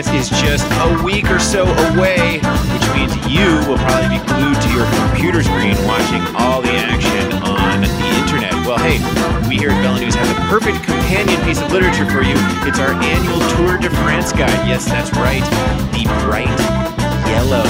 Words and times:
Is 0.00 0.30
just 0.30 0.64
a 0.80 1.02
week 1.04 1.30
or 1.30 1.38
so 1.38 1.68
away, 1.92 2.40
which 2.72 2.86
means 2.96 3.12
you 3.28 3.46
will 3.68 3.76
probably 3.76 4.16
be 4.16 4.24
glued 4.32 4.56
to 4.56 4.70
your 4.72 4.88
computer 4.96 5.44
screen 5.44 5.76
watching 5.84 6.24
all 6.34 6.64
the 6.64 6.72
action 6.72 7.30
on 7.44 7.84
the 7.84 8.08
internet. 8.16 8.50
Well, 8.64 8.80
hey, 8.80 8.96
we 9.46 9.60
here 9.60 9.68
at 9.68 9.78
Velo 9.84 10.00
News 10.00 10.16
have 10.16 10.26
the 10.26 10.40
perfect 10.48 10.82
companion 10.82 11.36
piece 11.44 11.60
of 11.60 11.70
literature 11.70 12.08
for 12.08 12.24
you. 12.24 12.32
It's 12.64 12.80
our 12.80 12.96
annual 12.96 13.38
Tour 13.54 13.76
de 13.76 13.90
France 14.02 14.32
guide. 14.32 14.66
Yes, 14.66 14.88
that's 14.88 15.12
right. 15.20 15.44
The 15.92 16.08
bright 16.24 16.48
yellow 17.28 17.62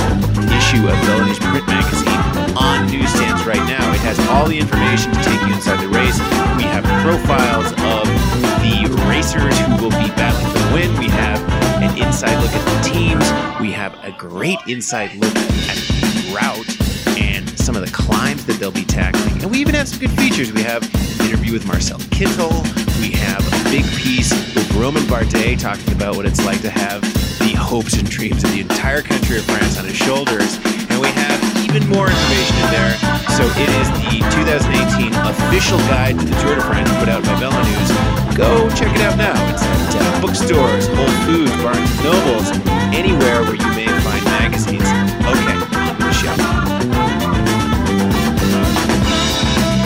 issue 0.55 0.87
of 0.87 0.97
Velo 1.11 1.27
News 1.27 1.43
print 1.43 1.67
magazine 1.67 2.23
on 2.57 2.87
newsstands 2.89 3.43
right 3.45 3.67
now. 3.67 3.85
It 3.93 4.01
has 4.07 4.17
all 4.31 4.47
the 4.47 4.57
information 4.57 5.13
to 5.13 5.21
take 5.27 5.41
you 5.45 5.53
inside 5.53 5.83
the 5.83 5.91
race. 5.91 6.17
We 6.57 6.65
have 6.71 6.87
profiles 7.03 7.75
of 7.75 8.30
the 8.61 8.89
racers 9.09 9.59
who 9.61 9.73
will 9.83 9.91
be 9.91 10.09
battling 10.17 10.53
for 10.53 10.59
the 10.59 10.75
win. 10.75 10.99
We 10.99 11.09
have 11.09 11.41
an 11.83 11.97
inside 11.97 12.37
look 12.43 12.53
at 12.53 12.65
the 12.65 12.89
teams. 12.89 13.25
We 13.61 13.73
have 13.73 13.95
a 14.05 14.13
great 14.13 14.59
inside 14.67 15.15
look 15.15 15.35
at 15.35 15.77
the 15.77 16.33
route 16.35 17.19
and 17.19 17.49
some 17.59 17.75
of 17.75 17.85
the 17.85 17.91
climbs 17.91 18.45
that 18.47 18.59
they'll 18.61 18.71
be 18.71 18.85
tackling. 18.85 19.43
And 19.43 19.51
we 19.51 19.59
even 19.59 19.75
have 19.75 19.89
some 19.89 19.99
good 20.01 20.11
features. 20.13 20.53
We 20.53 20.63
have 20.63 20.83
an 21.21 21.27
interview 21.27 21.53
with 21.53 21.67
Marcel 21.67 21.99
Kittel. 22.13 22.53
We 23.01 23.11
have 23.17 23.41
a 23.41 23.71
big 23.71 23.85
piece 23.97 24.31
with 24.55 24.71
Romain 24.75 25.05
Bardet 25.05 25.59
talking 25.59 25.93
about 25.95 26.17
what 26.17 26.27
it's 26.27 26.45
like 26.45 26.61
to 26.63 26.71
have 26.71 27.01
the 27.41 27.55
hopes 27.57 27.95
and 27.95 28.09
dreams 28.09 28.45
of 28.45 28.53
the 28.53 28.61
entire 28.61 29.01
country 29.01 29.39
of 29.39 29.45
France 29.45 29.79
on 29.79 29.87
his 29.87 29.97
shoulders. 29.97 30.59
And 30.91 31.01
we 31.01 31.09
have 31.09 31.41
even 31.65 31.89
more 31.89 32.09
information 32.09 32.57
in 32.57 32.71
there. 32.71 32.93
So 33.37 33.45
it 33.57 33.71
is 33.81 33.89
the 34.05 34.21
2018 34.37 35.15
official 35.15 35.79
guide 35.89 36.19
to 36.19 36.25
the 36.27 36.37
Tour 36.43 36.57
de 36.57 36.61
France 36.61 36.91
put 36.99 37.09
out 37.09 37.25
by 37.25 37.35
Velo 37.41 37.63
News. 37.63 38.20
Go 38.37 38.71
check 38.71 38.95
it 38.95 39.01
out 39.03 39.19
now. 39.19 39.35
It's 39.53 39.63
at 39.97 40.21
bookstores, 40.21 40.87
Whole 40.89 41.07
Foods, 41.27 41.51
Barnes 41.63 41.79
and 41.79 42.05
Nobles, 42.05 42.51
anywhere 42.97 43.43
where 43.43 43.55
you 43.55 43.69
may 43.75 43.87
find 44.01 44.25
magazines. 44.25 44.83
Okay, 44.83 45.57
on 45.77 45.99
the 45.99 46.13
show. 46.13 46.35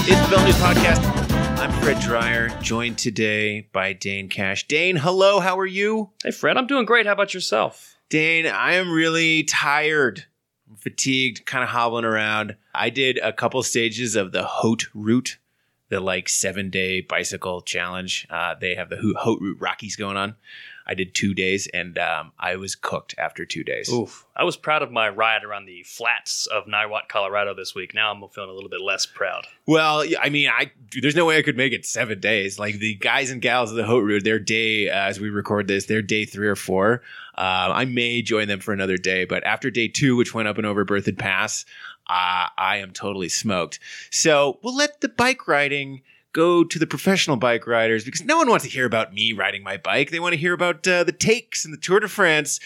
It's 0.07 0.21
the 0.21 0.27
Velo 0.29 0.45
News 0.45 0.55
Podcast. 0.57 1.03
I'm 1.59 1.73
Fred 1.83 1.97
Dreier, 1.97 2.61
joined 2.63 2.99
today 2.99 3.69
by 3.73 3.93
Dane 3.93 4.29
Cash. 4.29 4.69
Dane, 4.69 4.97
hello, 4.97 5.41
how 5.41 5.59
are 5.59 5.67
you? 5.67 6.11
Hey, 6.23 6.31
Fred, 6.31 6.57
I'm 6.57 6.67
doing 6.67 6.85
great. 6.85 7.07
How 7.07 7.13
about 7.13 7.35
yourself? 7.35 7.97
Dane, 8.11 8.47
I 8.47 8.75
am 8.75 8.93
really 8.93 9.43
tired. 9.45 10.27
I'm 10.71 10.77
fatigued, 10.77 11.47
kind 11.47 11.65
of 11.65 11.71
hobbling 11.71 12.05
around. 12.05 12.57
I 12.75 12.91
did 12.91 13.19
a 13.19 13.33
couple 13.33 13.63
stages 13.63 14.15
of 14.15 14.33
the 14.33 14.45
Haute 14.45 14.87
Route, 14.95 15.39
the 15.95 16.01
like 16.01 16.29
seven 16.29 16.71
day 16.71 17.01
bicycle 17.01 17.61
challenge. 17.61 18.27
Uh, 18.29 18.57
they 18.61 18.75
have 18.75 18.91
the 18.91 18.97
Ho- 18.97 19.15
Haute 19.17 19.41
Route 19.41 19.61
Rockies 19.61 19.95
going 19.95 20.17
on. 20.17 20.35
I 20.87 20.95
did 20.95 21.15
two 21.15 21.35
days 21.35 21.69
and 21.73 21.97
um, 21.99 22.33
I 22.39 22.57
was 22.57 22.75
cooked 22.75 23.15
after 23.17 23.47
two 23.47 23.65
days. 23.65 23.91
Oof. 23.91 24.27
I 24.37 24.45
was 24.45 24.57
proud 24.57 24.83
of 24.83 24.91
my 24.91 25.09
ride 25.09 25.45
around 25.45 25.65
the 25.65 25.83
flats 25.85 26.47
of 26.47 26.67
Niwot, 26.67 27.09
Colorado 27.09 27.55
this 27.55 27.75
week. 27.75 27.95
Now 27.95 28.11
I'm 28.11 28.29
feeling 28.29 28.51
a 28.51 28.53
little 28.53 28.69
bit 28.69 28.81
less 28.81 29.07
proud. 29.07 29.47
Well, 29.67 30.05
I 30.21 30.29
mean, 30.29 30.49
I 30.51 30.73
there's 31.01 31.17
no 31.17 31.25
way 31.25 31.39
I 31.39 31.43
could 31.43 31.57
make 31.57 31.73
it 31.73 31.87
seven 31.87 32.19
days. 32.21 32.59
Like 32.59 32.81
the 32.81 32.97
guys 32.97 33.31
and 33.31 33.41
gals 33.41 33.71
of 33.71 33.77
the 33.77 33.85
Haute 33.85 34.05
Route, 34.05 34.25
their 34.25 34.41
day 34.41 34.91
uh, 34.91 35.09
as 35.09 35.21
we 35.21 35.31
record 35.31 35.69
this, 35.69 35.87
their 35.87 36.03
day 36.03 36.25
three 36.25 36.49
or 36.49 36.57
four. 36.57 37.03
Uh, 37.37 37.73
I 37.73 37.85
may 37.85 38.23
join 38.23 38.47
them 38.47 38.61
for 38.61 38.73
another 38.73 38.97
day, 38.97 39.25
but 39.25 39.45
after 39.45 39.71
day 39.71 39.89
two, 39.89 40.17
which 40.17 40.35
went 40.35 40.49
up 40.49 40.59
and 40.59 40.67
over 40.67 40.85
Berthoud 40.85 41.19
Pass, 41.19 41.65
uh, 42.09 42.49
I 42.57 42.79
am 42.79 42.93
totally 42.93 43.29
smoked. 43.29 43.81
So 44.11 44.59
we'll 44.63 44.77
let 44.77 45.01
the 45.01 45.09
bike 45.09 45.49
riding 45.49 46.03
go 46.35 46.65
to 46.65 46.79
the 46.79 46.87
professional 46.87 47.37
bike 47.37 47.67
riders 47.67 48.05
because 48.05 48.25
no 48.25 48.37
one 48.37 48.51
wants 48.51 48.65
to 48.65 48.71
hear 48.71 48.85
about 48.85 49.15
me 49.15 49.33
riding 49.33 49.63
my 49.63 49.79
bike. 49.79 50.11
They 50.11 50.21
want 50.21 50.35
to 50.35 50.39
hear 50.39 50.53
about 50.53 50.87
uh, 50.87 51.05
the 51.05 51.13
takes 51.13 51.65
and 51.65 51.73
the 51.73 51.79
Tour 51.79 52.01
de 52.01 52.09
France. 52.09 52.61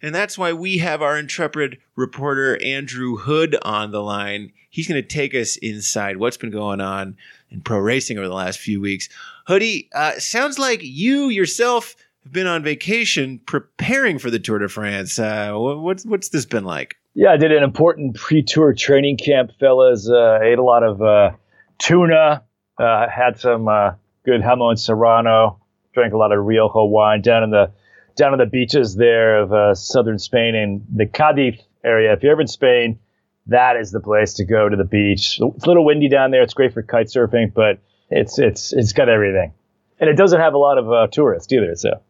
And 0.00 0.14
that's 0.14 0.38
why 0.38 0.52
we 0.52 0.78
have 0.78 1.02
our 1.02 1.18
intrepid 1.18 1.78
reporter, 1.96 2.62
Andrew 2.62 3.16
Hood, 3.16 3.56
on 3.62 3.90
the 3.90 4.02
line. 4.02 4.52
He's 4.70 4.86
going 4.86 5.02
to 5.02 5.06
take 5.06 5.34
us 5.34 5.56
inside 5.56 6.16
what's 6.16 6.36
been 6.36 6.52
going 6.52 6.80
on 6.80 7.16
in 7.50 7.60
pro 7.60 7.78
racing 7.78 8.16
over 8.16 8.28
the 8.28 8.34
last 8.34 8.60
few 8.60 8.80
weeks. 8.80 9.08
Hoodie, 9.48 9.88
uh, 9.92 10.18
sounds 10.18 10.58
like 10.58 10.80
you 10.82 11.28
yourself 11.28 11.96
have 12.22 12.32
been 12.32 12.46
on 12.46 12.62
vacation 12.62 13.40
preparing 13.46 14.18
for 14.18 14.30
the 14.30 14.38
Tour 14.38 14.60
de 14.60 14.68
France. 14.68 15.18
Uh, 15.18 15.52
what's, 15.54 16.06
what's 16.06 16.28
this 16.28 16.46
been 16.46 16.64
like? 16.64 16.97
Yeah, 17.20 17.32
I 17.32 17.36
did 17.36 17.50
an 17.50 17.64
important 17.64 18.14
pre-tour 18.14 18.74
training 18.74 19.16
camp, 19.16 19.50
fellas. 19.58 20.08
Uh, 20.08 20.38
ate 20.40 20.56
a 20.56 20.62
lot 20.62 20.84
of 20.84 21.02
uh, 21.02 21.32
tuna, 21.76 22.44
uh, 22.78 23.08
had 23.08 23.40
some 23.40 23.66
uh, 23.66 23.94
good 24.24 24.40
jamon 24.40 24.78
serrano, 24.78 25.58
drank 25.94 26.12
a 26.12 26.16
lot 26.16 26.30
of 26.30 26.46
Rioja 26.46 26.84
wine 26.84 27.20
down 27.20 27.42
in 27.42 27.50
the 27.50 27.72
down 28.14 28.34
on 28.34 28.38
the 28.38 28.46
beaches 28.46 28.94
there 28.94 29.42
of 29.42 29.52
uh, 29.52 29.74
southern 29.74 30.20
Spain 30.20 30.54
and 30.54 30.86
the 30.94 31.06
Cadiz 31.06 31.58
area. 31.82 32.12
If 32.12 32.22
you're 32.22 32.30
ever 32.30 32.42
in 32.42 32.46
Spain, 32.46 33.00
that 33.48 33.74
is 33.76 33.90
the 33.90 33.98
place 33.98 34.34
to 34.34 34.44
go 34.44 34.68
to 34.68 34.76
the 34.76 34.84
beach. 34.84 35.40
It's 35.40 35.64
a 35.64 35.66
little 35.66 35.84
windy 35.84 36.08
down 36.08 36.30
there. 36.30 36.42
It's 36.42 36.54
great 36.54 36.72
for 36.72 36.84
kite 36.84 37.08
surfing, 37.08 37.52
but 37.52 37.80
it's 38.10 38.38
it's 38.38 38.72
it's 38.72 38.92
got 38.92 39.08
everything, 39.08 39.54
and 39.98 40.08
it 40.08 40.14
doesn't 40.16 40.38
have 40.38 40.54
a 40.54 40.58
lot 40.58 40.78
of 40.78 40.92
uh, 40.92 41.08
tourists 41.08 41.52
either. 41.52 41.74
So. 41.74 42.00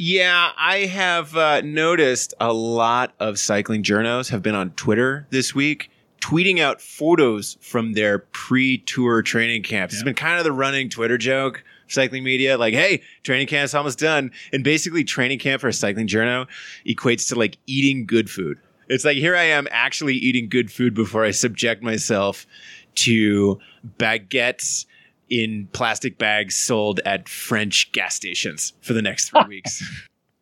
Yeah, 0.00 0.52
I 0.56 0.86
have 0.86 1.36
uh, 1.36 1.60
noticed 1.62 2.32
a 2.38 2.52
lot 2.52 3.14
of 3.18 3.36
cycling 3.36 3.82
journos 3.82 4.30
have 4.30 4.42
been 4.42 4.54
on 4.54 4.70
Twitter 4.70 5.26
this 5.30 5.56
week 5.56 5.90
tweeting 6.20 6.60
out 6.60 6.80
photos 6.80 7.58
from 7.60 7.94
their 7.94 8.20
pre-tour 8.20 9.22
training 9.22 9.64
camps. 9.64 9.94
Yeah. 9.94 9.98
It's 9.98 10.04
been 10.04 10.14
kind 10.14 10.38
of 10.38 10.44
the 10.44 10.52
running 10.52 10.88
Twitter 10.88 11.18
joke 11.18 11.64
cycling 11.88 12.22
media 12.22 12.58
like 12.58 12.74
hey 12.74 13.02
training 13.22 13.46
camp's 13.46 13.74
almost 13.74 13.98
done 13.98 14.30
and 14.52 14.62
basically 14.62 15.02
training 15.02 15.38
camp 15.38 15.60
for 15.60 15.68
a 15.68 15.72
cycling 15.72 16.06
journo 16.06 16.46
equates 16.86 17.28
to 17.28 17.34
like 17.34 17.56
eating 17.66 18.04
good 18.04 18.30
food 18.30 18.58
it's 18.88 19.06
like 19.06 19.16
here 19.16 19.34
i 19.34 19.42
am 19.42 19.66
actually 19.70 20.14
eating 20.14 20.50
good 20.50 20.70
food 20.70 20.92
before 20.92 21.24
i 21.24 21.30
subject 21.30 21.82
myself 21.82 22.46
to 22.94 23.58
baguettes 23.98 24.84
in 25.30 25.68
plastic 25.72 26.18
bags 26.18 26.56
sold 26.56 27.00
at 27.04 27.28
french 27.28 27.90
gas 27.92 28.14
stations 28.14 28.72
for 28.80 28.92
the 28.92 29.02
next 29.02 29.30
three 29.30 29.44
weeks 29.48 29.82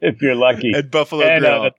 if 0.00 0.20
you're 0.22 0.34
lucky 0.34 0.72
at 0.74 0.90
buffalo 0.90 1.24
and, 1.24 1.40
grill 1.40 1.62
uh, 1.62 1.70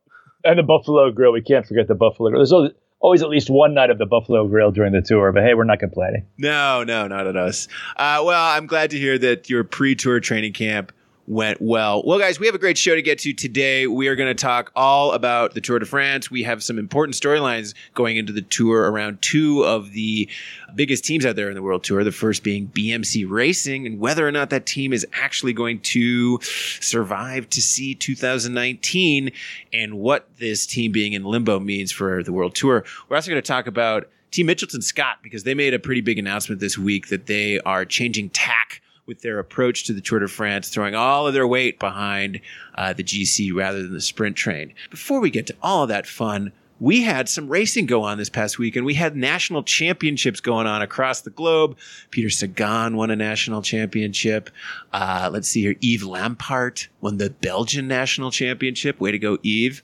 and 0.43 0.59
the 0.59 0.63
buffalo 0.63 1.11
grill 1.11 1.31
we 1.31 1.41
can't 1.41 1.65
forget 1.65 1.87
the 1.87 1.95
buffalo 1.95 2.29
grill 2.29 2.39
there's 2.39 2.73
always 2.99 3.21
at 3.21 3.29
least 3.29 3.49
one 3.49 3.73
night 3.73 3.89
of 3.89 3.97
the 3.97 4.05
Buffalo 4.05 4.47
Grill 4.47 4.71
during 4.71 4.93
the 4.93 5.01
tour. 5.01 5.31
But 5.31 5.43
hey, 5.43 5.53
we're 5.53 5.63
not 5.63 5.79
complaining. 5.79 6.25
No, 6.37 6.83
no, 6.83 7.07
not 7.07 7.27
at 7.27 7.35
us. 7.35 7.67
Uh, 7.95 8.21
well, 8.25 8.43
I'm 8.43 8.67
glad 8.67 8.91
to 8.91 8.99
hear 8.99 9.17
that 9.19 9.49
your 9.49 9.63
pre-tour 9.63 10.19
training 10.19 10.53
camp 10.53 10.91
went 11.27 11.61
well. 11.61 12.01
Well, 12.05 12.17
guys, 12.17 12.39
we 12.39 12.45
have 12.45 12.55
a 12.55 12.59
great 12.59 12.77
show 12.77 12.95
to 12.95 13.01
get 13.01 13.19
to 13.19 13.33
today. 13.33 13.85
We 13.85 14.07
are 14.07 14.15
going 14.15 14.33
to 14.33 14.41
talk 14.41 14.71
all 14.75 15.11
about 15.11 15.53
the 15.53 15.61
Tour 15.61 15.77
de 15.77 15.85
France. 15.85 16.31
We 16.31 16.43
have 16.43 16.63
some 16.63 16.79
important 16.79 17.15
storylines 17.15 17.73
going 17.93 18.15
into 18.15 18.31
the 18.31 18.41
tour 18.41 18.89
around 18.89 19.21
two 19.21 19.63
of 19.65 19.91
the 19.91 20.29
biggest 20.73 21.03
teams 21.03 21.25
out 21.25 21.35
there 21.35 21.49
in 21.49 21.55
the 21.55 21.61
World 21.61 21.83
Tour. 21.83 22.03
The 22.05 22.13
first 22.13 22.43
being 22.43 22.69
BMC 22.69 23.29
Racing 23.29 23.85
and 23.85 23.99
whether 23.99 24.25
or 24.25 24.31
not 24.31 24.49
that 24.51 24.65
team 24.65 24.93
is 24.93 25.05
actually 25.13 25.53
going 25.53 25.81
to 25.81 26.39
survive 26.79 27.49
to 27.49 27.61
see 27.61 27.93
2019 27.93 29.31
and 29.73 29.99
what 29.99 30.29
this 30.37 30.65
team 30.65 30.93
being 30.93 31.11
in 31.11 31.25
limbo 31.25 31.59
means 31.59 31.91
for 31.91 32.23
the 32.23 32.31
World 32.31 32.55
Tour. 32.55 32.85
We're 33.09 33.17
also 33.17 33.29
going 33.29 33.41
to 33.41 33.47
talk 33.47 33.67
about 33.67 34.09
Team 34.31 34.47
Mitchelton 34.47 34.83
Scott 34.83 35.19
because 35.23 35.43
they 35.43 35.53
made 35.53 35.73
a 35.73 35.79
pretty 35.79 36.01
big 36.01 36.19
announcement 36.19 36.61
this 36.61 36.77
week 36.77 37.07
that 37.09 37.27
they 37.27 37.59
are 37.61 37.85
changing 37.85 38.29
tack 38.29 38.81
with 39.07 39.21
their 39.21 39.39
approach 39.39 39.85
to 39.85 39.93
the 39.93 40.01
Tour 40.01 40.19
de 40.19 40.27
France, 40.27 40.69
throwing 40.69 40.93
all 40.93 41.25
of 41.25 41.33
their 41.33 41.47
weight 41.47 41.79
behind 41.79 42.41
uh, 42.75 42.91
the 42.91 43.03
GC 43.03 43.55
rather 43.55 43.81
than 43.81 43.93
the 43.93 44.01
sprint 44.01 44.35
train. 44.35 44.73
Before 44.91 45.21
we 45.21 45.29
get 45.29 45.47
to 45.47 45.55
all 45.63 45.83
of 45.83 45.89
that 45.89 46.05
fun, 46.05 46.51
we 46.79 47.01
had 47.01 47.27
some 47.27 47.47
racing 47.47 47.87
go 47.87 48.03
on 48.03 48.17
this 48.17 48.29
past 48.29 48.59
week, 48.59 48.75
and 48.75 48.85
we 48.85 48.93
had 48.93 49.15
national 49.15 49.63
championships 49.63 50.41
going 50.41 50.67
on 50.67 50.81
across 50.81 51.21
the 51.21 51.31
globe. 51.31 51.77
Peter 52.11 52.29
Sagan 52.29 52.95
won 52.95 53.09
a 53.09 53.15
national 53.15 53.61
championship. 53.61 54.51
Uh, 54.93 55.29
let's 55.31 55.47
see 55.47 55.61
here. 55.61 55.75
Yves 55.81 56.03
Lampaert 56.03 56.87
won 57.01 57.17
the 57.17 57.31
Belgian 57.31 57.87
national 57.87 58.29
championship. 58.29 58.99
Way 58.99 59.11
to 59.11 59.19
go, 59.19 59.37
Yves. 59.43 59.81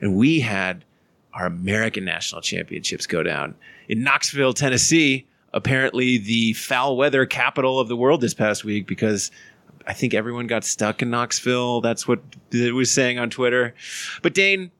And 0.00 0.14
we 0.14 0.40
had 0.40 0.84
our 1.34 1.46
American 1.46 2.04
national 2.04 2.42
championships 2.42 3.06
go 3.06 3.22
down 3.22 3.54
in 3.88 4.02
Knoxville, 4.04 4.52
Tennessee 4.52 5.26
apparently 5.52 6.18
the 6.18 6.52
foul 6.54 6.96
weather 6.96 7.26
capital 7.26 7.80
of 7.80 7.88
the 7.88 7.96
world 7.96 8.20
this 8.20 8.34
past 8.34 8.64
week 8.64 8.86
because 8.86 9.30
I 9.86 9.94
think 9.94 10.12
everyone 10.12 10.46
got 10.46 10.64
stuck 10.64 11.00
in 11.02 11.10
Knoxville. 11.10 11.80
That's 11.80 12.06
what 12.06 12.20
it 12.50 12.74
was 12.74 12.90
saying 12.90 13.18
on 13.18 13.30
Twitter. 13.30 13.74
But 14.22 14.34
Dane, 14.34 14.70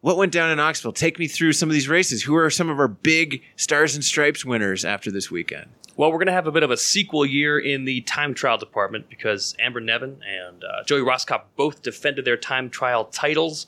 what 0.00 0.16
went 0.16 0.32
down 0.32 0.50
in 0.50 0.56
Knoxville? 0.56 0.92
Take 0.92 1.18
me 1.18 1.28
through 1.28 1.52
some 1.52 1.68
of 1.68 1.72
these 1.72 1.88
races. 1.88 2.22
Who 2.22 2.34
are 2.36 2.50
some 2.50 2.68
of 2.68 2.78
our 2.78 2.88
big 2.88 3.42
stars 3.56 3.94
and 3.94 4.04
stripes 4.04 4.44
winners 4.44 4.84
after 4.84 5.10
this 5.10 5.30
weekend? 5.30 5.68
Well, 5.96 6.10
we're 6.10 6.18
going 6.18 6.26
to 6.26 6.32
have 6.32 6.46
a 6.46 6.52
bit 6.52 6.62
of 6.62 6.70
a 6.70 6.76
sequel 6.76 7.24
year 7.24 7.58
in 7.58 7.86
the 7.86 8.02
time 8.02 8.34
trial 8.34 8.58
department 8.58 9.08
because 9.08 9.56
Amber 9.58 9.80
Neben 9.80 10.20
and 10.22 10.62
uh, 10.62 10.84
Joey 10.84 11.00
Rosskopf 11.00 11.42
both 11.56 11.82
defended 11.82 12.24
their 12.24 12.36
time 12.36 12.68
trial 12.68 13.06
titles. 13.06 13.66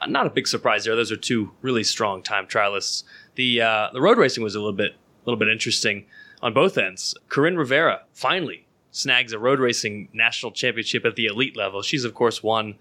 Uh, 0.00 0.06
not 0.06 0.26
a 0.26 0.30
big 0.30 0.46
surprise 0.46 0.84
there. 0.84 0.96
Those 0.96 1.12
are 1.12 1.16
two 1.16 1.50
really 1.60 1.84
strong 1.84 2.22
time 2.22 2.46
trialists. 2.46 3.02
The 3.34 3.60
uh, 3.60 3.88
the 3.92 4.00
road 4.00 4.16
racing 4.16 4.42
was 4.42 4.54
a 4.54 4.58
little 4.60 4.72
bit 4.72 4.94
little 5.28 5.38
bit 5.38 5.48
interesting 5.48 6.06
on 6.42 6.52
both 6.52 6.78
ends. 6.78 7.14
Coryn 7.28 7.56
Rivera 7.56 8.02
finally 8.12 8.66
snags 8.90 9.32
a 9.32 9.38
road 9.38 9.60
racing 9.60 10.08
national 10.12 10.52
championship 10.52 11.04
at 11.04 11.16
the 11.16 11.26
elite 11.26 11.56
level. 11.56 11.82
She's, 11.82 12.04
of 12.04 12.14
course, 12.14 12.42
won 12.42 12.76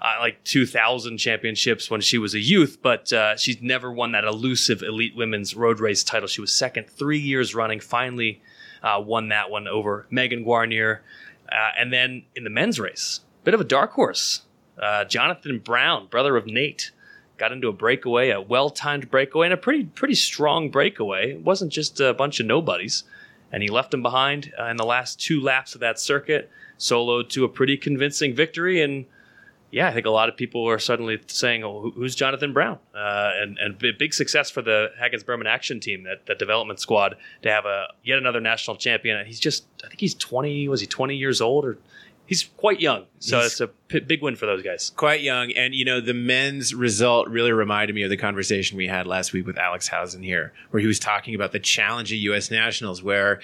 uh, 0.00 0.16
like 0.20 0.42
2,000 0.44 1.16
championships 1.18 1.90
when 1.90 2.00
she 2.00 2.18
was 2.18 2.34
a 2.34 2.40
youth, 2.40 2.78
but 2.82 3.12
uh, 3.12 3.36
she's 3.36 3.62
never 3.62 3.90
won 3.90 4.12
that 4.12 4.24
elusive 4.24 4.82
elite 4.82 5.16
women's 5.16 5.54
road 5.54 5.80
race 5.80 6.02
title. 6.02 6.28
She 6.28 6.40
was 6.40 6.52
second 6.52 6.88
three 6.90 7.18
years 7.18 7.54
running, 7.54 7.80
finally 7.80 8.42
uh, 8.82 9.00
won 9.04 9.28
that 9.28 9.50
one 9.50 9.68
over 9.68 10.06
Megan 10.10 10.44
Guarnier. 10.44 11.02
Uh, 11.50 11.70
and 11.78 11.92
then 11.92 12.24
in 12.34 12.44
the 12.44 12.50
men's 12.50 12.80
race, 12.80 13.20
bit 13.44 13.54
of 13.54 13.60
a 13.60 13.64
dark 13.64 13.92
horse. 13.92 14.42
Uh, 14.76 15.04
Jonathan 15.04 15.58
Brown, 15.58 16.06
brother 16.06 16.36
of 16.36 16.46
Nate, 16.46 16.90
got 17.42 17.50
into 17.50 17.66
a 17.66 17.72
breakaway, 17.72 18.30
a 18.30 18.40
well-timed 18.40 19.10
breakaway, 19.10 19.46
and 19.48 19.54
a 19.54 19.56
pretty 19.56 19.84
pretty 19.84 20.14
strong 20.14 20.70
breakaway. 20.70 21.32
It 21.32 21.42
wasn't 21.42 21.72
just 21.72 22.00
a 22.00 22.14
bunch 22.14 22.38
of 22.38 22.46
nobodies, 22.46 23.02
and 23.50 23.64
he 23.64 23.68
left 23.68 23.90
them 23.90 24.02
behind 24.02 24.52
uh, 24.56 24.66
in 24.66 24.76
the 24.76 24.86
last 24.86 25.20
two 25.20 25.40
laps 25.40 25.74
of 25.74 25.80
that 25.80 25.98
circuit, 25.98 26.48
soloed 26.78 27.28
to 27.30 27.44
a 27.44 27.48
pretty 27.48 27.76
convincing 27.76 28.32
victory. 28.32 28.80
And 28.80 29.06
yeah, 29.72 29.88
I 29.88 29.92
think 29.92 30.06
a 30.06 30.10
lot 30.10 30.28
of 30.28 30.36
people 30.36 30.68
are 30.68 30.78
suddenly 30.78 31.18
saying, 31.26 31.64
"Oh, 31.64 31.90
who's 31.96 32.14
Jonathan 32.14 32.52
Brown?" 32.52 32.78
Uh, 32.94 33.30
and 33.42 33.58
and 33.58 33.98
big 33.98 34.14
success 34.14 34.48
for 34.48 34.62
the 34.62 34.92
Hagens 35.02 35.26
Berman 35.26 35.48
Axeon 35.48 35.80
Team, 35.80 36.04
that 36.04 36.26
that 36.26 36.38
development 36.38 36.78
squad, 36.78 37.16
to 37.42 37.50
have 37.50 37.66
a 37.66 37.88
yet 38.04 38.18
another 38.18 38.40
national 38.40 38.76
champion. 38.76 39.26
He's 39.26 39.40
just, 39.40 39.64
I 39.84 39.88
think 39.88 39.98
he's 39.98 40.14
twenty. 40.14 40.68
Was 40.68 40.80
he 40.80 40.86
twenty 40.86 41.16
years 41.16 41.40
old 41.40 41.64
or? 41.64 41.78
He's 42.26 42.44
quite 42.56 42.80
young, 42.80 43.06
so 43.18 43.38
He's- 43.38 43.52
it's 43.52 43.60
a 43.60 43.66
p- 43.68 44.00
big 44.00 44.22
win 44.22 44.36
for 44.36 44.46
those 44.46 44.62
guys. 44.62 44.90
quite 44.96 45.20
young. 45.22 45.52
And, 45.52 45.74
you 45.74 45.84
know, 45.84 46.00
the 46.00 46.14
men's 46.14 46.74
result 46.74 47.28
really 47.28 47.52
reminded 47.52 47.94
me 47.94 48.02
of 48.04 48.10
the 48.10 48.16
conversation 48.16 48.76
we 48.78 48.86
had 48.86 49.06
last 49.06 49.32
week 49.32 49.46
with 49.46 49.58
Alex 49.58 49.88
Hausen 49.88 50.22
here, 50.22 50.52
where 50.70 50.80
he 50.80 50.86
was 50.86 50.98
talking 50.98 51.34
about 51.34 51.52
the 51.52 51.58
challenge 51.58 52.10
of 52.12 52.18
U.S. 52.18 52.50
nationals, 52.50 53.02
where, 53.02 53.40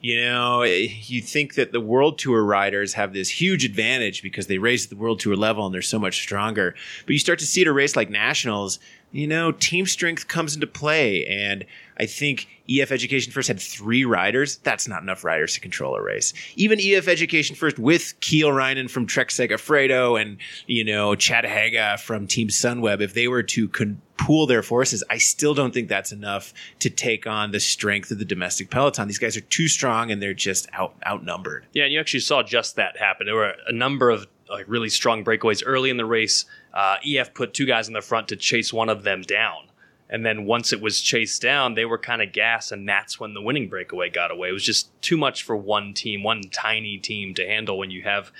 you 0.00 0.20
know, 0.20 0.62
you 0.64 1.20
think 1.20 1.54
that 1.54 1.70
the 1.70 1.80
World 1.80 2.18
Tour 2.18 2.42
riders 2.42 2.94
have 2.94 3.12
this 3.12 3.28
huge 3.28 3.64
advantage 3.64 4.22
because 4.22 4.48
they 4.48 4.58
race 4.58 4.84
at 4.84 4.90
the 4.90 4.96
World 4.96 5.20
Tour 5.20 5.36
level 5.36 5.64
and 5.64 5.72
they're 5.72 5.82
so 5.82 5.98
much 6.00 6.16
stronger. 6.20 6.74
But 7.06 7.12
you 7.12 7.18
start 7.20 7.38
to 7.40 7.46
see 7.46 7.60
at 7.60 7.68
a 7.68 7.72
race 7.72 7.94
like 7.94 8.10
nationals, 8.10 8.80
you 9.12 9.26
know, 9.26 9.52
team 9.52 9.86
strength 9.86 10.26
comes 10.26 10.54
into 10.54 10.66
play. 10.66 11.24
And 11.26 11.64
I 11.98 12.06
think 12.06 12.48
EF 12.68 12.90
Education 12.90 13.32
First 13.32 13.48
had 13.48 13.60
three 13.60 14.04
riders. 14.04 14.56
That's 14.58 14.88
not 14.88 15.02
enough 15.02 15.22
riders 15.22 15.54
to 15.54 15.60
control 15.60 15.94
a 15.94 16.02
race. 16.02 16.32
Even 16.56 16.80
EF 16.80 17.06
Education 17.06 17.54
First 17.54 17.78
with 17.78 18.14
Kiel 18.20 18.48
Reijnen 18.48 18.90
from 18.90 19.06
Trek 19.06 19.28
Segafredo 19.28 20.20
and, 20.20 20.38
you 20.66 20.84
know, 20.84 21.14
Chad 21.14 21.44
Haga 21.44 21.98
from 21.98 22.26
Team 22.26 22.48
Sunweb, 22.48 23.00
if 23.00 23.14
they 23.14 23.28
were 23.28 23.42
to 23.42 23.68
con- 23.68 24.00
pool 24.16 24.46
their 24.46 24.62
forces, 24.62 25.02
I 25.10 25.18
still 25.18 25.52
don't 25.54 25.74
think 25.74 25.88
that's 25.88 26.12
enough 26.12 26.54
to 26.78 26.90
take 26.90 27.26
on 27.26 27.50
the 27.50 27.60
strength 27.60 28.10
of 28.10 28.18
the 28.18 28.24
domestic 28.24 28.70
peloton. 28.70 29.08
These 29.08 29.18
guys 29.18 29.36
are 29.36 29.42
too 29.42 29.68
strong 29.68 30.10
and 30.10 30.22
they're 30.22 30.34
just 30.34 30.68
out 30.72 30.94
outnumbered. 31.06 31.66
Yeah, 31.72 31.84
and 31.84 31.92
you 31.92 32.00
actually 32.00 32.20
saw 32.20 32.42
just 32.42 32.76
that 32.76 32.96
happen. 32.96 33.26
There 33.26 33.34
were 33.34 33.54
a 33.66 33.72
number 33.72 34.10
of 34.10 34.26
like 34.52 34.66
really 34.68 34.88
strong 34.88 35.24
breakaways 35.24 35.62
early 35.64 35.90
in 35.90 35.96
the 35.96 36.04
race. 36.04 36.44
Uh, 36.72 36.96
EF 37.04 37.34
put 37.34 37.54
two 37.54 37.66
guys 37.66 37.88
in 37.88 37.94
the 37.94 38.00
front 38.00 38.28
to 38.28 38.36
chase 38.36 38.72
one 38.72 38.88
of 38.88 39.02
them 39.02 39.22
down, 39.22 39.68
and 40.08 40.24
then 40.24 40.44
once 40.44 40.72
it 40.72 40.80
was 40.80 41.00
chased 41.00 41.42
down, 41.42 41.74
they 41.74 41.84
were 41.84 41.98
kind 41.98 42.22
of 42.22 42.32
gas, 42.32 42.70
and 42.70 42.88
that's 42.88 43.18
when 43.18 43.34
the 43.34 43.42
winning 43.42 43.68
breakaway 43.68 44.10
got 44.10 44.30
away. 44.30 44.48
It 44.48 44.52
was 44.52 44.64
just 44.64 44.90
too 45.02 45.16
much 45.16 45.42
for 45.42 45.56
one 45.56 45.94
team, 45.94 46.22
one 46.22 46.42
tiny 46.50 46.98
team 46.98 47.34
to 47.34 47.46
handle 47.46 47.78
when 47.78 47.90
you 47.90 48.02
have 48.02 48.30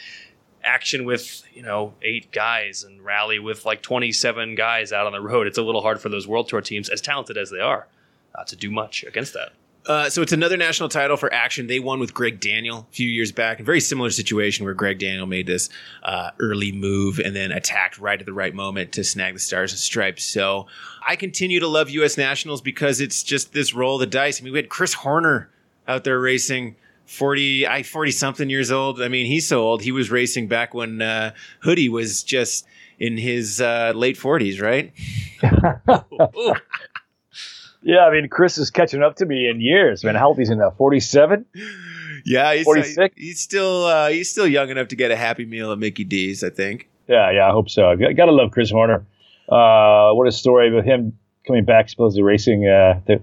Axeon 0.64 1.04
with 1.04 1.42
you 1.52 1.62
know 1.62 1.94
eight 2.02 2.30
guys 2.30 2.84
and 2.84 3.04
rally 3.04 3.38
with 3.38 3.64
like 3.64 3.82
27 3.82 4.54
guys 4.54 4.92
out 4.92 5.06
on 5.06 5.12
the 5.12 5.20
road 5.20 5.46
it's 5.46 5.58
a 5.58 5.62
little 5.62 5.82
hard 5.82 6.00
for 6.00 6.08
those 6.08 6.28
world 6.28 6.48
tour 6.48 6.60
teams 6.60 6.88
as 6.88 7.00
talented 7.00 7.36
as 7.36 7.50
they 7.50 7.58
are 7.58 7.88
uh, 8.34 8.44
to 8.44 8.56
do 8.56 8.70
much 8.70 9.04
against 9.04 9.32
that 9.34 9.52
Uh, 9.84 10.08
so 10.08 10.22
it's 10.22 10.32
another 10.32 10.56
national 10.56 10.88
title 10.88 11.16
for 11.16 11.28
Axeon. 11.30 11.66
They 11.66 11.80
won 11.80 11.98
with 11.98 12.14
Greg 12.14 12.38
Daniel 12.38 12.86
a 12.90 12.94
few 12.94 13.08
years 13.08 13.32
back. 13.32 13.58
A 13.58 13.64
very 13.64 13.80
similar 13.80 14.10
situation 14.10 14.64
where 14.64 14.74
Greg 14.74 14.98
Daniel 14.98 15.26
made 15.26 15.46
this 15.46 15.68
uh, 16.04 16.30
early 16.38 16.70
move 16.70 17.18
and 17.18 17.34
then 17.34 17.50
attacked 17.50 17.98
right 17.98 18.18
at 18.18 18.26
the 18.26 18.32
right 18.32 18.54
moment 18.54 18.92
to 18.92 19.04
snag 19.04 19.34
the 19.34 19.40
stars 19.40 19.72
and 19.72 19.78
stripes. 19.80 20.24
So 20.24 20.66
I 21.06 21.16
continue 21.16 21.58
to 21.60 21.66
love 21.66 21.90
U.S. 21.90 22.16
Nationals 22.16 22.60
because 22.60 23.00
it's 23.00 23.22
just 23.22 23.52
this 23.52 23.74
roll 23.74 23.96
of 23.96 24.00
the 24.00 24.06
dice. 24.06 24.40
I 24.40 24.44
mean, 24.44 24.52
we 24.52 24.58
had 24.58 24.68
Chris 24.68 24.94
Horner 24.94 25.50
out 25.88 26.04
there 26.04 26.20
racing. 26.20 26.76
40 27.06 27.66
i 27.66 27.82
40 27.82 28.12
something 28.12 28.48
years 28.48 28.70
old 28.70 29.02
i 29.02 29.08
mean 29.08 29.26
he's 29.26 29.46
so 29.46 29.60
old 29.60 29.82
he 29.82 29.90
was 29.90 30.10
racing 30.10 30.46
back 30.46 30.72
when 30.72 31.02
uh, 31.02 31.32
hoodie 31.60 31.88
was 31.88 32.22
just 32.22 32.64
in 32.98 33.18
his 33.18 33.60
uh, 33.60 33.92
late 33.94 34.16
40s 34.16 34.62
right 34.62 34.92
Yeah, 37.82 38.06
I 38.06 38.12
mean, 38.12 38.28
Chris 38.28 38.58
is 38.58 38.70
catching 38.70 39.02
up 39.02 39.16
to 39.16 39.26
me 39.26 39.48
in 39.48 39.60
years. 39.60 40.04
Man, 40.04 40.14
how 40.14 40.28
old 40.28 40.38
is 40.38 40.48
he 40.48 40.54
now? 40.54 40.70
47? 40.70 41.44
yeah 42.24 42.54
he's, 42.54 42.64
46? 42.64 43.14
he's 43.16 43.40
still 43.40 43.84
uh, 43.84 44.08
he's 44.08 44.30
still 44.30 44.46
young 44.46 44.68
enough 44.70 44.88
to 44.88 44.96
get 44.96 45.10
a 45.10 45.16
happy 45.16 45.44
meal 45.44 45.72
at 45.72 45.78
mickey 45.78 46.04
d's 46.04 46.44
i 46.44 46.50
think 46.50 46.88
Yeah, 47.08 47.32
yeah, 47.32 47.48
I 47.48 47.50
hope 47.50 47.68
so. 47.68 47.88
I 47.90 48.12
gotta 48.12 48.30
love 48.30 48.52
Chris 48.52 48.70
Horner. 48.70 49.04
Uh, 49.48 50.12
what 50.14 50.28
a 50.28 50.32
story 50.32 50.72
with 50.72 50.84
him 50.84 51.18
coming 51.46 51.64
back, 51.64 51.88
supposedly 51.88 52.22
racing 52.22 52.66
uh, 52.66 53.00
the 53.06 53.20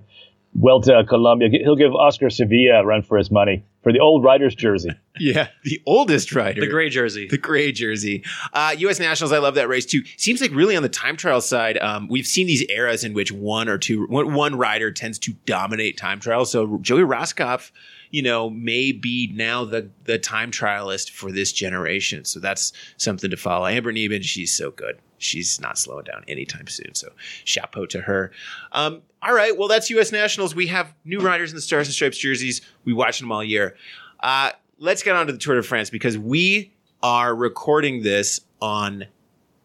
Vuelta 0.55 1.03
Colombia. 1.07 1.49
He'll 1.51 1.75
give 1.75 1.93
Oscar 1.93 2.29
Sevilla 2.29 2.81
a 2.81 2.85
run 2.85 3.01
for 3.03 3.17
his 3.17 3.29
money 3.31 3.63
for 3.83 3.93
the 3.93 3.99
old 3.99 4.23
Riders 4.23 4.55
jersey. 4.55 4.89
Yeah, 5.21 5.49
the 5.65 5.81
oldest 5.85 6.33
rider. 6.33 6.61
the 6.61 6.67
gray 6.67 6.87
jersey 6.87 7.27
The 7.27 7.37
gray 7.37 7.73
jersey. 7.73 8.23
Uh, 8.53 8.73
U.S. 8.77 9.01
Nationals, 9.01 9.33
I 9.33 9.39
love 9.39 9.55
that 9.55 9.67
race 9.67 9.85
too. 9.85 10.01
Seems 10.15 10.39
like 10.39 10.51
really 10.51 10.77
on 10.77 10.81
the 10.81 10.87
time 10.87 11.17
trial 11.17 11.41
side, 11.41 11.77
um, 11.79 12.07
we've 12.07 12.25
seen 12.25 12.47
these 12.47 12.63
eras 12.69 13.03
in 13.03 13.13
which 13.13 13.29
one 13.29 13.67
or 13.67 13.77
two, 13.77 14.05
one, 14.07 14.33
one 14.33 14.55
rider 14.55 14.91
tends 14.93 15.19
to 15.19 15.33
dominate 15.45 15.97
time 15.97 16.21
trials. 16.21 16.49
So 16.49 16.77
Joey 16.77 17.01
Rosskopf, 17.01 17.71
you 18.11 18.21
know, 18.21 18.49
may 18.49 18.93
be 18.93 19.29
now 19.35 19.65
the 19.65 19.89
the 20.05 20.17
time 20.17 20.51
trialist 20.51 21.09
for 21.09 21.33
this 21.33 21.51
generation. 21.51 22.23
So 22.23 22.39
that's 22.39 22.71
something 22.95 23.29
to 23.29 23.35
follow. 23.35 23.67
Amber 23.67 23.91
Neben, 23.91 24.21
she's 24.21 24.55
so 24.55 24.71
good. 24.71 24.99
She's 25.19 25.59
not 25.61 25.77
slowing 25.77 26.05
down 26.05 26.23
anytime 26.27 26.67
soon. 26.67 26.95
So 26.95 27.09
chapeau 27.45 27.85
to 27.87 28.01
her. 28.01 28.31
Um, 28.71 29.01
all 29.21 29.33
right, 29.33 29.57
well 29.57 29.67
that's 29.67 29.89
U.S. 29.91 30.11
Nationals. 30.11 30.55
We 30.55 30.67
have 30.67 30.93
new 31.05 31.19
riders 31.19 31.51
in 31.51 31.55
the 31.55 31.61
Stars 31.61 31.87
and 31.87 31.93
Stripes 31.93 32.17
jerseys. 32.17 32.61
We 32.85 32.93
watch 32.93 33.19
them 33.19 33.31
all 33.31 33.43
year. 33.43 33.75
Uh, 34.21 34.51
let's 34.79 35.03
get 35.03 35.15
on 35.15 35.27
to 35.27 35.33
the 35.33 35.37
Tour 35.39 35.55
de 35.55 35.63
France 35.63 35.89
because 35.89 36.17
we 36.17 36.73
are 37.03 37.35
recording 37.35 38.01
this 38.03 38.39
on 38.61 39.05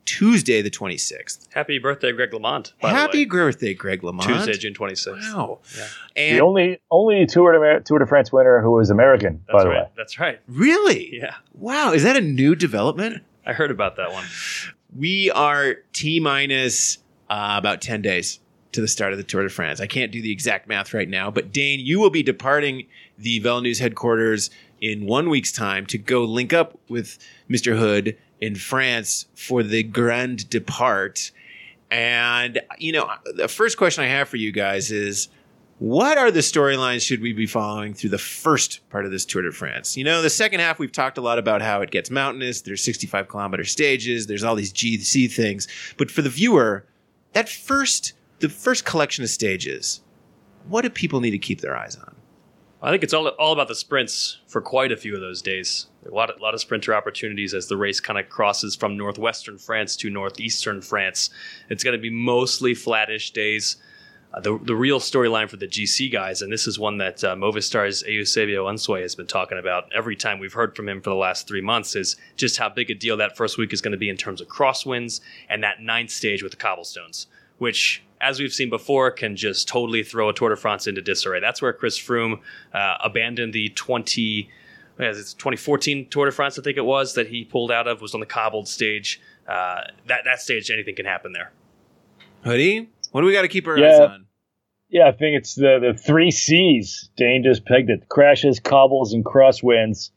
Tuesday, 0.05 0.61
the 0.61 0.71
26th. 0.71 1.47
happy 1.55 1.79
birthday 1.79 2.13
greg 2.13 2.31
lemond 2.33 2.73
by 2.81 2.91
the 2.91 2.95
Happy 2.95 3.19
way. 3.21 3.25
birthday, 3.25 3.73
Greg 3.73 4.03
LeMond. 4.03 4.23
tuesday 4.25 4.53
june 4.53 4.75
26th 4.75 5.35
Wow. 5.35 5.61
Yeah. 5.79 5.87
And 6.17 6.37
the 6.39 6.43
only 6.43 6.79
only 6.91 7.25
Tour 7.25 7.53
de, 7.53 7.59
Amer- 7.59 7.81
Tour 7.81 8.01
de 8.01 8.07
France 8.07 8.31
winner 8.31 8.61
who 8.61 8.73
was 8.73 8.91
American, 8.91 9.43
that's 9.47 9.53
by 9.57 9.63
the 9.65 9.71
right 9.71 9.83
way. 9.85 9.89
that's 9.97 10.21
right 10.21 10.41
really? 10.47 11.17
yeah 11.17 11.37
Wow. 11.55 11.93
Is 11.93 12.03
that 12.03 12.17
a 12.17 12.21
new 12.21 12.55
development? 12.55 13.23
i 13.47 13.53
heard 13.55 13.71
about 13.71 13.97
that 13.97 14.13
one 14.13 14.27
We 14.97 15.31
are 15.33 15.77
T 15.93 16.21
minus 16.21 16.99
uh, 17.29 17.57
about 17.59 17.83
10 17.83 18.03
days 18.03 18.39
to 18.73 18.81
the 18.81 18.87
start 18.87 19.13
of 19.13 19.19
the 19.19 19.25
Tour 19.25 19.43
de 19.43 19.49
France. 19.49 19.81
I 19.81 19.87
can't 19.87 20.13
do 20.13 20.23
the 20.23 20.31
exact 20.31 20.69
math 20.69 20.95
right 20.95 21.09
now, 21.09 21.31
but 21.31 21.53
Dane, 21.53 21.81
you 21.81 21.99
will 21.99 22.11
be 22.11 22.23
departing 22.23 22.87
the 23.19 23.41
Velo 23.41 23.61
News 23.61 23.81
headquarters 23.81 24.51
in 24.81 25.07
one 25.07 25.31
week's 25.31 25.51
time 25.51 25.87
to 25.87 25.99
go 25.99 26.25
link 26.25 26.53
up 26.53 26.79
with 26.89 27.19
Mr. 27.51 27.77
Hood 27.77 28.17
in 28.41 28.55
France 28.55 29.27
for 29.35 29.63
the 29.63 29.83
Grand 29.83 30.49
Depart. 30.49 31.33
And, 31.91 32.61
you 32.79 32.93
know, 32.93 33.11
the 33.25 33.49
first 33.49 33.77
question 33.77 34.05
I 34.05 34.09
have 34.09 34.29
for 34.29 34.37
you 34.37 34.53
guys 34.53 34.91
is 34.91 35.29
what 35.79 36.19
are 36.19 36.31
the 36.31 36.41
storylines 36.41 37.03
should 37.03 37.21
we 37.21 37.33
be 37.33 37.47
following 37.47 37.95
through 37.95 38.11
the 38.11 38.19
first 38.19 38.89
part 38.91 39.05
of 39.05 39.11
this 39.11 39.25
Tour 39.25 39.43
de 39.43 39.53
France? 39.53 39.97
You 39.97 40.05
know, 40.05 40.23
the 40.23 40.31
second 40.31 40.61
half 40.61 40.79
we've 40.79 40.93
talked 40.93 41.19
a 41.19 41.21
lot 41.21 41.39
about 41.39 41.63
how 41.63 41.83
it 41.83 41.91
gets 41.91 42.11
mountainous. 42.11 42.61
There's 42.61 42.83
65 42.83 43.29
kilometer 43.29 43.65
stages. 43.65 44.27
There's 44.27 44.45
all 44.45 44.55
these 44.55 44.73
GC 44.73 45.33
things. 45.33 45.67
But 45.97 46.11
for 46.11 46.23
the 46.23 46.31
viewer, 46.31 46.87
that 47.33 47.49
first, 47.49 48.13
the 48.39 48.49
first 48.49 48.85
collection 48.85 49.25
of 49.25 49.31
stages, 49.31 50.01
what 50.69 50.83
do 50.83 50.91
people 50.91 51.21
need 51.21 51.33
to 51.33 51.39
keep 51.39 51.61
their 51.61 51.77
eyes 51.77 51.97
on? 51.97 52.15
I 52.81 52.91
think 52.91 53.03
it's 53.03 53.15
all, 53.15 53.27
all 53.29 53.55
about 53.55 53.69
the 53.69 53.75
sprints 53.75 54.41
for 54.47 54.61
quite 54.61 54.93
a 54.93 54.97
few 54.97 55.15
of 55.15 55.23
those 55.23 55.41
days. 55.41 55.87
A 56.07 56.15
lot 56.15 56.29
of, 56.29 56.39
lot 56.41 56.53
of 56.53 56.61
sprinter 56.61 56.95
opportunities 56.95 57.55
as 57.55 57.67
the 57.67 57.79
race 57.79 57.99
kind 57.99 58.19
of 58.19 58.29
crosses 58.29 58.77
from 58.77 58.97
northwestern 58.97 59.57
France 59.57 59.97
to 59.97 60.11
northeastern 60.11 60.83
France. 60.83 61.31
It's 61.71 61.83
going 61.83 61.97
to 61.97 62.03
be 62.03 62.11
mostly 62.11 62.75
flattish 62.75 63.31
days. 63.31 63.77
Uh, 64.35 64.41
the, 64.41 64.59
the 64.65 64.75
real 64.75 64.99
storyline 64.99 65.49
for 65.49 65.57
the 65.57 65.67
GC 65.69 66.11
guys, 66.11 66.43
and 66.43 66.53
this 66.53 66.67
is 66.67 66.77
one 66.77 66.99
that 66.99 67.23
uh, 67.23 67.37
Movistar's 67.37 68.03
Eusebio 68.03 68.67
Unzué 68.67 69.01
has 69.03 69.15
been 69.15 69.29
talking 69.29 69.59
about 69.59 69.85
every 69.95 70.17
time 70.17 70.41
we've 70.41 70.53
heard 70.55 70.75
from 70.75 70.89
him 70.89 71.01
for 71.01 71.11
the 71.11 71.15
last 71.17 71.47
three 71.47 71.61
months, 71.61 71.95
is 71.95 72.17
just 72.37 72.57
how 72.57 72.69
big 72.69 72.91
a 72.91 72.95
deal 72.95 73.17
that 73.17 73.37
first 73.37 73.59
week 73.59 73.73
is 73.73 73.81
going 73.81 73.93
to 73.93 73.99
be 73.99 74.09
in 74.09 74.17
terms 74.17 74.41
of 74.41 74.49
crosswinds 74.49 75.21
and 75.49 75.63
that 75.63 75.81
ninth 75.81 76.11
stage 76.11 76.43
with 76.43 76.51
the 76.51 76.59
cobblestones, 76.59 77.29
which, 77.59 78.03
as 78.21 78.41
we've 78.41 78.53
seen 78.53 78.71
before, 78.71 79.13
can 79.13 79.37
just 79.37 79.69
totally 79.69 80.03
throw 80.03 80.29
a 80.29 80.33
Tour 80.33 80.49
de 80.49 80.57
France 80.57 80.89
into 80.89 81.01
disarray. 81.01 81.39
That's 81.39 81.63
where 81.63 81.73
Chris 81.73 81.97
Froome 81.97 82.41
uh, 82.73 82.97
abandoned 83.05 83.53
the 83.53 83.69
20, 83.69 84.51
what 84.97 85.09
is 85.11 85.19
it, 85.33 85.39
2014 85.39 86.09
Tour 86.09 86.27
de 86.27 86.33
France, 86.33 86.59
I 86.59 86.63
think 86.63 86.77
it 86.77 86.85
was, 86.85 87.15
that 87.15 87.29
he 87.29 87.45
pulled 87.45 87.71
out 87.71 87.87
of, 87.87 88.01
was 88.01 88.15
on 88.15 88.21
the 88.21 88.27
cobbled 88.27 88.67
stage. 88.67 89.21
Uh, 89.47 89.83
that, 90.09 90.23
that 90.25 90.41
stage, 90.41 90.73
anything 90.73 90.97
can 90.97 91.07
happen 91.07 91.33
there. 91.33 91.53
Hoodie, 92.43 92.89
what 93.13 93.21
do 93.21 93.29
we 93.29 93.33
got 93.33 93.43
to 93.43 93.49
keep 93.49 93.69
our 93.69 93.79
Yeah. 93.79 93.93
eyes 93.93 94.01
on? 94.01 94.24
Yeah, 94.95 95.09
I 95.09 95.11
think 95.11 95.37
it's 95.37 95.57
the, 95.57 95.81
the 95.81 95.99
three 95.99 96.31
C's. 96.31 97.11
Dane 97.17 97.43
just 97.43 97.65
pegged 97.67 97.91
it. 97.91 98.09
Crashes, 98.09 98.61
cobbles, 98.61 99.13
and 99.13 99.25
crosswinds. 99.25 100.11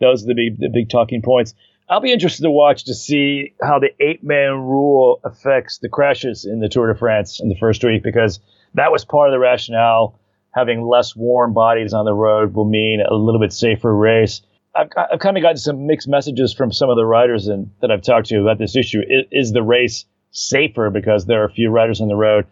Those 0.00 0.24
are 0.24 0.28
the 0.28 0.34
big, 0.34 0.58
the 0.58 0.70
big 0.72 0.88
talking 0.88 1.20
points. 1.20 1.52
I'll 1.90 2.00
be 2.00 2.10
interested 2.10 2.42
to 2.44 2.50
watch 2.50 2.84
to 2.84 2.94
see 2.94 3.52
how 3.60 3.80
the 3.80 3.90
eight 4.00 4.24
man 4.24 4.52
rule 4.52 5.20
affects 5.24 5.76
the 5.76 5.90
crashes 5.90 6.46
in 6.46 6.60
the 6.60 6.70
Tour 6.70 6.90
de 6.90 6.98
France 6.98 7.38
in 7.38 7.50
the 7.50 7.54
first 7.56 7.84
week 7.84 8.02
because 8.02 8.40
that 8.72 8.90
was 8.90 9.04
part 9.04 9.28
of 9.28 9.32
the 9.34 9.38
rationale. 9.38 10.18
Having 10.52 10.86
less 10.86 11.14
warm 11.14 11.52
bodies 11.52 11.92
on 11.92 12.06
the 12.06 12.14
road 12.14 12.54
will 12.54 12.64
mean 12.64 13.02
a 13.06 13.12
little 13.12 13.40
bit 13.40 13.52
safer 13.52 13.94
race. 13.94 14.40
I've, 14.74 14.88
I've 14.96 15.20
kind 15.20 15.36
of 15.36 15.42
gotten 15.42 15.58
some 15.58 15.86
mixed 15.86 16.08
messages 16.08 16.54
from 16.54 16.72
some 16.72 16.88
of 16.88 16.96
the 16.96 17.04
riders 17.04 17.46
in, 17.46 17.70
that 17.82 17.90
I've 17.90 18.00
talked 18.00 18.28
to 18.28 18.40
about 18.40 18.56
this 18.56 18.74
issue. 18.74 19.02
Is, 19.06 19.26
is 19.30 19.52
the 19.52 19.62
race 19.62 20.06
safer 20.30 20.88
because 20.88 21.26
there 21.26 21.42
are 21.42 21.46
a 21.46 21.52
few 21.52 21.68
riders 21.68 22.00
on 22.00 22.08
the 22.08 22.16
road? 22.16 22.46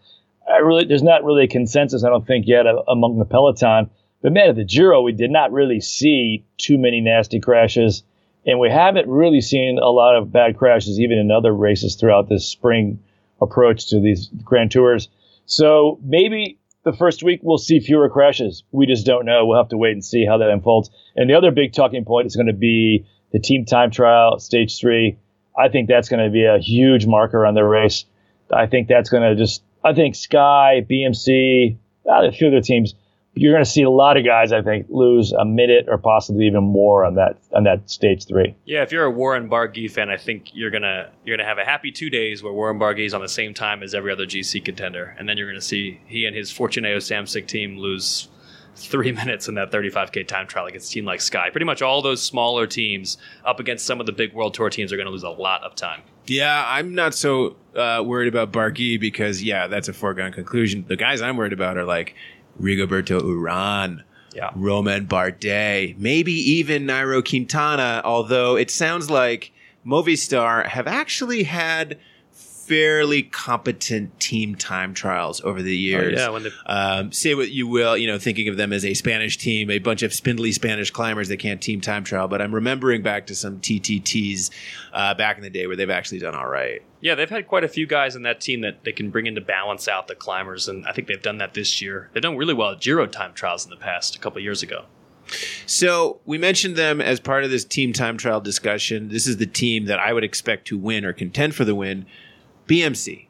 I 0.47 0.57
really, 0.57 0.85
there's 0.85 1.03
not 1.03 1.23
really 1.23 1.45
a 1.45 1.47
consensus, 1.47 2.03
I 2.03 2.09
don't 2.09 2.27
think, 2.27 2.47
yet 2.47 2.67
uh, 2.67 2.81
among 2.87 3.19
the 3.19 3.25
peloton. 3.25 3.89
But 4.21 4.33
man, 4.33 4.49
at 4.49 4.55
the 4.55 4.65
Giro, 4.65 5.01
we 5.01 5.11
did 5.11 5.31
not 5.31 5.51
really 5.51 5.81
see 5.81 6.45
too 6.57 6.77
many 6.77 7.01
nasty 7.01 7.39
crashes, 7.39 8.03
and 8.45 8.59
we 8.59 8.69
haven't 8.69 9.07
really 9.07 9.41
seen 9.41 9.79
a 9.81 9.89
lot 9.89 10.15
of 10.15 10.31
bad 10.31 10.57
crashes 10.57 10.99
even 10.99 11.17
in 11.17 11.31
other 11.31 11.53
races 11.53 11.95
throughout 11.95 12.29
this 12.29 12.45
spring 12.45 12.99
approach 13.41 13.89
to 13.89 13.99
these 13.99 14.29
Grand 14.43 14.71
Tours. 14.71 15.09
So 15.45 15.99
maybe 16.03 16.59
the 16.83 16.93
first 16.93 17.23
week 17.23 17.41
we'll 17.43 17.57
see 17.57 17.79
fewer 17.79 18.09
crashes. 18.09 18.63
We 18.71 18.85
just 18.85 19.05
don't 19.05 19.25
know. 19.25 19.45
We'll 19.45 19.57
have 19.57 19.69
to 19.69 19.77
wait 19.77 19.93
and 19.93 20.03
see 20.03 20.25
how 20.25 20.37
that 20.37 20.49
unfolds. 20.49 20.89
And 21.15 21.29
the 21.29 21.35
other 21.35 21.51
big 21.51 21.73
talking 21.73 22.05
point 22.05 22.27
is 22.27 22.35
going 22.35 22.47
to 22.47 22.53
be 22.53 23.05
the 23.31 23.39
team 23.39 23.65
time 23.65 23.91
trial, 23.91 24.39
stage 24.39 24.79
three. 24.79 25.17
I 25.57 25.69
think 25.69 25.87
that's 25.87 26.09
going 26.09 26.23
to 26.23 26.31
be 26.31 26.45
a 26.45 26.59
huge 26.59 27.05
marker 27.05 27.45
on 27.45 27.53
the 27.53 27.63
race. 27.63 28.05
I 28.51 28.67
think 28.67 28.87
that's 28.87 29.09
going 29.09 29.23
to 29.23 29.35
just, 29.35 29.63
I 29.83 29.93
think 29.93 30.15
Sky, 30.15 30.85
BMC, 30.89 31.77
uh, 32.09 32.27
a 32.27 32.31
few 32.31 32.47
other 32.47 32.61
teams 32.61 32.95
you're 33.35 33.53
going 33.53 33.63
to 33.63 33.69
see 33.69 33.81
a 33.81 33.89
lot 33.89 34.15
of 34.15 34.23
guys, 34.23 34.51
I 34.51 34.61
think, 34.61 34.85
lose 34.89 35.31
a 35.31 35.43
minute 35.43 35.85
or 35.87 35.97
possibly 35.97 36.45
even 36.45 36.63
more 36.63 37.03
on 37.03 37.15
that 37.15 37.37
on 37.53 37.63
that 37.63 37.89
stage 37.89 38.27
three. 38.27 38.55
Yeah, 38.65 38.83
if 38.83 38.91
you're 38.91 39.05
a 39.05 39.11
Warren 39.11 39.49
Barguil 39.49 39.89
fan, 39.89 40.09
I 40.09 40.17
think 40.17 40.53
you're 40.53 40.69
gonna 40.69 41.09
you're 41.25 41.35
gonna 41.35 41.47
have 41.47 41.57
a 41.57 41.65
happy 41.65 41.91
two 41.91 42.09
days 42.09 42.43
where 42.43 42.53
Warren 42.53 42.79
Barguil 42.79 43.05
is 43.05 43.13
on 43.13 43.21
the 43.21 43.27
same 43.27 43.53
time 43.53 43.81
as 43.81 43.95
every 43.95 44.11
other 44.11 44.25
GC 44.25 44.63
contender, 44.63 45.15
and 45.17 45.27
then 45.27 45.37
you're 45.37 45.49
gonna 45.49 45.61
see 45.61 45.99
he 46.05 46.25
and 46.25 46.35
his 46.35 46.51
Fortuneo 46.51 46.97
Samsic 46.97 47.47
team 47.47 47.77
lose 47.77 48.27
three 48.75 49.11
minutes 49.23 49.47
in 49.47 49.55
that 49.55 49.71
35k 49.71 50.27
time 50.27 50.45
trial 50.45 50.67
against 50.67 50.91
a 50.91 50.93
team 50.93 51.05
like 51.05 51.21
Sky. 51.21 51.49
Pretty 51.49 51.65
much 51.65 51.81
all 51.81 52.01
those 52.03 52.21
smaller 52.21 52.67
teams 52.67 53.17
up 53.45 53.59
against 53.59 53.85
some 53.85 53.99
of 53.99 54.05
the 54.05 54.13
big 54.13 54.33
World 54.33 54.53
Tour 54.53 54.69
teams 54.69 54.93
are 54.93 54.97
going 54.97 55.07
to 55.07 55.11
lose 55.11 55.23
a 55.23 55.29
lot 55.29 55.63
of 55.63 55.75
time. 55.75 56.01
Yeah, 56.25 56.65
I'm 56.67 56.95
not 56.95 57.13
so 57.13 57.55
uh, 57.75 58.03
worried 58.05 58.27
about 58.27 58.51
Barguil 58.51 58.99
because 58.99 59.43
yeah, 59.43 59.67
that's 59.67 59.87
a 59.87 59.93
foregone 59.93 60.31
conclusion. 60.31 60.85
The 60.87 60.95
guys 60.95 61.21
I'm 61.21 61.37
worried 61.37 61.53
about 61.53 61.77
are 61.77 61.85
like 61.85 62.15
Rigoberto 62.61 63.21
Uran, 63.21 64.03
yeah. 64.33 64.51
Romain 64.55 65.07
Bardet, 65.07 65.97
maybe 65.97 66.33
even 66.33 66.85
Nairo 66.85 67.27
Quintana, 67.27 68.01
although 68.03 68.55
it 68.55 68.71
sounds 68.71 69.09
like 69.09 69.51
Movistar 69.85 70.65
have 70.65 70.87
actually 70.87 71.43
had 71.43 71.99
fairly 72.65 73.23
competent 73.23 74.19
team 74.19 74.55
time 74.55 74.93
trials 74.93 75.41
over 75.41 75.61
the 75.61 75.75
years. 75.75 76.19
Oh, 76.19 76.21
yeah, 76.21 76.29
when 76.29 76.51
um, 76.65 77.11
say 77.11 77.35
what 77.35 77.51
you 77.51 77.67
will, 77.67 77.97
you 77.97 78.07
know, 78.07 78.17
thinking 78.17 78.47
of 78.47 78.57
them 78.57 78.71
as 78.71 78.85
a 78.85 78.93
Spanish 78.93 79.37
team, 79.37 79.69
a 79.69 79.79
bunch 79.79 80.01
of 80.01 80.13
spindly 80.13 80.51
Spanish 80.51 80.89
climbers 80.89 81.27
that 81.27 81.37
can't 81.37 81.61
team 81.61 81.81
time 81.81 82.03
trial. 82.03 82.27
But 82.27 82.41
I'm 82.41 82.55
remembering 82.55 83.01
back 83.01 83.27
to 83.27 83.35
some 83.35 83.59
TTTs 83.59 84.49
uh, 84.93 85.13
back 85.15 85.37
in 85.37 85.43
the 85.43 85.49
day 85.49 85.67
where 85.67 85.75
they've 85.75 85.89
actually 85.89 86.19
done 86.19 86.35
all 86.35 86.47
right. 86.47 86.81
Yeah, 87.01 87.15
they've 87.15 87.29
had 87.29 87.47
quite 87.47 87.65
a 87.65 87.67
few 87.67 87.85
guys 87.85 88.15
in 88.15 88.23
that 88.23 88.39
team 88.39 88.61
that 88.61 88.85
they 88.85 88.93
can 88.93 89.09
bring 89.09 89.27
in 89.27 89.35
to 89.35 89.41
balance 89.41 89.89
out 89.89 90.07
the 90.07 90.15
climbers, 90.15 90.69
and 90.69 90.87
I 90.87 90.93
think 90.93 91.09
they've 91.09 91.21
done 91.21 91.39
that 91.39 91.53
this 91.53 91.81
year. 91.81 92.09
They've 92.13 92.23
done 92.23 92.37
really 92.37 92.53
well 92.53 92.71
at 92.71 92.81
Giro 92.81 93.05
time 93.07 93.33
trials 93.33 93.65
in 93.65 93.71
the 93.71 93.77
past, 93.77 94.15
a 94.15 94.19
couple 94.19 94.41
years 94.41 94.63
ago. 94.63 94.85
So 95.65 96.19
we 96.25 96.37
mentioned 96.37 96.75
them 96.75 97.01
as 97.01 97.19
part 97.19 97.43
of 97.43 97.49
this 97.49 97.65
team 97.65 97.93
time 97.93 98.17
trial 98.17 98.41
discussion. 98.41 99.09
This 99.09 99.27
is 99.27 99.37
the 99.37 99.45
team 99.45 99.85
that 99.85 99.99
I 99.99 100.13
would 100.13 100.23
expect 100.23 100.67
to 100.67 100.77
win 100.77 101.05
or 101.05 101.13
contend 101.13 101.55
for 101.55 101.65
the 101.65 101.75
win. 101.75 102.05
BMC. 102.67 103.27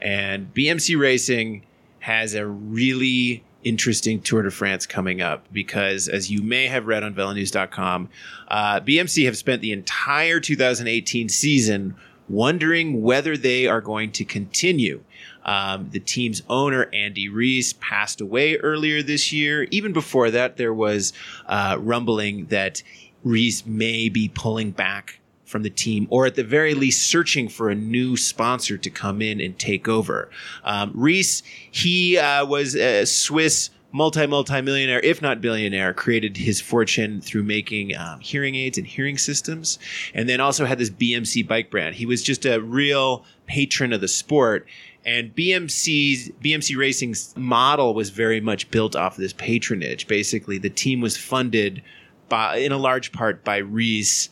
And 0.00 0.52
BMC 0.52 0.98
Racing 0.98 1.64
has 2.00 2.34
a 2.34 2.46
really 2.46 3.44
interesting 3.64 4.20
Tour 4.20 4.42
de 4.42 4.50
France 4.50 4.86
coming 4.86 5.20
up 5.20 5.46
because, 5.52 6.08
as 6.08 6.30
you 6.30 6.42
may 6.42 6.66
have 6.66 6.86
read 6.86 7.04
on 7.04 7.14
VeloNews.com, 7.14 8.08
uh, 8.48 8.80
BMC 8.80 9.24
have 9.26 9.36
spent 9.36 9.62
the 9.62 9.72
entire 9.72 10.40
2018 10.40 11.28
season 11.28 11.94
wondering 12.28 13.02
whether 13.02 13.36
they 13.36 13.66
are 13.66 13.80
going 13.80 14.10
to 14.12 14.24
continue. 14.24 15.02
Um, 15.44 15.90
the 15.90 16.00
team's 16.00 16.42
owner, 16.48 16.88
Andy 16.92 17.28
Rihs, 17.28 17.78
passed 17.78 18.20
away 18.20 18.56
earlier 18.56 19.02
this 19.02 19.32
year. 19.32 19.64
Even 19.70 19.92
before 19.92 20.30
that, 20.30 20.56
there 20.56 20.74
was 20.74 21.12
uh, 21.46 21.76
rumbling 21.80 22.46
that 22.46 22.82
Rihs 23.24 23.66
may 23.66 24.08
be 24.08 24.28
pulling 24.28 24.70
back 24.70 25.20
from 25.52 25.62
the 25.62 25.70
team, 25.70 26.08
or 26.10 26.26
at 26.26 26.34
the 26.34 26.42
very 26.42 26.74
least, 26.74 27.06
searching 27.06 27.48
for 27.48 27.70
a 27.70 27.74
new 27.74 28.16
sponsor 28.16 28.76
to 28.78 28.90
come 28.90 29.22
in 29.22 29.40
and 29.40 29.58
take 29.58 29.86
over. 29.86 30.30
Um, 30.64 30.92
Rihs, 30.94 31.42
he 31.70 32.18
uh, 32.18 32.44
was 32.46 32.74
a 32.74 33.04
Swiss 33.04 33.70
multi 33.92 34.26
multi 34.26 34.60
millionaire, 34.62 35.00
if 35.00 35.22
not 35.22 35.40
billionaire, 35.40 35.92
created 35.92 36.38
his 36.38 36.60
fortune 36.60 37.20
through 37.20 37.42
making 37.42 37.96
um, 37.96 38.18
hearing 38.20 38.54
aids 38.54 38.78
and 38.78 38.86
hearing 38.86 39.18
systems, 39.18 39.78
and 40.14 40.28
then 40.28 40.40
also 40.40 40.64
had 40.64 40.78
this 40.78 40.90
BMC 40.90 41.46
bike 41.46 41.70
brand. 41.70 41.94
He 41.94 42.06
was 42.06 42.22
just 42.22 42.44
a 42.44 42.60
real 42.60 43.24
patron 43.46 43.92
of 43.92 44.00
the 44.00 44.08
sport. 44.08 44.66
And 45.04 45.34
BMC's 45.34 46.30
BMC 46.42 46.76
Racing's 46.76 47.36
model 47.36 47.92
was 47.92 48.10
very 48.10 48.40
much 48.40 48.70
built 48.70 48.94
off 48.94 49.14
of 49.14 49.20
this 49.20 49.32
patronage. 49.32 50.06
Basically, 50.06 50.58
the 50.58 50.70
team 50.70 51.00
was 51.00 51.16
funded 51.16 51.82
by, 52.28 52.58
in 52.58 52.70
a 52.70 52.78
large 52.78 53.10
part, 53.10 53.42
by 53.42 53.60
Rihs 53.62 54.28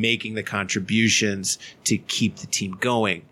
making 0.00 0.34
the 0.34 0.42
contributions 0.42 1.58
to 1.84 1.98
keep 1.98 2.36
the 2.36 2.46
team 2.46 2.76
going. 2.80 3.24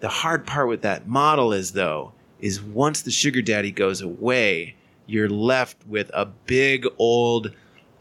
The 0.00 0.08
hard 0.08 0.46
part 0.46 0.68
with 0.68 0.82
that 0.82 1.08
model 1.08 1.52
is 1.52 1.72
though, 1.72 2.12
is 2.40 2.62
once 2.62 3.02
the 3.02 3.10
sugar 3.10 3.42
daddy 3.42 3.72
goes 3.72 4.00
away, 4.00 4.76
you're 5.06 5.28
left 5.28 5.76
with 5.86 6.10
a 6.14 6.26
big 6.26 6.86
old 6.98 7.52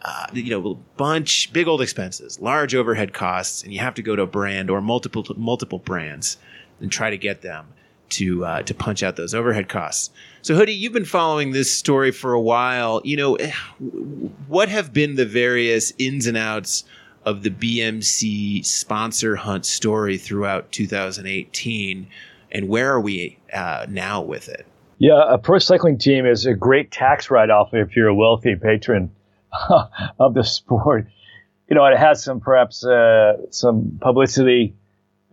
uh, 0.03 0.27
you 0.31 0.51
know, 0.51 0.75
bunch, 0.95 1.51
big 1.51 1.67
old 1.67 1.81
expenses, 1.81 2.39
large 2.39 2.75
overhead 2.75 3.13
costs, 3.13 3.63
and 3.63 3.73
you 3.73 3.79
have 3.79 3.95
to 3.95 4.01
go 4.01 4.15
to 4.15 4.21
a 4.21 4.27
brand 4.27 4.69
or 4.69 4.79
multiple 4.79 5.25
multiple 5.35 5.79
brands 5.79 6.37
and 6.79 6.91
try 6.91 7.09
to 7.09 7.17
get 7.17 7.41
them 7.41 7.67
to 8.09 8.45
uh, 8.45 8.61
to 8.63 8.73
punch 8.73 9.03
out 9.03 9.15
those 9.15 9.33
overhead 9.33 9.67
costs. 9.67 10.11
So, 10.41 10.55
Hoodie, 10.55 10.73
you've 10.73 10.93
been 10.93 11.05
following 11.05 11.51
this 11.51 11.73
story 11.73 12.11
for 12.11 12.33
a 12.33 12.39
while. 12.39 13.01
You 13.03 13.17
know, 13.17 13.37
what 14.47 14.69
have 14.69 14.93
been 14.93 15.15
the 15.15 15.25
various 15.25 15.91
ins 15.97 16.27
and 16.27 16.37
outs 16.37 16.83
of 17.27 17.43
the 17.43 17.49
BMC 17.49 18.65
sponsor 18.65 19.35
hunt 19.35 19.65
story 19.65 20.17
throughout 20.17 20.71
2018, 20.71 22.07
and 22.53 22.69
where 22.69 22.93
are 22.93 23.01
we 23.01 23.37
uh, 23.53 23.85
now 23.89 24.21
with 24.21 24.47
it? 24.47 24.65
Yeah, 24.97 25.21
a 25.27 25.37
pro 25.37 25.59
cycling 25.59 25.97
team 25.97 26.25
is 26.25 26.45
a 26.45 26.53
great 26.53 26.89
tax 26.89 27.29
write-off 27.29 27.73
if 27.73 27.97
you're 27.97 28.07
a 28.07 28.15
wealthy 28.15 28.55
patron 28.55 29.11
of 30.19 30.35
the 30.35 30.43
sport. 30.43 31.07
You 31.69 31.75
know, 31.75 31.85
it 31.85 31.97
has 31.97 32.23
some 32.23 32.39
perhaps 32.39 32.85
uh, 32.85 33.33
some 33.49 33.99
publicity 34.01 34.73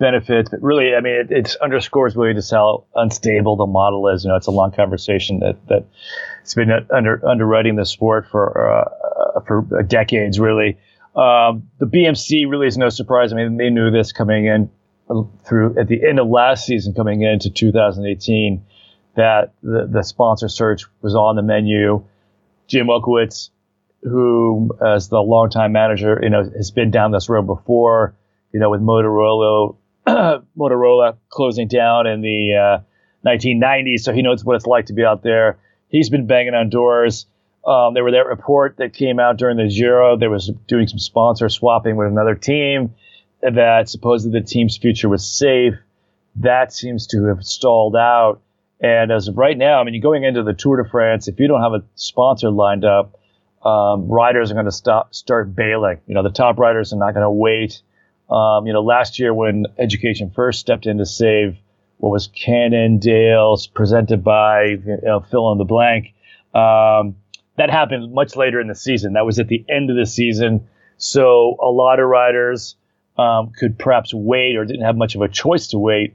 benefits, 0.01 0.51
but 0.51 0.61
really, 0.61 0.97
I 0.97 1.01
mean, 1.01 1.15
it, 1.15 1.31
it, 1.31 1.57
underscores 1.63 2.17
really 2.17 2.35
just 2.35 2.51
how 2.51 2.87
unstable 2.97 3.55
the 3.55 3.67
model 3.67 4.09
is. 4.09 4.25
You 4.25 4.31
know, 4.31 4.37
it's 4.37 4.49
a 4.49 4.51
long 4.51 4.73
conversation 4.73 5.39
that 5.39 5.65
that 5.69 5.87
it's 6.43 6.55
been 6.55 6.73
under 6.93 7.25
underwriting 7.25 7.77
the 7.77 7.87
sport 7.87 8.27
for 8.29 8.69
uh, 8.69 9.41
for 9.47 9.63
decades, 9.87 10.41
really. 10.41 10.77
Um, 11.17 11.71
the 11.79 11.87
BMC 11.87 12.49
really 12.51 12.67
is 12.67 12.77
no 12.77 12.89
surprise. 12.89 13.33
I 13.33 13.37
mean, 13.37 13.57
they 13.57 13.71
knew 13.71 13.91
this 13.91 14.13
coming 14.13 14.47
in 14.47 14.71
through 15.45 15.79
at 15.79 15.87
the 15.87 16.07
end 16.07 16.19
of 16.19 16.29
last 16.29 16.67
season, 16.67 16.95
coming 16.95 17.23
into 17.23 17.51
2018, 17.51 18.65
that 19.17 19.53
the, 19.63 19.89
the 19.91 20.03
sponsor 20.03 20.49
search 20.49 20.85
was 21.03 21.15
on 21.15 21.37
the 21.37 21.43
menu. 21.43 22.05
Jim 22.67 22.89
Ochowicz, 22.89 23.51
who 24.03 24.71
as 24.85 25.09
the 25.09 25.21
longtime 25.21 25.73
manager, 25.73 26.19
you 26.23 26.31
know, 26.31 26.43
has 26.57 26.71
been 26.71 26.91
down 26.91 27.13
this 27.13 27.29
road 27.29 27.47
before, 27.47 28.15
you 28.53 28.59
know, 28.59 28.71
with 28.71 28.81
Motorola, 28.81 29.77
Motorola 30.59 31.17
closing 31.29 31.69
down 31.69 32.07
in 32.07 32.23
the 32.23 32.81
uh, 32.83 33.29
1990s, 33.29 34.01
so 34.01 34.13
he 34.13 34.23
knows 34.23 34.45
what 34.45 34.57
it's 34.57 34.67
like 34.67 34.87
to 34.87 34.93
be 34.95 35.05
out 35.05 35.23
there. 35.23 35.59
He's 35.89 36.11
been 36.11 36.27
banging 36.27 36.55
on 36.55 36.71
doors. 36.71 37.27
Um, 37.67 37.95
there 37.95 38.05
were 38.05 38.13
that 38.13 38.27
report 38.27 38.77
that 38.77 38.93
came 38.93 39.19
out 39.19 39.39
during 39.39 39.57
the 39.57 39.69
Giro. 39.69 40.17
There 40.17 40.31
was 40.31 40.51
doing 40.69 40.87
some 40.87 40.99
sponsor 40.99 41.49
swapping 41.49 41.97
with 41.97 42.09
another 42.09 42.35
team 42.35 42.95
that 43.43 43.89
supposedly 43.89 44.41
the 44.41 44.47
team's 44.47 44.77
future 44.77 45.09
was 45.09 45.27
safe. 45.27 45.75
That 46.37 46.73
seems 46.73 47.07
to 47.09 47.27
have 47.27 47.45
stalled 47.45 47.97
out. 47.97 48.41
And 48.81 49.11
as 49.11 49.29
of 49.29 49.39
right 49.39 49.57
now, 49.57 49.81
I 49.81 49.85
mean, 49.85 49.95
you're 49.95 50.03
going 50.03 50.25
into 50.25 50.43
the 50.43 50.53
Tour 50.53 50.83
de 50.83 50.89
France. 50.89 51.29
If 51.29 51.39
you 51.39 51.49
don't 51.49 51.63
have 51.63 51.73
a 51.73 51.85
sponsor 51.95 52.51
lined 52.51 52.85
up, 52.85 53.19
um, 53.65 54.09
riders 54.09 54.51
are 54.51 54.55
going 54.55 54.67
to 54.67 54.73
stop, 54.73 55.15
start 55.15 55.55
bailing. 55.55 56.01
You 56.07 56.15
know, 56.15 56.23
the 56.23 56.31
top 56.31 56.59
riders 56.59 56.93
are 56.93 56.99
not 56.99 57.15
going 57.15 57.25
to 57.25 57.31
wait. 57.31 57.81
Um, 58.31 58.67
you 58.67 58.73
know, 58.73 58.83
last 58.83 59.19
year 59.19 59.33
when 59.33 59.67
Education 59.79 60.31
First 60.35 60.61
stepped 60.61 60.87
in 60.87 60.99
to 60.99 61.07
save 61.07 61.57
what 61.99 62.11
was 62.11 62.27
Cannondale's 62.27 63.67
presented 63.67 64.25
by 64.25 64.65
you 64.65 64.99
know, 65.03 65.21
fill 65.21 65.53
in 65.53 65.59
the 65.59 65.65
blank. 65.65 66.13
Um, 66.55 67.17
that 67.57 67.71
happened 67.71 68.13
much 68.13 68.37
later 68.37 68.61
in 68.61 68.69
the 68.69 68.75
season. 68.75 69.15
That 69.15 69.27
was 69.27 69.39
at 69.39 69.49
the 69.49 69.65
end 69.69 69.91
of 69.91 69.97
the 69.97 70.07
season. 70.07 70.69
So 70.97 71.57
a 71.63 71.71
lot 71.71 72.01
of 72.01 72.09
riders 72.09 72.77
um, 73.17 73.53
could 73.59 73.79
perhaps 73.79 74.13
wait 74.13 74.57
or 74.57 74.65
didn't 74.65 74.85
have 74.85 74.97
much 74.97 75.15
of 75.15 75.23
a 75.23 75.29
choice 75.29 75.69
to 75.69 75.79
wait 75.79 76.15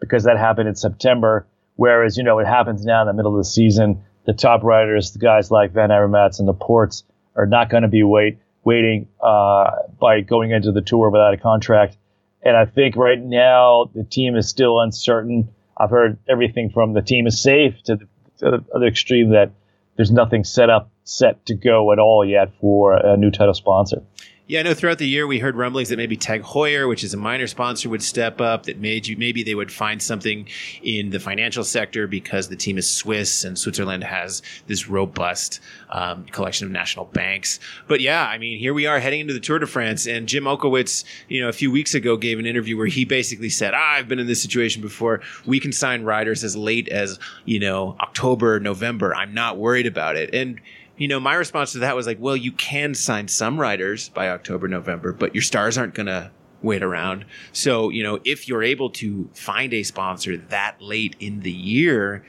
because 0.00 0.24
that 0.24 0.38
happened 0.38 0.68
in 0.68 0.76
September. 0.76 1.46
Whereas, 1.76 2.16
you 2.16 2.22
know, 2.22 2.38
it 2.38 2.46
happens 2.46 2.84
now 2.84 3.02
in 3.02 3.06
the 3.06 3.12
middle 3.12 3.32
of 3.32 3.38
the 3.38 3.48
season. 3.48 4.02
The 4.24 4.32
top 4.32 4.62
riders, 4.62 5.12
the 5.12 5.18
guys 5.18 5.50
like 5.50 5.72
Van 5.72 5.90
Avermaets 5.90 6.38
and 6.38 6.48
the 6.48 6.54
Portes, 6.54 7.04
are 7.34 7.46
not 7.46 7.68
going 7.68 7.82
to 7.82 7.88
be 7.88 8.02
wait 8.02 8.38
waiting 8.64 9.06
uh, 9.20 9.70
by 10.00 10.20
going 10.20 10.50
into 10.50 10.72
the 10.72 10.80
tour 10.80 11.08
without 11.08 11.32
a 11.32 11.36
contract. 11.36 11.96
And 12.42 12.56
I 12.56 12.66
think 12.66 12.96
right 12.96 13.20
now 13.20 13.88
the 13.94 14.02
team 14.02 14.34
is 14.36 14.48
still 14.48 14.80
uncertain. 14.80 15.48
I've 15.76 15.90
heard 15.90 16.18
everything 16.28 16.70
from 16.70 16.92
the 16.92 17.00
team 17.00 17.28
is 17.28 17.40
safe 17.40 17.80
to 17.84 17.96
the, 17.96 18.08
to 18.38 18.50
the 18.50 18.64
other 18.74 18.86
extreme 18.86 19.30
that 19.30 19.52
there's 19.96 20.10
nothing 20.12 20.44
set 20.44 20.70
up 20.70 20.90
set 21.04 21.44
to 21.46 21.54
go 21.54 21.92
at 21.92 21.98
all 21.98 22.24
yet 22.24 22.52
for 22.60 22.94
a 22.94 23.16
new 23.16 23.30
title 23.30 23.54
sponsor. 23.54 24.02
Yeah, 24.48 24.60
I 24.60 24.62
know 24.62 24.74
throughout 24.74 24.98
the 24.98 25.08
year 25.08 25.26
we 25.26 25.40
heard 25.40 25.56
rumblings 25.56 25.88
that 25.88 25.96
maybe 25.96 26.16
Tag 26.16 26.44
Heuer, 26.44 26.88
which 26.88 27.02
is 27.02 27.12
a 27.12 27.16
minor 27.16 27.48
sponsor, 27.48 27.88
would 27.88 28.02
step 28.02 28.40
up. 28.40 28.62
That 28.66 28.78
made 28.78 29.08
you 29.08 29.16
maybe 29.16 29.42
they 29.42 29.56
would 29.56 29.72
find 29.72 30.00
something 30.00 30.46
in 30.84 31.10
the 31.10 31.18
financial 31.18 31.64
sector 31.64 32.06
because 32.06 32.48
the 32.48 32.54
team 32.54 32.78
is 32.78 32.88
Swiss 32.88 33.42
and 33.42 33.58
Switzerland 33.58 34.04
has 34.04 34.42
this 34.68 34.88
robust 34.88 35.58
um, 35.90 36.26
collection 36.26 36.64
of 36.64 36.70
national 36.70 37.06
banks. 37.06 37.58
But 37.88 38.00
yeah, 38.00 38.24
I 38.24 38.38
mean, 38.38 38.56
here 38.60 38.72
we 38.72 38.86
are 38.86 39.00
heading 39.00 39.18
into 39.18 39.34
the 39.34 39.40
Tour 39.40 39.58
de 39.58 39.66
France, 39.66 40.06
and 40.06 40.28
Jim 40.28 40.44
Ochowicz, 40.44 41.02
you 41.28 41.40
know, 41.40 41.48
a 41.48 41.52
few 41.52 41.72
weeks 41.72 41.96
ago 41.96 42.16
gave 42.16 42.38
an 42.38 42.46
interview 42.46 42.76
where 42.76 42.86
he 42.86 43.04
basically 43.04 43.50
said, 43.50 43.74
ah, 43.74 43.94
"I've 43.94 44.06
been 44.06 44.20
in 44.20 44.28
this 44.28 44.40
situation 44.40 44.80
before. 44.80 45.22
We 45.44 45.58
can 45.58 45.72
sign 45.72 46.04
riders 46.04 46.44
as 46.44 46.56
late 46.56 46.88
as 46.88 47.18
you 47.46 47.58
know 47.58 47.96
October, 47.98 48.60
November. 48.60 49.12
I'm 49.12 49.34
not 49.34 49.58
worried 49.58 49.86
about 49.86 50.14
it." 50.14 50.32
And 50.32 50.60
you 50.96 51.08
know, 51.08 51.20
my 51.20 51.34
response 51.34 51.72
to 51.72 51.80
that 51.80 51.94
was 51.94 52.06
like, 52.06 52.18
well, 52.20 52.36
you 52.36 52.52
can 52.52 52.94
sign 52.94 53.28
some 53.28 53.60
riders 53.60 54.08
by 54.08 54.30
October, 54.30 54.68
November, 54.68 55.12
but 55.12 55.34
your 55.34 55.42
stars 55.42 55.76
aren't 55.76 55.94
going 55.94 56.06
to 56.06 56.30
wait 56.62 56.82
around. 56.82 57.24
So, 57.52 57.90
you 57.90 58.02
know, 58.02 58.20
if 58.24 58.48
you're 58.48 58.62
able 58.62 58.90
to 58.90 59.28
find 59.34 59.74
a 59.74 59.82
sponsor 59.82 60.36
that 60.36 60.80
late 60.80 61.14
in 61.20 61.40
the 61.40 61.52
year, 61.52 62.24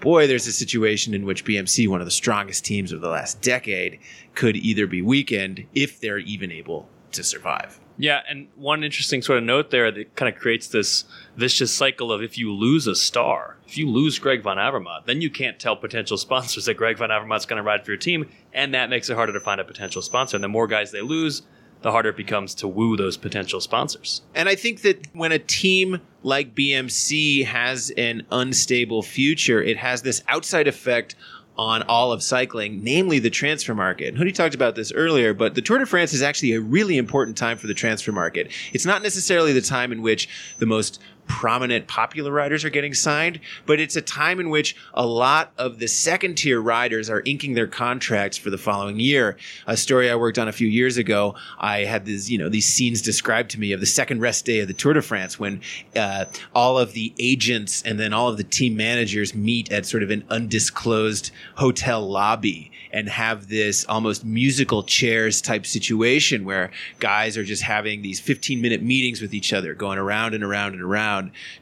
boy, 0.00 0.26
there's 0.26 0.46
a 0.46 0.52
situation 0.52 1.14
in 1.14 1.24
which 1.24 1.44
BMC, 1.44 1.88
one 1.88 2.00
of 2.00 2.06
the 2.06 2.12
strongest 2.12 2.64
teams 2.64 2.92
of 2.92 3.00
the 3.00 3.08
last 3.08 3.40
decade, 3.40 3.98
could 4.34 4.56
either 4.56 4.86
be 4.86 5.02
weakened 5.02 5.66
if 5.74 6.00
they're 6.00 6.18
even 6.18 6.52
able 6.52 6.88
to 7.12 7.24
survive. 7.24 7.80
Yeah, 8.02 8.22
and 8.28 8.48
one 8.56 8.82
interesting 8.82 9.22
sort 9.22 9.38
of 9.38 9.44
note 9.44 9.70
there 9.70 9.92
that 9.92 10.16
kind 10.16 10.28
of 10.28 10.40
creates 10.40 10.66
this 10.66 11.04
vicious 11.36 11.70
cycle 11.70 12.10
of 12.10 12.20
if 12.20 12.36
you 12.36 12.52
lose 12.52 12.88
a 12.88 12.96
star, 12.96 13.58
if 13.64 13.78
you 13.78 13.88
lose 13.88 14.18
Greg 14.18 14.42
Van 14.42 14.56
Avermaet, 14.56 15.06
then 15.06 15.20
you 15.20 15.30
can't 15.30 15.56
tell 15.60 15.76
potential 15.76 16.16
sponsors 16.18 16.64
that 16.64 16.74
Greg 16.74 16.98
Van 16.98 17.10
Avermaet's 17.10 17.46
going 17.46 17.58
to 17.58 17.62
ride 17.62 17.84
for 17.84 17.92
your 17.92 17.98
team, 17.98 18.28
and 18.52 18.74
that 18.74 18.90
makes 18.90 19.08
it 19.08 19.14
harder 19.14 19.32
to 19.32 19.38
find 19.38 19.60
a 19.60 19.64
potential 19.64 20.02
sponsor. 20.02 20.36
And 20.36 20.42
the 20.42 20.48
more 20.48 20.66
guys 20.66 20.90
they 20.90 21.00
lose, 21.00 21.42
the 21.82 21.92
harder 21.92 22.08
it 22.08 22.16
becomes 22.16 22.56
to 22.56 22.66
woo 22.66 22.96
those 22.96 23.16
potential 23.16 23.60
sponsors. 23.60 24.22
And 24.34 24.48
I 24.48 24.56
think 24.56 24.82
that 24.82 25.06
when 25.12 25.30
a 25.30 25.38
team 25.38 26.00
like 26.24 26.56
BMC 26.56 27.44
has 27.44 27.92
an 27.96 28.26
unstable 28.32 29.04
future, 29.04 29.62
it 29.62 29.76
has 29.76 30.02
this 30.02 30.24
outside 30.26 30.66
effect 30.66 31.14
on 31.58 31.82
all 31.82 32.12
of 32.12 32.22
cycling, 32.22 32.82
namely 32.82 33.18
the 33.18 33.30
transfer 33.30 33.74
market. 33.74 34.08
And 34.08 34.18
Hoodie 34.18 34.32
talked 34.32 34.54
about 34.54 34.74
this 34.74 34.90
earlier, 34.92 35.34
but 35.34 35.54
the 35.54 35.62
Tour 35.62 35.78
de 35.78 35.86
France 35.86 36.12
is 36.12 36.22
actually 36.22 36.54
a 36.54 36.60
really 36.60 36.96
important 36.96 37.36
time 37.36 37.58
for 37.58 37.66
the 37.66 37.74
transfer 37.74 38.12
market. 38.12 38.50
It's 38.72 38.86
not 38.86 39.02
necessarily 39.02 39.52
the 39.52 39.60
time 39.60 39.92
in 39.92 40.02
which 40.02 40.28
the 40.58 40.66
most 40.66 41.00
prominent 41.26 41.88
popular 41.88 42.30
riders 42.30 42.64
are 42.64 42.70
getting 42.70 42.94
signed, 42.94 43.40
but 43.66 43.80
it's 43.80 43.96
a 43.96 44.00
time 44.00 44.38
in 44.38 44.50
which 44.50 44.76
a 44.94 45.06
lot 45.06 45.52
of 45.58 45.78
the 45.78 45.88
second 45.88 46.36
tier 46.36 46.60
riders 46.60 47.10
are 47.10 47.22
inking 47.24 47.54
their 47.54 47.66
contracts 47.66 48.36
for 48.36 48.50
the 48.50 48.58
following 48.58 49.00
year. 49.00 49.36
A 49.66 49.76
story 49.76 50.10
I 50.10 50.14
worked 50.14 50.38
on 50.38 50.48
a 50.48 50.52
few 50.52 50.68
years 50.68 50.96
ago, 50.96 51.34
I 51.58 51.80
had 51.80 52.04
these, 52.04 52.30
you 52.30 52.38
know, 52.38 52.48
these 52.48 52.66
scenes 52.66 53.02
described 53.02 53.50
to 53.52 53.60
me 53.60 53.72
of 53.72 53.80
the 53.80 53.86
second 53.86 54.20
rest 54.20 54.44
day 54.44 54.60
of 54.60 54.68
the 54.68 54.74
Tour 54.74 54.94
de 54.94 55.02
France 55.02 55.38
when 55.38 55.60
uh, 55.96 56.26
all 56.54 56.78
of 56.78 56.92
the 56.92 57.12
agents 57.18 57.82
and 57.82 57.98
then 57.98 58.12
all 58.12 58.28
of 58.28 58.36
the 58.36 58.44
team 58.44 58.76
managers 58.76 59.34
meet 59.34 59.72
at 59.72 59.86
sort 59.86 60.02
of 60.02 60.10
an 60.10 60.24
undisclosed 60.30 61.30
hotel 61.56 62.08
lobby 62.08 62.70
and 62.92 63.08
have 63.08 63.48
this 63.48 63.84
almost 63.86 64.24
musical 64.24 64.82
chairs 64.82 65.40
type 65.40 65.66
situation 65.66 66.44
where 66.44 66.70
guys 66.98 67.36
are 67.36 67.44
just 67.44 67.62
having 67.62 68.02
these 68.02 68.20
15 68.20 68.60
minute 68.60 68.82
meetings 68.82 69.22
with 69.22 69.34
each 69.34 69.52
other, 69.52 69.74
going 69.74 69.98
around 69.98 70.34
and 70.34 70.44
around 70.44 70.74
and 70.74 70.82
around 70.82 71.11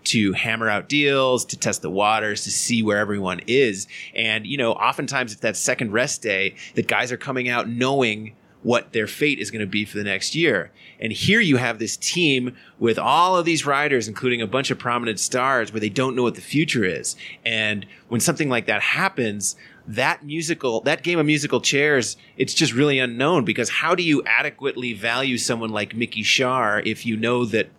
to 0.05 0.33
hammer 0.33 0.69
out 0.69 0.89
deals, 0.89 1.45
to 1.47 1.57
test 1.57 1.83
the 1.83 1.91
waters, 1.91 2.45
to 2.45 2.51
see 2.51 2.83
where 2.83 2.99
everyone 2.99 3.41
is. 3.47 3.87
And, 4.15 4.47
you 4.47 4.57
know, 4.59 4.73
oftentimes 4.73 5.33
if 5.33 5.41
that 5.41 5.57
second 5.57 5.93
rest 5.93 6.23
day, 6.23 6.55
that 6.75 6.89
guys 6.89 7.13
are 7.13 7.17
coming 7.17 7.49
out 7.49 7.69
knowing 7.69 8.35
what 8.63 8.93
their 8.93 9.07
fate 9.07 9.39
is 9.39 9.51
going 9.51 9.61
to 9.61 9.67
be 9.67 9.85
for 9.85 9.97
the 9.97 10.05
next 10.05 10.35
year. 10.35 10.71
And 11.01 11.13
here 11.13 11.41
you 11.41 11.57
have 11.57 11.79
this 11.79 11.97
team 11.97 12.57
with 12.79 12.99
all 12.99 13.37
of 13.37 13.47
these 13.47 13.65
riders, 13.65 14.07
including 14.07 14.43
a 14.43 14.47
bunch 14.47 14.71
of 14.71 14.79
prominent 14.79 15.19
stars, 15.19 15.73
where 15.73 15.81
they 15.81 15.89
don't 15.89 16.15
know 16.15 16.23
what 16.23 16.35
the 16.35 16.43
future 16.43 16.85
is. 16.85 17.17
And 17.45 17.87
when 18.09 18.21
something 18.21 18.51
like 18.51 18.67
that 18.67 18.83
happens, 18.83 19.57
that 19.87 20.25
musical, 20.25 20.83
that 20.83 21.03
game 21.03 21.19
of 21.19 21.27
musical 21.27 21.61
chairs, 21.61 22.17
it's 22.37 22.53
just 22.53 22.75
really 22.75 22.99
unknown 22.99 23.45
because 23.45 23.71
how 23.71 23.95
do 23.95 24.03
you 24.03 24.23
adequately 24.25 24.93
value 24.93 25.39
someone 25.39 25.71
like 25.71 25.97
Mickey 25.97 26.23
Schär 26.23 26.85
if 26.85 27.07
you 27.07 27.17
know 27.17 27.45
that, 27.47 27.71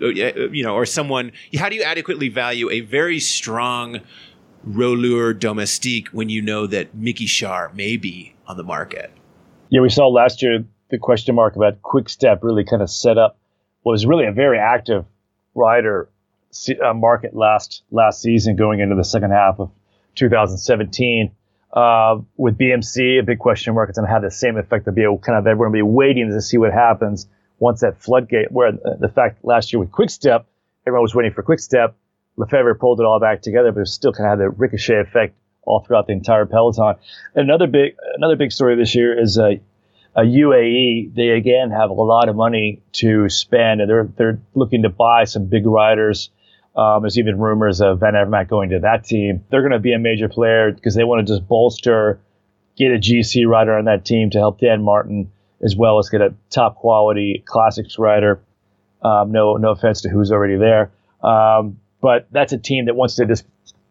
you 0.00 0.62
know, 0.62 0.74
or 0.74 0.86
someone, 0.86 1.32
how 1.58 1.68
do 1.68 1.76
you 1.76 1.82
adequately 1.82 2.28
value 2.28 2.70
a 2.70 2.80
very 2.80 3.20
strong 3.20 4.00
rouleur 4.64 5.32
domestique 5.38 6.08
when 6.08 6.28
you 6.28 6.42
know 6.42 6.66
that 6.66 6.94
Mickey 6.94 7.26
Schär 7.26 7.74
may 7.74 7.96
be 7.96 8.34
on 8.46 8.56
the 8.56 8.64
market? 8.64 9.12
Yeah, 9.70 9.80
we 9.80 9.90
saw 9.90 10.08
last 10.08 10.42
year 10.42 10.64
the 10.90 10.98
question 10.98 11.34
mark 11.34 11.56
about 11.56 11.82
Quick 11.82 12.08
Step 12.08 12.42
really 12.42 12.64
kind 12.64 12.82
of 12.82 12.90
set 12.90 13.18
up 13.18 13.38
what 13.82 13.92
was 13.92 14.06
really 14.06 14.26
a 14.26 14.32
very 14.32 14.58
active 14.58 15.04
rider 15.54 16.08
uh, 16.82 16.94
market 16.94 17.34
last 17.34 17.82
last 17.90 18.22
season 18.22 18.56
going 18.56 18.80
into 18.80 18.94
the 18.96 19.04
second 19.04 19.30
half 19.30 19.60
of 19.60 19.70
2017. 20.14 21.32
Uh, 21.70 22.20
with 22.38 22.56
BMC, 22.56 23.20
a 23.20 23.22
big 23.22 23.38
question 23.38 23.74
mark. 23.74 23.90
It's 23.90 23.98
going 23.98 24.08
to 24.08 24.12
have 24.12 24.22
the 24.22 24.30
same 24.30 24.56
effect 24.56 24.86
to 24.86 24.92
be 24.92 25.02
kind 25.22 25.38
of 25.38 25.46
everyone 25.46 25.72
be 25.72 25.82
waiting 25.82 26.30
to 26.30 26.40
see 26.40 26.56
what 26.56 26.72
happens 26.72 27.28
once 27.58 27.80
that 27.80 28.00
floodgate. 28.00 28.50
Where 28.50 28.72
the 28.72 29.10
fact 29.14 29.44
last 29.44 29.72
year 29.72 29.80
with 29.80 29.90
Quick 29.90 30.10
Step, 30.10 30.46
everyone 30.86 31.02
was 31.02 31.14
waiting 31.14 31.32
for 31.32 31.42
Quick 31.42 31.60
Step. 31.60 31.96
Lefevere 32.38 32.78
pulled 32.78 33.00
it 33.00 33.06
all 33.06 33.18
back 33.18 33.42
together, 33.42 33.72
but 33.72 33.80
it 33.80 33.86
still 33.88 34.12
kind 34.12 34.26
of 34.26 34.38
had 34.38 34.44
the 34.44 34.50
ricochet 34.50 35.00
effect 35.00 35.34
all 35.62 35.80
throughout 35.80 36.06
the 36.06 36.12
entire 36.12 36.46
peloton. 36.46 36.94
And 37.34 37.44
another 37.44 37.66
big 37.66 37.96
another 38.14 38.36
big 38.36 38.52
story 38.52 38.76
this 38.76 38.94
year 38.94 39.18
is 39.18 39.38
uh, 39.38 39.50
a 40.14 40.22
UAE. 40.22 41.14
They 41.14 41.30
again 41.30 41.70
have 41.70 41.90
a 41.90 41.94
lot 41.94 42.28
of 42.28 42.36
money 42.36 42.82
to 42.92 43.28
spend, 43.28 43.80
and 43.80 43.90
they're 43.90 44.08
they're 44.16 44.40
looking 44.54 44.82
to 44.82 44.88
buy 44.88 45.24
some 45.24 45.46
big 45.46 45.66
riders 45.66 46.30
um, 46.78 47.02
there's 47.02 47.18
even 47.18 47.40
rumors 47.40 47.80
of 47.80 47.98
Van 47.98 48.14
Avermaet 48.14 48.48
going 48.48 48.70
to 48.70 48.78
that 48.78 49.02
team. 49.02 49.44
They're 49.50 49.62
going 49.62 49.72
to 49.72 49.80
be 49.80 49.92
a 49.92 49.98
major 49.98 50.28
player 50.28 50.70
because 50.70 50.94
they 50.94 51.02
want 51.02 51.26
to 51.26 51.32
just 51.32 51.48
bolster, 51.48 52.20
get 52.76 52.92
a 52.92 52.98
GC 52.98 53.48
rider 53.48 53.76
on 53.76 53.86
that 53.86 54.04
team 54.04 54.30
to 54.30 54.38
help 54.38 54.60
Dan 54.60 54.84
Martin, 54.84 55.32
as 55.62 55.76
well 55.76 55.98
as 55.98 56.08
get 56.08 56.20
a 56.20 56.34
top 56.50 56.76
quality 56.76 57.42
classics 57.46 57.98
rider. 57.98 58.40
Um, 59.02 59.30
no, 59.30 59.56
no 59.56 59.70
offense 59.70 60.02
to 60.02 60.08
who's 60.08 60.32
already 60.32 60.56
there, 60.56 60.90
um, 61.22 61.78
but 62.00 62.26
that's 62.32 62.52
a 62.52 62.58
team 62.58 62.86
that 62.86 62.96
wants 62.96 63.14
to 63.16 63.26
just, 63.26 63.44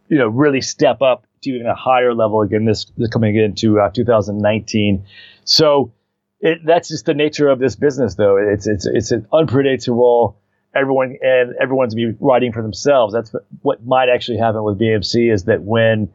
you 0.10 0.18
know, 0.18 0.28
really 0.28 0.60
step 0.60 1.02
up 1.02 1.26
to 1.44 1.52
even 1.52 1.68
a 1.68 1.76
higher 1.76 2.14
level 2.14 2.42
again. 2.42 2.66
This, 2.66 2.86
this 2.98 3.10
coming 3.10 3.36
into 3.36 3.80
uh, 3.80 3.90
2019, 3.90 5.06
so 5.46 5.94
it, 6.42 6.60
that's 6.66 6.90
just 6.90 7.06
the 7.06 7.14
nature 7.14 7.48
of 7.48 7.60
this 7.60 7.76
business, 7.78 8.16
though. 8.16 8.36
It's 8.36 8.68
it's 8.68 8.86
it's 8.86 9.12
an 9.12 9.28
unpredictable 9.32 10.38
everyone 10.76 11.18
and 11.22 11.56
everyone's 11.60 11.96
be 11.96 12.14
writing 12.20 12.52
for 12.52 12.62
themselves. 12.62 13.14
That's 13.14 13.34
what 13.62 13.86
might 13.86 14.10
actually 14.10 14.38
happen 14.38 14.64
with 14.64 14.80
BMC 14.80 15.34
is 15.34 15.46
that 15.46 15.64
when 15.64 16.10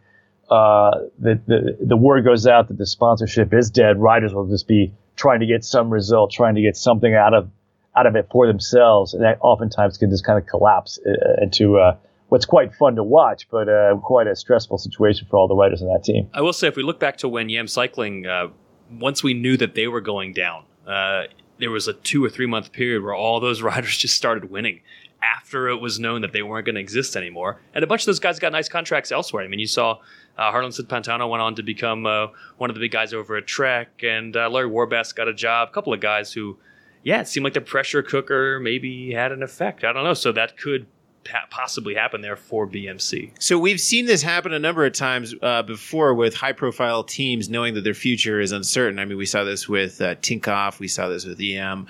uh, 0.51 0.91
the, 1.19 1.41
the 1.47 1.77
the 1.81 1.97
word 1.97 2.25
goes 2.25 2.47
out 2.47 2.69
that 2.69 2.79
the 2.79 2.87
sponsorship 2.87 3.53
is 3.53 3.71
dead, 3.71 3.99
riders 3.99 4.35
will 4.35 4.47
just 4.47 4.69
be 4.69 4.93
trying 5.17 5.41
to 5.41 5.47
get 5.47 5.65
some 5.65 5.91
result, 5.91 6.31
trying 6.31 6.55
to 6.55 6.63
get 6.63 6.77
something 6.77 7.15
out 7.15 7.35
of 7.35 7.51
out 7.95 8.07
of 8.07 8.17
it 8.17 8.27
for 8.31 8.47
themselves, 8.47 9.13
and 9.13 9.23
that 9.23 9.39
oftentimes 9.43 9.99
can 9.99 10.11
just 10.11 10.25
kind 10.25 10.39
of 10.39 10.47
collapse 10.47 10.99
uh, 11.07 11.43
into 11.43 11.79
uh, 11.79 11.95
what's 12.29 12.47
quite 12.47 12.75
fun 12.75 12.97
to 12.97 13.05
watch, 13.05 13.47
but 13.51 13.69
uh, 13.69 13.95
quite 14.03 14.27
a 14.27 14.35
stressful 14.35 14.79
situation 14.79 15.27
for 15.29 15.37
all 15.37 15.47
the 15.47 15.55
riders 15.55 15.83
on 15.83 15.89
that 15.89 16.03
team. 16.03 16.31
I 16.33 16.41
will 16.41 16.55
say, 16.55 16.69
if 16.69 16.77
we 16.77 16.83
look 16.83 16.99
back 16.99 17.19
to 17.19 17.29
when 17.29 17.51
IAM 17.51 17.69
Cycling, 17.69 18.27
uh, 18.27 18.49
once 18.91 19.23
we 19.23 19.35
knew 19.35 19.59
that 19.59 19.75
they 19.75 19.87
were 19.87 20.01
going 20.01 20.33
down, 20.33 20.65
uh, 20.87 21.25
there 21.59 21.71
was 21.71 21.89
a 21.89 21.93
two 21.93 22.25
or 22.25 22.31
three 22.31 22.47
month 22.47 22.73
period 22.73 23.03
where 23.03 23.15
all 23.15 23.41
those 23.41 23.61
riders 23.71 23.97
just 23.99 24.17
started 24.17 24.51
winning 24.51 24.81
after 25.23 25.69
it 25.69 25.77
was 25.77 25.99
known 25.99 26.23
that 26.23 26.33
they 26.33 26.43
weren't 26.43 26.67
going 26.67 26.75
to 26.75 26.81
exist 26.81 27.17
anymore. 27.17 27.61
And 27.75 27.85
a 27.85 27.87
bunch 27.87 28.03
of 28.03 28.07
those 28.07 28.19
guys 28.19 28.39
got 28.39 28.53
nice 28.53 28.69
contracts 28.69 29.13
elsewhere. 29.13 29.45
I 29.45 29.49
mean, 29.49 29.61
you 29.61 29.67
saw 29.67 29.99
uh, 30.39 30.51
Jarlinson 30.53 30.87
Pantano 30.87 31.29
went 31.29 31.43
on 31.43 31.55
to 31.57 31.63
become 31.63 32.07
uh, 32.07 32.29
one 32.59 32.71
of 32.71 32.75
the 32.75 32.81
big 32.81 32.91
guys 32.91 33.13
over 33.13 33.37
at 33.37 33.47
Trek, 33.47 34.03
and 34.03 34.37
uh, 34.37 34.49
Larry 34.49 34.69
Warbasse 34.69 35.15
got 35.15 35.29
a 35.29 35.35
job. 35.35 35.69
A 35.69 35.73
couple 35.73 35.93
of 35.93 36.01
guys 36.01 36.33
who, 36.33 36.59
yeah, 37.03 37.21
it 37.21 37.29
seemed 37.29 37.45
like 37.45 37.55
the 37.55 37.61
pressure 37.61 38.03
cooker 38.03 38.59
maybe 38.61 39.13
had 39.13 39.33
an 39.33 39.43
effect. 39.43 39.85
I 39.85 39.93
don't 39.93 40.05
know. 40.05 40.15
So 40.15 40.33
that 40.33 40.57
could 40.57 40.87
ha- 41.29 41.47
possibly 41.51 41.95
happen 41.95 42.21
there 42.23 42.37
for 42.37 42.67
BMC. 42.67 43.33
So 43.39 43.59
we've 43.59 43.81
seen 43.81 44.07
this 44.07 44.23
happen 44.23 44.53
a 44.53 44.59
number 44.59 44.87
of 44.87 44.93
times 44.93 45.35
uh, 45.43 45.63
before 45.63 46.15
with 46.15 46.35
high-profile 46.35 47.05
teams 47.05 47.49
knowing 47.49 47.75
that 47.75 47.85
their 47.85 47.95
future 47.95 48.41
is 48.41 48.53
uncertain. 48.53 48.99
I 48.99 49.05
mean, 49.05 49.19
we 49.19 49.27
saw 49.27 49.45
this 49.45 49.69
with 49.69 50.01
uh, 50.01 50.15
Tinkoff, 50.17 50.79
we 50.79 50.89
saw 50.89 51.09
this 51.09 51.25
with 51.25 51.41
IAM. 51.41 51.87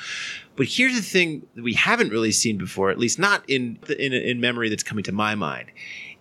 But 0.57 0.66
here's 0.66 0.94
the 0.94 1.02
thing 1.02 1.46
that 1.55 1.64
we 1.64 1.74
haven't 1.74 2.11
really 2.11 2.33
seen 2.33 2.59
before, 2.59 2.90
at 2.90 2.98
least 2.98 3.18
not 3.18 3.48
in 3.48 3.78
in, 3.98 4.12
in 4.12 4.40
memory 4.40 4.68
that's 4.68 4.83
coming 4.83 5.05
to 5.05 5.12
my 5.12 5.35
mind, 5.35 5.70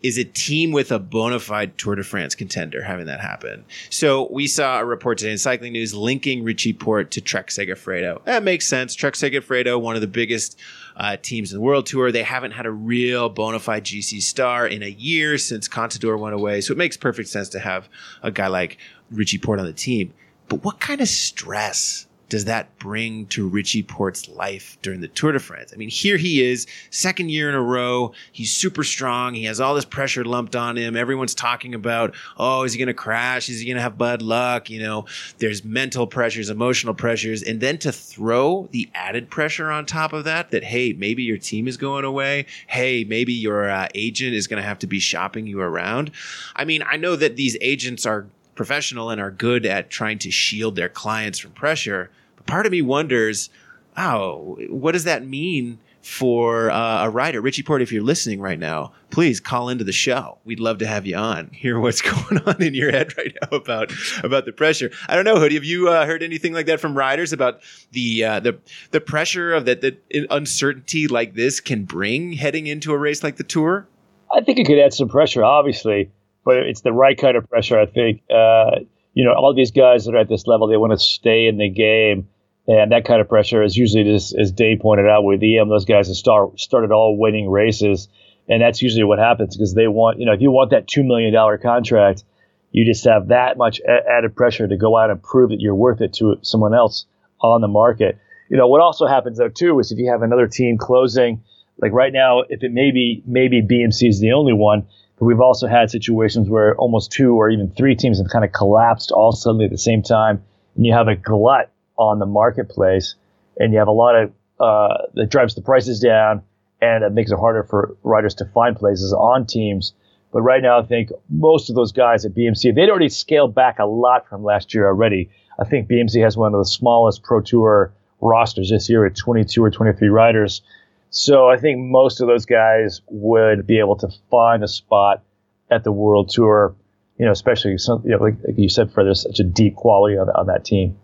is 0.01 0.17
a 0.17 0.23
team 0.23 0.71
with 0.71 0.91
a 0.91 0.99
bona 0.99 1.39
fide 1.39 1.77
Tour 1.77 1.95
de 1.95 2.03
France 2.03 2.35
contender 2.35 2.81
having 2.81 3.05
that 3.05 3.19
happen. 3.19 3.63
So 3.89 4.27
we 4.31 4.47
saw 4.47 4.79
a 4.79 4.85
report 4.85 5.19
today 5.19 5.31
in 5.31 5.37
Cycling 5.37 5.73
News 5.73 5.93
linking 5.93 6.43
Richie 6.43 6.73
Porte 6.73 7.11
to 7.11 7.21
Trek 7.21 7.47
Segafredo. 7.47 8.23
That 8.25 8.43
makes 8.43 8.67
sense. 8.67 8.95
Trek 8.95 9.13
Segafredo, 9.13 9.79
one 9.79 9.95
of 9.95 10.01
the 10.01 10.07
biggest 10.07 10.59
uh, 10.95 11.17
teams 11.21 11.51
in 11.51 11.57
the 11.57 11.61
World 11.61 11.85
Tour. 11.85 12.11
They 12.11 12.23
haven't 12.23 12.51
had 12.51 12.65
a 12.65 12.71
real 12.71 13.29
bona 13.29 13.59
fide 13.59 13.85
GC 13.85 14.21
star 14.21 14.67
in 14.67 14.83
a 14.83 14.89
year 14.89 15.37
since 15.37 15.67
Contador 15.67 16.19
went 16.19 16.35
away. 16.35 16.61
So 16.61 16.71
it 16.71 16.77
makes 16.77 16.97
perfect 16.97 17.29
sense 17.29 17.49
to 17.49 17.59
have 17.59 17.87
a 18.23 18.31
guy 18.31 18.47
like 18.47 18.77
Richie 19.11 19.37
Porte 19.37 19.59
on 19.59 19.65
the 19.65 19.73
team. 19.73 20.13
But 20.47 20.63
what 20.63 20.79
kind 20.79 20.99
of 20.99 21.07
stress 21.07 22.07
does 22.32 22.46
that 22.46 22.80
bring 22.80 23.26
to 23.26 23.46
Richie 23.46 23.84
Porte's 23.84 24.30
life 24.30 24.78
during 24.82 25.02
the 25.02 25.10
Tour 25.10 25.34
de 25.34 25.39
France? 25.39 25.74
I 25.74 25.76
mean, 25.76 25.89
here 25.89 26.15
he 26.15 26.41
is, 26.41 26.65
second 26.89 27.30
year 27.30 27.50
in 27.50 27.56
a 27.56 27.62
row. 27.62 28.13
He's 28.32 28.56
super 28.56 28.86
strong. 28.86 29.34
He 29.34 29.44
has 29.44 29.60
all 29.60 29.76
this 29.76 29.84
pressure 29.84 30.24
lumped 30.24 30.56
on 30.56 30.78
him. 30.78 30.96
Everyone's 30.96 31.36
talking 31.36 31.76
about, 31.76 32.15
oh, 32.38 32.63
is 32.63 32.72
he 32.72 32.80
going 32.80 32.88
to 32.88 32.94
crash? 32.94 33.50
Is 33.50 33.60
he 33.60 33.65
going 33.65 33.76
to 33.76 33.82
have 33.82 33.98
bad 33.98 34.22
luck? 34.22 34.70
You 34.70 34.80
know, 34.80 35.08
there's 35.39 35.65
mental 35.65 36.08
pressures, 36.08 36.50
emotional 36.50 36.94
pressures. 36.94 37.44
And 37.44 37.60
then 37.60 37.78
to 37.80 37.91
throw 37.91 38.70
the 38.72 38.89
added 38.96 39.30
pressure 39.30 39.70
on 39.70 39.86
top 39.86 40.13
of 40.13 40.24
that, 40.24 40.52
that, 40.52 40.63
hey, 40.63 40.94
maybe 40.94 41.24
your 41.24 41.38
team 41.38 41.67
is 41.67 41.76
going 41.76 42.06
away. 42.06 42.46
Hey, 42.65 43.04
maybe 43.04 43.34
your 43.34 43.70
uh, 43.70 43.89
agent 43.94 44.36
is 44.36 44.48
going 44.48 44.62
to 44.62 44.65
have 44.65 44.80
to 44.80 44.88
be 44.88 45.00
shopping 45.00 45.48
you 45.48 45.60
around. 45.60 46.12
I 46.56 46.63
mean, 46.63 46.82
I 46.89 46.96
know 46.96 47.17
that 47.17 47.36
these 47.36 47.58
agents 47.60 48.06
are 48.06 48.28
professional 48.56 49.10
and 49.10 49.20
are 49.20 49.32
good 49.32 49.65
at 49.65 49.89
trying 49.89 50.20
to 50.20 50.32
shield 50.32 50.78
their 50.78 50.88
clients 50.88 51.38
from 51.38 51.52
pressure 51.52 52.10
part 52.45 52.65
of 52.65 52.71
me 52.71 52.82
wonders, 52.82 53.49
oh, 53.97 54.58
what 54.69 54.93
does 54.93 55.04
that 55.06 55.25
mean 55.25 55.80
for 56.01 56.71
uh, 56.71 57.06
a 57.06 57.10
writer? 57.10 57.41
Richie 57.41 57.63
Porte, 57.63 57.82
if 57.82 57.91
you're 57.91 58.04
listening 58.04 58.41
right 58.41 58.58
now, 58.58 58.93
please 59.12 59.39
call 59.39 59.69
into 59.69 59.84
the 59.84 59.91
show. 59.91 60.39
We'd 60.45 60.60
love 60.60 60.80
to 60.80 60.88
have 60.88 61.06
you 61.06 61.15
on. 61.15 61.49
Hear 61.49 61.80
what's 61.80 62.01
going 62.30 62.41
on 62.45 62.62
in 62.62 62.73
your 62.73 62.91
head 62.91 63.15
right 63.17 63.36
now 63.41 63.58
about 63.58 63.91
about 64.23 64.45
the 64.45 64.51
pressure. 64.51 64.91
I 65.08 65.15
don't 65.15 65.25
know, 65.25 65.38
Hoodie. 65.38 65.56
Have 65.56 65.63
you 65.63 65.89
uh, 65.89 66.06
heard 66.06 66.23
anything 66.23 66.54
like 66.54 66.65
that 66.65 66.80
from 66.80 66.97
riders 66.97 67.34
about 67.34 67.62
the 67.91 68.23
uh, 68.23 68.39
the 68.39 68.60
the 68.91 69.01
pressure 69.01 69.54
of 69.54 69.65
that 69.65 69.82
that 69.82 70.04
uncertainty 70.30 71.08
like 71.08 71.36
this 71.36 71.60
can 71.60 71.84
bring 71.84 72.34
heading 72.34 72.67
into 72.67 72.93
a 72.93 72.97
race 72.97 73.23
like 73.23 73.38
the 73.38 73.43
Tour? 73.43 73.88
I 74.34 74.41
think 74.41 74.60
it 74.60 74.65
could 74.65 74.80
add 74.80 74.93
some 74.93 75.10
pressure, 75.10 75.43
obviously, 75.43 76.10
but 76.45 76.58
it's 76.58 76.82
the 76.82 76.93
right 76.93 77.17
kind 77.17 77.36
of 77.36 77.49
pressure. 77.49 77.77
I 77.77 77.86
think 77.86 78.21
uh, 78.30 78.80
you 79.13 79.26
know, 79.26 79.34
all 79.34 79.54
these 79.54 79.71
guys 79.71 80.06
that 80.06 80.15
are 80.15 80.19
at 80.19 80.30
this 80.30 80.47
level, 80.47 80.67
they 80.67 80.78
want 80.78 80.93
to 80.93 81.00
stay 81.00 81.47
in 81.47 81.58
the 81.58 81.69
game. 81.69 82.28
And 82.67 82.91
that 82.91 83.06
kind 83.06 83.19
of 83.19 83.28
pressure 83.28 83.63
is 83.63 83.76
usually 83.76 84.04
just, 84.04 84.36
as 84.38 84.52
Dave 84.52 84.80
pointed 84.80 85.08
out 85.08 85.24
with 85.24 85.41
IAM, 85.41 85.67
those 85.67 85.86
guys 85.86 86.08
have 86.08 86.15
start, 86.15 86.60
started 86.60 86.91
all 86.91 87.17
winning 87.17 87.50
races. 87.50 88.08
And 88.47 88.62
that's 88.62 88.82
usually 88.82 89.04
what 89.04 89.19
happens 89.19 89.56
because 89.56 89.74
they 89.74 89.88
want, 89.88 90.19
you 90.19 90.26
know, 90.26 90.34
if 90.34 90.41
you 90.41 90.52
want 90.52 90.71
that 90.71 90.88
$2 90.88 91.06
million 91.06 91.34
contract, 91.62 92.24
you 92.71 92.86
just 92.86 93.04
have 93.06 93.30
that 93.30 93.58
much 93.58 93.82
added 93.82 94.36
pressure 94.36 94.67
to 94.67 94.78
go 94.78 94.97
out 94.97 95.10
and 95.10 95.21
prove 95.21 95.50
that 95.50 95.60
you're 95.60 95.76
worth 95.76 96.02
it 96.02 96.13
to 96.13 96.38
someone 96.41 96.74
else 96.74 97.06
on 97.41 97.62
the 97.62 97.67
market. 97.67 98.17
You 98.50 98.58
know, 98.58 98.67
what 98.67 98.82
also 98.82 99.08
happens 99.08 99.38
though, 99.38 99.50
too, 99.50 99.80
is 99.80 99.91
if 99.91 99.97
you 99.97 100.10
have 100.12 100.21
another 100.21 100.47
team 100.47 100.78
closing, 100.78 101.43
like 101.82 101.91
right 101.91 102.13
now, 102.13 102.41
if 102.47 102.63
it 102.63 102.71
maybe, 102.71 103.24
maybe 103.26 103.62
BMC 103.62 104.08
is 104.08 104.19
the 104.19 104.34
only 104.34 104.54
one, 104.54 104.88
but 105.21 105.27
we've 105.27 105.39
also 105.39 105.67
had 105.67 105.91
situations 105.91 106.49
where 106.49 106.75
almost 106.77 107.12
two 107.12 107.36
or 107.36 107.51
even 107.51 107.69
three 107.69 107.95
teams 107.95 108.17
have 108.17 108.27
kind 108.27 108.43
of 108.43 108.51
collapsed 108.51 109.12
all 109.12 109.31
suddenly 109.31 109.65
at 109.65 109.69
the 109.71 109.77
same 109.77 110.01
time, 110.01 110.43
and 110.75 110.84
you 110.84 110.93
have 110.93 111.07
a 111.07 111.15
glut 111.15 111.71
on 111.95 112.17
the 112.17 112.25
marketplace, 112.25 113.13
and 113.60 113.71
you 113.71 113.77
have 113.77 113.88
a 113.88 113.91
lot 113.91 114.15
of 114.15 114.31
uh, 114.60 115.05
that 115.13 115.29
drives 115.29 115.53
the 115.53 115.62
prices 115.62 115.99
down, 115.99 116.41
and 116.81 117.03
it 117.03 117.12
makes 117.12 117.29
it 117.29 117.38
harder 117.38 117.62
for 117.62 117.95
riders 118.01 118.34
to 118.34 118.45
find 118.45 118.75
places 118.75 119.13
on 119.13 119.45
teams. 119.45 119.93
But 120.34 120.41
right 120.41 120.63
now, 120.63 120.79
I 120.79 120.86
think 120.88 121.12
most 121.29 121.69
of 121.69 121.75
those 121.75 121.91
guys 121.91 122.25
at 122.25 122.34
BMC, 122.34 122.73
they'd 122.73 122.89
already 122.89 123.10
scaled 123.10 123.53
back 123.53 123.77
a 123.77 123.86
lot 123.86 124.27
from 124.27 124.43
last 124.43 124.73
year 124.73 124.88
already. 124.88 125.29
I 125.60 125.65
think 125.65 125.88
BMC 125.88 126.23
has 126.23 126.36
one 126.36 126.55
of 126.55 126.60
the 126.60 126.65
smallest 126.65 127.21
Pro 127.21 127.41
Tour 127.41 127.93
rosters 128.21 128.71
this 128.71 128.89
year 128.89 129.05
at 129.05 129.15
22 129.15 129.63
or 129.63 129.69
23 129.69 130.10
riders. 130.10 130.63
So 131.12 131.50
I 131.50 131.58
think 131.58 131.78
most 131.80 132.21
of 132.21 132.28
those 132.28 132.45
guys 132.45 133.02
would 133.08 133.67
be 133.67 133.80
able 133.80 133.97
to 133.97 134.08
find 134.30 134.63
a 134.63 134.67
spot 134.67 135.21
at 135.69 135.84
the 135.84 135.91
World 135.91 136.30
Tour, 136.30 136.74
you 137.17 137.26
know, 137.26 137.32
especially 137.32 137.78
some, 137.78 138.02
you 138.06 138.12
know, 138.12 138.17
like, 138.17 138.36
like 138.47 138.58
you 138.58 138.69
said, 138.69 138.91
for 138.91 139.04
there's 139.04 139.21
such 139.21 139.39
a 139.39 139.43
deep 139.43 139.76
quality 139.76 140.17
on, 140.17 140.30
on 140.30 140.47
that 140.47 140.63
team. 140.63 140.97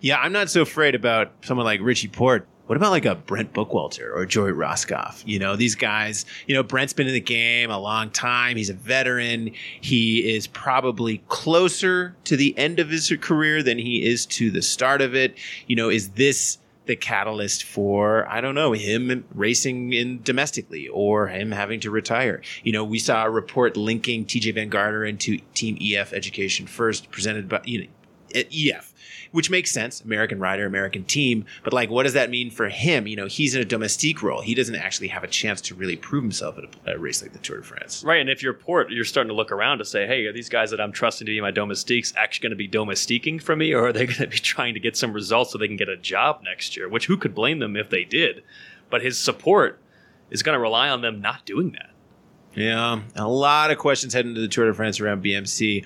Yeah, 0.00 0.18
I'm 0.18 0.32
not 0.32 0.50
so 0.50 0.60
afraid 0.60 0.94
about 0.94 1.32
someone 1.42 1.64
like 1.64 1.80
Richie 1.80 2.08
Porte 2.08 2.46
What 2.66 2.76
about 2.76 2.90
like 2.90 3.04
a 3.04 3.14
Brent 3.14 3.52
Bookwalter 3.52 4.14
or 4.14 4.26
Joey 4.26 4.50
Rosskopf? 4.50 5.22
You 5.24 5.38
know, 5.38 5.54
these 5.54 5.76
guys, 5.76 6.26
you 6.48 6.54
know, 6.54 6.64
Brent's 6.64 6.92
been 6.92 7.06
in 7.06 7.14
the 7.14 7.20
game 7.20 7.70
a 7.70 7.78
long 7.78 8.10
time. 8.10 8.56
He's 8.56 8.70
a 8.70 8.74
veteran. 8.74 9.52
He 9.80 10.34
is 10.34 10.48
probably 10.48 11.22
closer 11.28 12.16
to 12.24 12.36
the 12.36 12.56
end 12.58 12.80
of 12.80 12.90
his 12.90 13.12
career 13.20 13.62
than 13.62 13.78
he 13.78 14.04
is 14.04 14.26
to 14.26 14.50
the 14.50 14.62
start 14.62 15.00
of 15.00 15.14
it. 15.14 15.36
You 15.68 15.76
know, 15.76 15.88
is 15.88 16.10
this 16.10 16.58
the 16.86 16.96
catalyst 16.96 17.64
for 17.64 18.28
I 18.28 18.40
don't 18.40 18.54
know 18.54 18.72
him 18.72 19.24
racing 19.34 19.92
in 19.92 20.22
domestically 20.22 20.88
or 20.88 21.28
him 21.28 21.52
having 21.52 21.80
to 21.80 21.90
retire. 21.90 22.42
You 22.62 22.72
know, 22.72 22.84
we 22.84 22.98
saw 22.98 23.24
a 23.24 23.30
report 23.30 23.76
linking 23.76 24.24
TJ 24.24 24.54
Van 24.54 24.70
Garderen 24.70 25.08
into 25.08 25.38
Team 25.54 25.78
EF 25.80 26.12
Education 26.12 26.66
First, 26.66 27.10
presented 27.10 27.48
by 27.48 27.60
you 27.64 27.82
know 27.82 27.86
EF 28.34 28.92
which 29.32 29.50
makes 29.50 29.70
sense. 29.70 30.00
American 30.00 30.38
rider, 30.38 30.66
American 30.66 31.04
team. 31.04 31.44
But 31.64 31.72
like, 31.72 31.90
what 31.90 32.04
does 32.04 32.12
that 32.14 32.30
mean 32.30 32.50
for 32.50 32.68
him? 32.68 33.06
You 33.06 33.16
know, 33.16 33.26
he's 33.26 33.54
in 33.54 33.60
a 33.60 33.64
domestique 33.64 34.22
role. 34.22 34.40
He 34.40 34.54
doesn't 34.54 34.74
actually 34.74 35.08
have 35.08 35.24
a 35.24 35.28
chance 35.28 35.60
to 35.62 35.74
really 35.74 35.96
prove 35.96 36.22
himself 36.22 36.58
at 36.58 36.64
a, 36.64 36.94
a 36.94 36.98
race 36.98 37.22
like 37.22 37.32
the 37.32 37.38
Tour 37.38 37.58
de 37.58 37.62
France. 37.62 38.02
Right. 38.04 38.20
And 38.20 38.30
if 38.30 38.42
you're 38.42 38.54
Porte, 38.54 38.90
you're 38.90 39.04
starting 39.04 39.28
to 39.28 39.34
look 39.34 39.52
around 39.52 39.78
to 39.78 39.84
say, 39.84 40.06
hey, 40.06 40.24
are 40.26 40.32
these 40.32 40.48
guys 40.48 40.70
that 40.70 40.80
I'm 40.80 40.92
trusting 40.92 41.26
to 41.26 41.32
be 41.32 41.40
my 41.40 41.50
domestiques 41.50 42.12
actually 42.16 42.48
going 42.48 42.50
to 42.50 42.56
be 42.56 42.68
domestiquing 42.68 43.42
for 43.42 43.56
me? 43.56 43.72
Or 43.72 43.86
are 43.86 43.92
they 43.92 44.06
going 44.06 44.18
to 44.18 44.26
be 44.26 44.38
trying 44.38 44.74
to 44.74 44.80
get 44.80 44.96
some 44.96 45.12
results 45.12 45.52
so 45.52 45.58
they 45.58 45.68
can 45.68 45.76
get 45.76 45.88
a 45.88 45.96
job 45.96 46.40
next 46.44 46.76
year? 46.76 46.88
Which 46.88 47.06
who 47.06 47.16
could 47.16 47.34
blame 47.34 47.58
them 47.58 47.76
if 47.76 47.90
they 47.90 48.04
did? 48.04 48.42
But 48.90 49.02
his 49.02 49.18
support 49.18 49.80
is 50.30 50.42
going 50.42 50.54
to 50.54 50.60
rely 50.60 50.88
on 50.88 51.02
them 51.02 51.20
not 51.20 51.44
doing 51.44 51.72
that. 51.72 51.90
Yeah, 52.56 53.02
a 53.14 53.28
lot 53.28 53.70
of 53.70 53.76
questions 53.76 54.14
heading 54.14 54.34
to 54.34 54.40
the 54.40 54.48
Tour 54.48 54.66
de 54.66 54.74
France 54.74 54.98
around 54.98 55.22
BMC. 55.22 55.84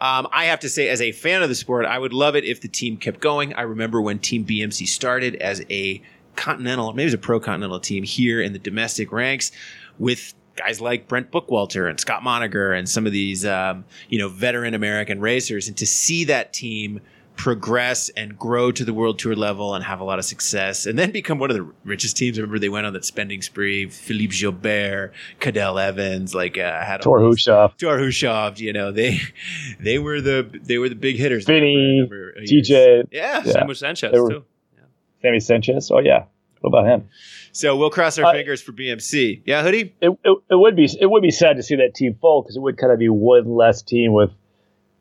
Um, 0.00 0.26
I 0.32 0.46
have 0.46 0.60
to 0.60 0.68
say, 0.68 0.88
as 0.88 1.00
a 1.00 1.12
fan 1.12 1.42
of 1.42 1.48
the 1.48 1.54
sport, 1.54 1.86
I 1.86 1.98
would 1.98 2.12
love 2.12 2.34
it 2.34 2.44
if 2.44 2.60
the 2.60 2.66
team 2.66 2.96
kept 2.96 3.20
going. 3.20 3.54
I 3.54 3.62
remember 3.62 4.02
when 4.02 4.18
Team 4.18 4.44
BMC 4.44 4.88
started 4.88 5.36
as 5.36 5.64
a 5.70 6.02
continental, 6.34 6.92
maybe 6.92 7.02
it 7.02 7.06
was 7.06 7.14
a 7.14 7.18
pro 7.18 7.38
continental 7.38 7.78
team 7.78 8.02
here 8.02 8.40
in 8.40 8.52
the 8.52 8.58
domestic 8.58 9.12
ranks 9.12 9.52
with 9.98 10.34
guys 10.56 10.80
like 10.80 11.06
Brent 11.06 11.30
Bookwalter 11.30 11.88
and 11.88 12.00
Scott 12.00 12.22
Moninger 12.22 12.76
and 12.76 12.88
some 12.88 13.06
of 13.06 13.12
these, 13.12 13.46
um, 13.46 13.84
you 14.08 14.18
know, 14.18 14.28
veteran 14.28 14.74
American 14.74 15.20
racers. 15.20 15.68
And 15.68 15.76
to 15.76 15.86
see 15.86 16.24
that 16.24 16.52
team– 16.52 17.00
progress 17.38 18.10
and 18.10 18.36
grow 18.36 18.70
to 18.72 18.84
the 18.84 18.92
world 18.92 19.18
tour 19.18 19.34
level 19.34 19.74
and 19.74 19.84
have 19.84 20.00
a 20.00 20.04
lot 20.04 20.18
of 20.18 20.24
success 20.24 20.84
and 20.84 20.98
then 20.98 21.12
become 21.12 21.38
one 21.38 21.50
of 21.50 21.56
the 21.56 21.72
richest 21.84 22.16
teams. 22.16 22.36
I 22.36 22.42
remember 22.42 22.58
they 22.58 22.68
went 22.68 22.84
on 22.84 22.92
that 22.92 23.04
spending 23.04 23.40
spree. 23.40 23.88
Philippe 23.88 24.36
Gilbert, 24.36 25.12
Cadel 25.40 25.80
Evans, 25.80 26.34
like 26.34 26.58
uh, 26.58 26.84
had 26.84 27.02
Thor 27.02 27.20
Hushovd, 27.20 27.78
Thor 27.80 27.96
Hushovd. 27.96 28.58
You 28.58 28.72
know 28.72 28.90
they 28.90 29.20
they 29.80 29.98
were 29.98 30.20
the 30.20 30.50
they 30.62 30.76
were 30.78 30.88
the 30.88 30.96
big 30.96 31.16
hitters. 31.16 31.46
Vinny, 31.46 32.06
TJ, 32.40 33.08
yeah, 33.12 33.42
yeah. 33.44 33.52
Samu 33.52 33.74
Sanchez 33.76 34.12
were, 34.12 34.30
too. 34.30 34.44
Yeah. 34.74 34.82
Sammy 35.22 35.40
Sanchez. 35.40 35.90
Oh 35.92 36.00
yeah, 36.00 36.24
what 36.60 36.70
about 36.76 36.86
him? 36.86 37.08
So 37.52 37.76
we'll 37.76 37.90
cross 37.90 38.18
our 38.18 38.26
uh, 38.26 38.32
fingers 38.32 38.60
for 38.60 38.72
BMC. 38.72 39.42
Yeah, 39.46 39.62
hoodie. 39.62 39.94
It, 40.00 40.10
it, 40.24 40.38
it 40.50 40.54
would 40.56 40.76
be 40.76 40.88
it 41.00 41.06
would 41.06 41.22
be 41.22 41.30
sad 41.30 41.56
to 41.56 41.62
see 41.62 41.76
that 41.76 41.94
team 41.94 42.16
fall 42.20 42.42
because 42.42 42.56
it 42.56 42.60
would 42.60 42.76
kind 42.76 42.92
of 42.92 42.98
be 42.98 43.08
one 43.08 43.54
less 43.54 43.82
team 43.82 44.12
with 44.12 44.30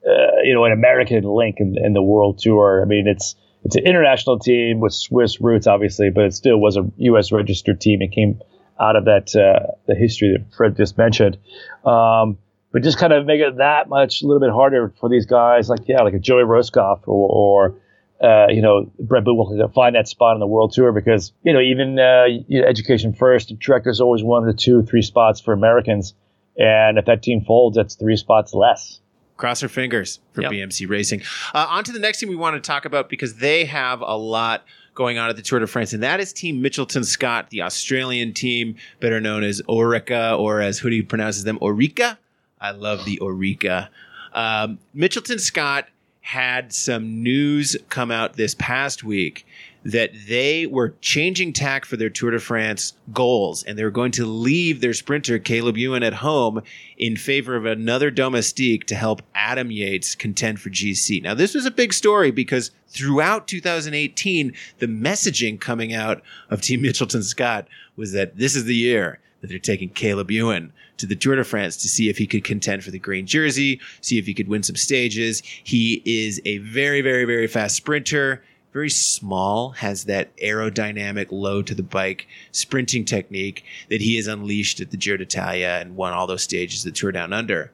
uh, 0.07 0.41
you 0.43 0.53
know, 0.53 0.63
an 0.63 0.71
American 0.71 1.23
link 1.23 1.57
in, 1.59 1.75
in 1.83 1.93
the 1.93 2.01
world 2.01 2.39
tour. 2.39 2.81
I 2.81 2.85
mean, 2.85 3.07
it's 3.07 3.35
it's 3.63 3.75
an 3.75 3.85
international 3.85 4.39
team 4.39 4.79
with 4.79 4.93
Swiss 4.93 5.41
roots, 5.41 5.67
obviously, 5.67 6.09
but 6.09 6.25
it 6.25 6.33
still 6.33 6.57
was 6.57 6.77
a 6.77 6.89
U.S. 6.97 7.31
registered 7.31 7.81
team. 7.81 8.01
It 8.01 8.11
came 8.11 8.39
out 8.79 8.95
of 8.95 9.05
that 9.05 9.35
uh, 9.35 9.73
the 9.87 9.95
history 9.95 10.37
that 10.37 10.55
Fred 10.55 10.77
just 10.77 10.97
mentioned. 10.97 11.37
Um, 11.83 12.37
but 12.71 12.83
just 12.83 12.99
kind 12.99 13.11
of 13.11 13.25
make 13.25 13.41
it 13.41 13.57
that 13.57 13.89
much 13.89 14.21
a 14.21 14.27
little 14.27 14.39
bit 14.39 14.51
harder 14.51 14.93
for 14.99 15.09
these 15.09 15.25
guys, 15.25 15.69
like 15.69 15.87
yeah, 15.87 16.01
like 16.03 16.13
a 16.13 16.19
Joey 16.19 16.43
Rosskopf 16.43 17.01
or, 17.07 17.73
or 17.73 17.75
uh, 18.21 18.47
you 18.49 18.61
know 18.61 18.89
Brent 18.99 19.25
Bookwalter 19.25 19.57
to 19.57 19.67
find 19.73 19.95
that 19.95 20.07
spot 20.07 20.35
on 20.35 20.39
the 20.39 20.47
world 20.47 20.73
tour 20.73 20.91
because 20.91 21.33
you 21.43 21.53
know 21.53 21.59
even 21.59 21.99
uh, 21.99 22.25
you 22.47 22.61
know, 22.61 22.67
education 22.67 23.13
first, 23.13 23.57
Trekker's 23.59 23.99
always 23.99 24.23
one 24.23 24.45
or 24.45 24.53
two, 24.53 24.83
three 24.83 25.01
spots 25.01 25.41
for 25.41 25.53
Americans, 25.53 26.13
and 26.57 26.97
if 26.97 27.05
that 27.05 27.23
team 27.23 27.43
folds, 27.43 27.75
that's 27.75 27.95
three 27.95 28.15
spots 28.15 28.53
less 28.53 28.99
cross 29.38 29.63
our 29.63 29.69
fingers 29.69 30.19
for 30.34 30.41
yep. 30.41 30.52
BMC 30.52 30.89
Racing. 30.89 31.21
Uh, 31.54 31.67
on 31.69 31.84
to 31.84 31.91
the 31.91 32.00
next 32.00 32.19
team 32.19 32.30
we 32.30 32.36
want 32.36 32.62
to 32.62 32.67
talk 32.67 32.86
about 32.86 33.10
because 33.10 33.36
they 33.36 33.65
have 33.65 34.02
a 34.02 34.17
lot 34.17 34.65
going 34.95 35.19
on 35.19 35.30
at 35.30 35.36
the 35.36 35.43
Tour 35.43 35.60
de 35.60 35.67
France, 35.67 35.93
and 35.93 36.02
that 36.02 36.19
is 36.19 36.34
Team 36.34 36.62
Mitchelton 36.62 37.06
Scott, 37.06 37.52
the 37.52 37.62
Australian 37.62 38.34
team, 38.34 38.76
better 39.00 39.21
known 39.21 39.43
as 39.43 39.62
Orica, 39.63 40.38
or 40.38 40.60
as 40.60 40.80
Hoodie 40.80 41.04
pronounces 41.04 41.43
them, 41.43 41.60
Orica. 41.60 42.17
I 42.60 42.71
love 42.71 43.06
the 43.06 43.19
Orica. 43.21 43.89
Um, 44.34 44.80
Mitchelton 44.95 45.39
Scott 45.39 45.88
had 46.21 46.73
some 46.73 47.23
news 47.23 47.78
come 47.89 48.12
out 48.12 48.34
this 48.34 48.56
past 48.56 49.04
week 49.04 49.45
that 49.88 50.12
they 50.28 50.65
were 50.65 50.93
changing 51.00 51.54
tack 51.54 51.86
for 51.86 51.95
their 51.95 52.10
Tour 52.10 52.32
de 52.32 52.39
France 52.39 52.93
goals 53.13 53.63
and 53.63 53.78
they 53.78 53.86
were 53.86 53.89
going 53.89 54.12
to 54.12 54.26
leave 54.26 54.82
their 54.82 54.93
sprinter 54.93 55.39
Caleb 55.39 55.78
Ewan 55.78 56.04
at 56.04 56.15
home 56.15 56.62
in 56.97 57.15
favor 57.15 57.56
of 57.56 57.65
another 57.65 58.12
domestique 58.12 58.86
to 58.88 58.95
help 58.95 59.21
Adam 59.34 59.71
Yates 59.71 60.13
contend 60.13 60.60
for 60.60 60.69
GC. 60.69 61.23
Now 61.23 61.34
this 61.34 61.56
was 61.56 61.65
a 61.65 61.71
big 61.71 61.93
story 61.93 62.32
because 62.32 62.71
throughout 62.89 63.47
2018 63.47 64.54
the 64.80 64.88
messaging 64.88 65.58
coming 65.58 65.93
out 65.93 66.21
of 66.50 66.62
Team 66.62 66.82
Mitchelton 66.84 67.23
Scott 67.23 67.69
was 67.95 68.12
that 68.12 68.38
this 68.38 68.58
is 68.58 68.65
the 68.65 68.76
year 68.76 69.19
that 69.39 69.47
they're 69.47 69.58
taking 69.58 69.88
Caleb 69.88 70.32
Ewan 70.32 70.73
to 70.97 71.06
the 71.06 71.15
Tour 71.15 71.38
de 71.38 71.45
France 71.45 71.78
to 71.78 71.88
see 71.88 72.10
if 72.10 72.17
he 72.17 72.28
could 72.28 72.43
contend 72.43 72.84
for 72.84 72.91
the 72.91 73.00
green 73.00 73.26
jersey, 73.26 73.80
see 74.02 74.17
if 74.17 74.26
he 74.26 74.34
could 74.34 74.50
win 74.50 74.63
some 74.63 74.76
stages. 74.76 75.41
He 75.63 76.02
is 76.04 76.41
a 76.43 76.58
very, 76.58 77.00
very, 77.00 77.23
very 77.23 77.47
fast 77.47 77.78
sprinter 77.78 78.43
very 78.77 78.89
small, 78.91 79.71
has 79.71 80.03
that 80.03 80.37
aerodynamic 80.37 81.31
low 81.31 81.63
to 81.63 81.73
the 81.73 81.81
bike 81.81 82.27
sprinting 82.51 83.03
technique 83.03 83.65
that 83.89 84.01
he 84.01 84.17
has 84.17 84.27
unleashed 84.27 84.79
at 84.79 84.91
the 84.91 84.97
Giro 84.97 85.17
d'Italia 85.17 85.79
and 85.81 85.95
won 85.95 86.13
all 86.13 86.27
those 86.27 86.43
stages 86.43 86.83
the 86.83 86.91
Tour 86.91 87.11
Down 87.11 87.33
Under. 87.33 87.71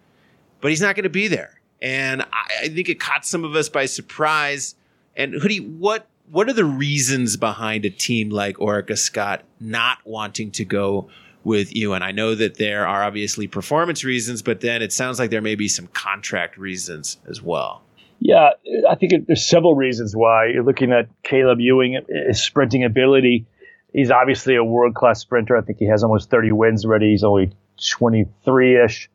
But 0.62 0.72
he's 0.72 0.80
not 0.80 0.96
going 0.96 1.04
to 1.04 1.10
be 1.10 1.28
there. 1.28 1.60
And 1.82 2.22
I, 2.22 2.46
I, 2.62 2.68
think 2.70 2.88
it 2.88 3.02
caught 3.02 3.26
some 3.26 3.44
of 3.44 3.54
us 3.54 3.68
by 3.68 3.86
surprise. 3.86 4.76
And 5.18 5.34
Hoodie, 5.34 5.60
what 5.60 6.08
what 6.32 6.48
are 6.48 6.54
the 6.54 6.64
reasons 6.64 7.36
behind 7.36 7.84
a 7.84 7.90
team 7.90 8.30
like 8.30 8.56
Orica 8.56 8.98
Scott 8.98 9.44
not 9.60 9.98
wanting 10.06 10.52
to 10.52 10.64
go 10.64 11.10
with 11.44 11.76
you? 11.76 11.92
And 11.92 12.02
I 12.02 12.14
know 12.14 12.34
that 12.34 12.56
there 12.56 12.88
are 12.88 13.04
obviously 13.04 13.46
performance 13.46 14.06
reasons, 14.06 14.42
but 14.42 14.62
then 14.62 14.82
it 14.82 14.94
sounds 14.94 15.20
like 15.20 15.32
there 15.32 15.42
may 15.42 15.56
be 15.56 15.68
some 15.68 15.88
contract 15.88 16.58
reasons 16.58 17.18
as 17.28 17.42
well. 17.42 17.82
Yeah, 18.24 18.52
I 18.90 18.96
think 18.96 19.12
it, 19.12 19.28
there's 19.28 19.46
several 19.46 19.76
reasons 19.76 20.16
why. 20.16 20.46
You're 20.46 20.64
looking 20.64 20.94
at 20.94 21.10
Caleb 21.24 21.60
Ewan, 21.60 22.06
his 22.08 22.42
sprinting 22.42 22.86
ability. 22.86 23.46
He's 23.92 24.12
obviously 24.12 24.56
a 24.56 24.64
world 24.64 24.96
class 24.96 25.20
sprinter. 25.20 25.58
I 25.58 25.62
think 25.62 25.78
he 25.78 25.88
has 25.88 26.06
almost 26.06 26.30
30 26.30 26.54
wins 26.54 26.86
already. 26.86 27.12
He's 27.12 27.26
only 27.26 27.52
23 27.86 28.82
ish. 28.82 29.10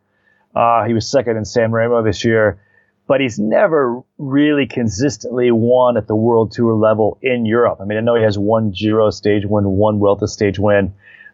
Uh, 0.55 0.85
he 0.85 0.93
was 0.93 1.09
second 1.11 1.39
in 1.39 1.47
San 1.47 1.73
Remo 1.73 2.03
this 2.03 2.23
year, 2.23 2.61
but 3.07 3.23
he's 3.23 3.39
never 3.39 4.03
really 4.19 4.67
consistently 4.67 5.51
won 5.53 5.97
at 5.97 6.07
the 6.07 6.15
World 6.15 6.53
Tour 6.53 6.75
level 6.75 7.17
in 7.23 7.47
Europe. 7.47 7.79
I 7.81 7.87
mean, 7.87 7.97
I 7.97 8.03
know 8.03 8.15
he 8.15 8.25
has 8.25 8.39
one 8.39 8.73
Giro 8.73 9.09
stage 9.09 9.47
win, 9.47 9.65
one 9.65 9.99
Vuelta 10.01 10.29
stage 10.29 10.59
win. 10.59 10.93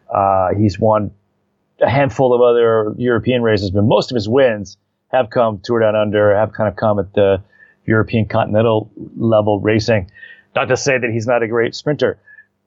Uh, 0.09 0.53
he's 0.57 0.79
won 0.79 1.11
a 1.81 1.89
handful 1.89 2.33
of 2.33 2.39
other 2.39 2.93
European 2.97 3.41
races, 3.41 3.69
but 3.69 3.83
most 3.83 4.11
of 4.11 4.15
his 4.15 4.29
wins 4.29 4.77
have 5.09 5.29
come 5.29 5.59
Tour 5.61 5.81
Down 5.81 5.97
Under, 5.97 6.33
have 6.33 6.53
kind 6.53 6.69
of 6.69 6.77
come 6.77 6.99
at 6.99 7.11
the 7.13 7.43
European 7.85 8.27
Continental 8.27 8.91
level 9.15 9.59
racing. 9.59 10.09
Not 10.55 10.65
to 10.69 10.77
say 10.77 10.97
that 10.97 11.09
he's 11.11 11.27
not 11.27 11.43
a 11.43 11.47
great 11.47 11.75
sprinter, 11.75 12.19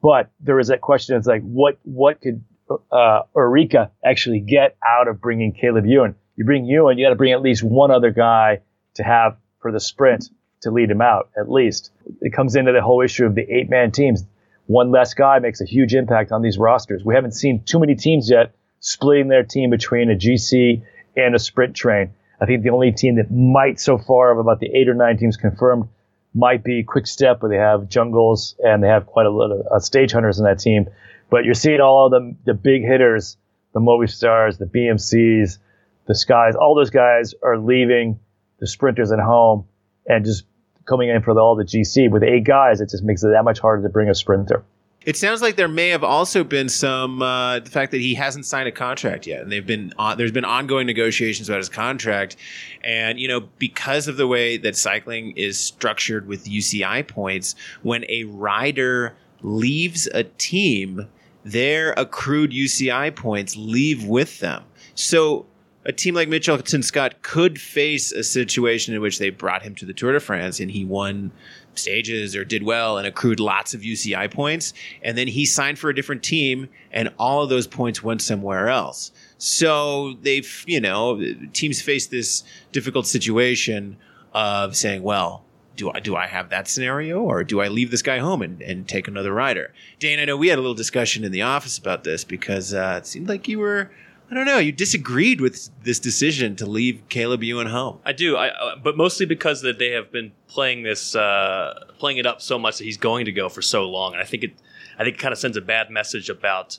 but 0.03 0.31
there 0.41 0.59
is 0.59 0.69
that 0.69 0.81
question. 0.81 1.17
It's 1.17 1.27
like, 1.27 1.43
what 1.43 1.79
what 1.85 2.21
could 2.21 2.45
uh, 2.71 3.23
Orica 3.35 3.91
actually 4.05 4.41
get 4.41 4.77
out 4.87 5.09
of 5.09 5.21
bringing 5.21 5.53
Caleb 5.53 5.87
Ewan? 5.87 6.15
You 6.37 6.45
bring 6.45 6.67
Ewan, 6.67 6.99
you 6.99 7.05
got 7.05 7.11
to 7.11 7.17
bring 7.17 7.33
at 7.33 7.43
least 7.43 7.63
one 7.63 7.91
other 7.91 8.11
guy 8.11 8.61
to 8.95 9.03
have 9.03 9.37
for 9.61 9.73
the 9.73 9.81
sprint 9.81 10.31
to 10.63 10.71
lead 10.71 10.91
him 10.91 11.01
out, 11.01 11.31
at 11.37 11.51
least. 11.51 11.91
It 12.21 12.33
comes 12.33 12.57
into 12.57 12.73
the 12.73 12.83
whole 12.83 13.01
issue 13.03 13.27
of 13.27 13.35
the 13.35 13.43
eight 13.43 13.71
man 13.71 13.91
teams. 13.91 14.25
One 14.67 14.91
less 14.91 15.15
guy 15.15 15.39
makes 15.39 15.61
a 15.61 15.65
huge 15.65 15.95
impact 15.95 16.31
on 16.31 16.43
these 16.43 16.59
rosters. 16.59 17.05
We 17.05 17.15
haven't 17.15 17.33
seen 17.33 17.63
too 17.65 17.79
many 17.79 17.95
teams 17.95 18.29
yet 18.31 18.55
splitting 18.81 19.29
their 19.29 19.43
team 19.43 19.71
between 19.71 20.11
a 20.11 20.15
GC 20.15 20.83
and 21.17 21.35
a 21.35 21.39
sprint 21.39 21.75
train. 21.75 22.11
I 22.41 22.47
think 22.47 22.63
the 22.63 22.71
only 22.71 22.93
team 22.93 23.17
that 23.17 23.31
might 23.31 23.81
so 23.81 23.99
far 23.99 24.31
of 24.31 24.39
about 24.39 24.61
the 24.61 24.71
eight 24.75 24.89
or 24.89 24.95
nine 24.95 25.17
teams 25.19 25.37
confirmed 25.37 25.89
might 26.35 26.63
be 26.63 26.83
Quick 26.83 27.07
Step, 27.07 27.43
where 27.43 27.51
they 27.51 27.57
have 27.57 27.89
Jungels 27.89 28.55
and 28.61 28.83
they 28.83 28.89
have 28.89 29.07
quite 29.07 29.27
a 29.27 29.31
lot 29.31 29.51
of 29.51 29.67
uh, 29.67 29.79
stage 29.81 30.13
hunters 30.13 30.39
in 30.39 30.45
that 30.45 30.59
team. 30.59 30.89
But 31.31 31.45
you're 31.45 31.55
seeing 31.55 31.81
all 31.81 32.07
of 32.07 32.13
the 32.13 32.35
the 32.45 32.55
big 32.55 32.83
hitters, 32.83 33.37
the 33.73 33.81
Movistars, 33.81 34.59
the 34.59 34.67
BMCs, 34.67 35.59
the 36.07 36.15
Skies, 36.15 36.55
all 36.55 36.75
those 36.75 36.91
guys 36.91 37.35
are 37.43 37.59
leaving 37.59 38.19
the 38.61 38.67
sprinters 38.67 39.13
at 39.13 39.21
home 39.21 39.67
and 40.07 40.25
just 40.25 40.45
coming 40.87 41.11
in 41.11 41.23
for 41.23 41.35
the, 41.35 41.41
all 41.41 41.55
the 41.55 41.65
GC. 41.65 42.11
With 42.11 42.23
eight 42.23 42.45
guys, 42.45 42.81
it 42.81 42.91
just 42.91 43.05
makes 43.05 43.23
it 43.23 43.29
that 43.29 43.45
much 43.45 43.59
harder 43.59 43.83
to 43.83 43.89
bring 43.89 44.09
a 44.09 44.15
sprinter. 44.15 44.65
It 45.09 45.17
sounds 45.17 45.41
like 45.41 45.57
there 45.57 45.69
may 45.69 45.89
have 45.89 46.05
also 46.05 46.45
been 46.45 46.69
some 46.69 47.23
uh, 47.23 47.61
the 47.61 47.71
fact 47.71 47.93
that 47.93 48.01
he 48.03 48.15
hasn't 48.15 48.45
signed 48.45 48.69
a 48.69 48.73
contract 48.73 49.27
yet, 49.27 49.41
and 49.41 49.51
they've 49.51 49.67
been 49.67 49.95
on, 49.99 50.19
there's 50.19 50.33
been 50.33 50.45
ongoing 50.45 50.87
negotiations 50.87 51.49
about 51.49 51.57
his 51.57 51.71
contract, 51.71 52.37
and 52.85 53.19
you 53.19 53.27
know 53.27 53.49
because 53.57 54.07
of 54.07 54.19
the 54.19 54.27
way 54.27 54.59
that 54.59 54.77
cycling 54.77 55.31
is 55.31 55.59
structured 55.59 56.27
with 56.27 56.45
UCI 56.45 57.09
points, 57.09 57.55
when 57.81 58.05
a 58.11 58.25
rider 58.25 59.17
leaves 59.41 60.07
a 60.09 60.25
team, 60.25 61.09
their 61.43 61.93
accrued 61.93 62.51
UCI 62.51 63.17
points 63.17 63.57
leave 63.57 64.05
with 64.05 64.41
them. 64.41 64.63
So 64.95 65.47
a 65.87 65.93
team 65.93 66.15
like 66.15 66.29
Mitchelton 66.29 66.85
Scott 66.85 67.23
could 67.23 67.59
face 67.59 68.13
a 68.13 68.23
situation 68.23 68.95
in 68.95 69.01
which 69.01 69.19
they 69.19 69.31
brought 69.31 69.63
him 69.63 69.75
to 69.77 69.87
the 69.87 69.95
Tour 69.95 70.13
de 70.13 70.21
France 70.21 70.61
and 70.61 70.71
he 70.71 70.85
won 70.85 71.33
stages 71.75 72.35
or 72.35 72.45
did 72.45 72.63
well 72.63 72.99
and 72.99 73.07
accrued 73.07 73.41
lots 73.41 73.75
of 73.75 73.83
UCI 73.83 74.31
points. 74.31 74.73
And 75.03 75.17
then 75.17 75.29
he 75.29 75.47
signed 75.47 75.79
for 75.79 75.91
a 75.91 75.95
different 75.95 76.23
team 76.23 76.69
and 76.93 77.13
all 77.19 77.43
of 77.43 77.49
those 77.49 77.67
points 77.67 78.03
went 78.03 78.23
somewhere 78.23 78.69
else. 78.69 79.13
So 79.39 80.15
they've, 80.23 80.65
you 80.67 80.81
know, 80.81 81.23
teams 81.53 81.81
face 81.81 82.07
this 82.07 82.43
difficult 82.73 83.07
situation 83.07 83.97
of 84.33 84.77
saying, 84.77 85.03
well, 85.03 85.45
do 85.77 85.93
I 85.93 86.01
do 86.01 86.17
I 86.17 86.27
have 86.27 86.51
that 86.51 86.69
scenario 86.69 87.21
or 87.23 87.45
do 87.45 87.61
I 87.61 87.69
leave 87.69 87.91
this 87.91 88.03
guy 88.03 88.19
home 88.19 88.43
and, 88.43 88.61
and 88.61 88.87
take 88.87 89.09
another 89.09 89.33
rider? 89.33 89.73
Dane, 90.01 90.19
I 90.19 90.25
know 90.25 90.37
we 90.37 90.49
had 90.49 90.59
a 90.59 90.61
little 90.61 90.75
discussion 90.75 91.25
in 91.25 91.33
the 91.33 91.43
office 91.43 91.79
about 91.79 92.05
this 92.05 92.25
because 92.25 92.75
uh, 92.75 92.97
it 92.99 93.07
seemed 93.07 93.29
like 93.29 93.49
you 93.49 93.61
were 93.61 93.91
I 94.31 94.35
don't 94.35 94.45
know. 94.45 94.59
You 94.59 94.73
disagreed 94.73 95.41
with 95.41 95.71
this 95.85 95.99
decision 95.99 96.55
to 96.57 96.67
leave 96.67 97.03
Caleb 97.09 97.43
Ewan 97.43 97.69
home. 97.69 98.01
I 98.05 98.13
do, 98.13 98.37
I, 98.37 98.49
uh, 98.49 98.77
but 98.77 98.97
mostly 98.97 99.25
because 99.25 99.63
that 99.63 99.79
they 99.79 99.93
have 99.93 100.13
been 100.13 100.33
playing 100.49 100.83
this, 100.83 101.15
uh, 101.17 101.87
playing 101.99 102.19
it 102.19 102.27
up 102.27 102.43
so 102.43 102.59
much 102.59 102.79
that 102.79 102.85
he's 102.85 102.99
going 102.99 103.25
to 103.25 103.33
go 103.33 103.49
for 103.49 103.63
so 103.63 103.89
long, 103.89 104.13
and 104.13 104.21
I 104.21 104.27
think 104.27 104.45
it, 104.45 104.53
I 104.99 105.05
think 105.05 105.17
it 105.17 105.19
kind 105.19 105.33
of 105.33 105.39
sends 105.39 105.57
a 105.57 105.63
bad 105.63 105.89
message 105.91 106.29
about 106.29 106.79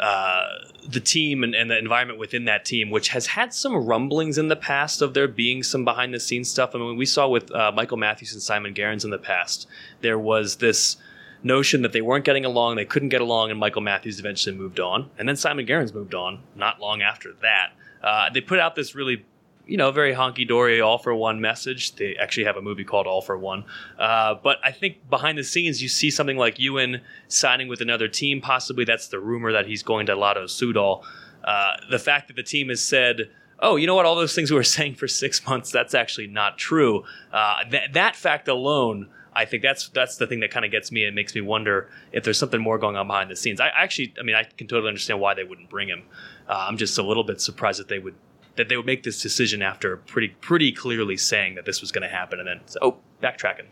uh, 0.00 0.48
the 0.88 1.00
team 1.00 1.44
and, 1.44 1.54
and, 1.54 1.70
the 1.70 1.78
environment 1.78 2.18
within 2.18 2.46
that 2.46 2.64
team, 2.64 2.90
which 2.90 3.08
has 3.08 3.26
had 3.26 3.52
some 3.52 3.74
rumblings 3.74 4.38
in 4.38 4.48
the 4.48 4.56
past 4.56 5.02
of 5.02 5.12
there 5.12 5.28
being 5.28 5.62
some 5.62 5.84
behind 5.84 6.14
the 6.14 6.20
scenes 6.20 6.50
stuff. 6.50 6.74
I 6.74 6.78
mean, 6.78 6.96
we 6.96 7.04
saw 7.04 7.28
with 7.28 7.54
uh, 7.54 7.70
Michael 7.74 7.98
Matthews 7.98 8.32
and 8.32 8.42
Simon 8.42 8.72
Gerrans 8.72 9.04
in 9.04 9.10
the 9.10 9.18
past, 9.18 9.68
there 10.00 10.18
was 10.18 10.56
this 10.56 10.96
notion 11.42 11.82
that 11.82 11.92
they 11.92 12.00
weren't 12.00 12.24
getting 12.24 12.44
along, 12.44 12.76
they 12.76 12.84
couldn't 12.84 13.08
get 13.08 13.20
along, 13.20 13.50
and 13.50 13.58
Michael 13.58 13.82
Matthews 13.82 14.18
eventually 14.18 14.56
moved 14.56 14.80
on. 14.80 15.10
And 15.18 15.28
then 15.28 15.36
Simon 15.36 15.66
Gerrans 15.66 15.94
moved 15.94 16.14
on 16.14 16.42
not 16.54 16.80
long 16.80 17.02
after 17.02 17.32
that. 17.42 17.72
Uh, 18.02 18.30
they 18.30 18.40
put 18.40 18.58
out 18.58 18.74
this 18.74 18.94
really, 18.94 19.24
you 19.66 19.76
know, 19.76 19.90
very 19.90 20.14
honky 20.14 20.46
dory 20.46 20.80
all 20.80 20.98
for 20.98 21.14
one 21.14 21.40
message. 21.40 21.96
They 21.96 22.16
actually 22.16 22.44
have 22.44 22.56
a 22.56 22.62
movie 22.62 22.84
called 22.84 23.06
All 23.06 23.22
for 23.22 23.38
One. 23.38 23.64
Uh, 23.98 24.34
but 24.42 24.58
I 24.64 24.72
think 24.72 25.08
behind 25.08 25.38
the 25.38 25.44
scenes, 25.44 25.82
you 25.82 25.88
see 25.88 26.10
something 26.10 26.36
like 26.36 26.58
Ewan 26.58 27.00
signing 27.28 27.68
with 27.68 27.80
another 27.80 28.08
team. 28.08 28.40
Possibly 28.40 28.84
that's 28.84 29.08
the 29.08 29.20
rumor 29.20 29.52
that 29.52 29.66
he's 29.66 29.82
going 29.82 30.06
to 30.06 30.16
Lotto 30.16 30.44
Soudal. 30.44 31.04
Uh, 31.44 31.72
the 31.90 31.98
fact 31.98 32.28
that 32.28 32.36
the 32.36 32.42
team 32.42 32.68
has 32.68 32.82
said, 32.82 33.30
oh, 33.60 33.76
you 33.76 33.86
know 33.86 33.94
what, 33.94 34.06
all 34.06 34.16
those 34.16 34.34
things 34.34 34.50
we 34.50 34.56
were 34.56 34.62
saying 34.64 34.94
for 34.94 35.08
six 35.08 35.46
months, 35.46 35.70
that's 35.70 35.94
actually 35.94 36.26
not 36.26 36.58
true. 36.58 37.04
Uh, 37.32 37.64
th- 37.70 37.92
that 37.92 38.16
fact 38.16 38.48
alone 38.48 39.08
I 39.34 39.44
think 39.44 39.62
that's 39.62 39.88
that's 39.90 40.16
the 40.16 40.26
thing 40.26 40.40
that 40.40 40.50
kind 40.50 40.64
of 40.64 40.70
gets 40.70 40.90
me 40.90 41.04
and 41.04 41.14
makes 41.14 41.34
me 41.34 41.40
wonder 41.40 41.88
if 42.12 42.24
there's 42.24 42.38
something 42.38 42.60
more 42.60 42.78
going 42.78 42.96
on 42.96 43.06
behind 43.06 43.30
the 43.30 43.36
scenes. 43.36 43.60
I 43.60 43.68
actually, 43.68 44.14
I 44.18 44.22
mean, 44.22 44.34
I 44.34 44.44
can 44.44 44.66
totally 44.66 44.88
understand 44.88 45.20
why 45.20 45.34
they 45.34 45.44
wouldn't 45.44 45.70
bring 45.70 45.88
him. 45.88 46.02
Uh, 46.48 46.66
I'm 46.68 46.76
just 46.76 46.98
a 46.98 47.02
little 47.02 47.24
bit 47.24 47.40
surprised 47.40 47.80
that 47.80 47.88
they 47.88 47.98
would 47.98 48.14
that 48.56 48.68
they 48.68 48.76
would 48.76 48.86
make 48.86 49.02
this 49.02 49.22
decision 49.22 49.62
after 49.62 49.96
pretty 49.96 50.28
pretty 50.28 50.72
clearly 50.72 51.16
saying 51.16 51.54
that 51.54 51.64
this 51.64 51.80
was 51.80 51.92
going 51.92 52.02
to 52.02 52.14
happen, 52.14 52.38
and 52.38 52.48
then 52.48 52.60
oh, 52.82 52.98
backtracking. 53.22 53.66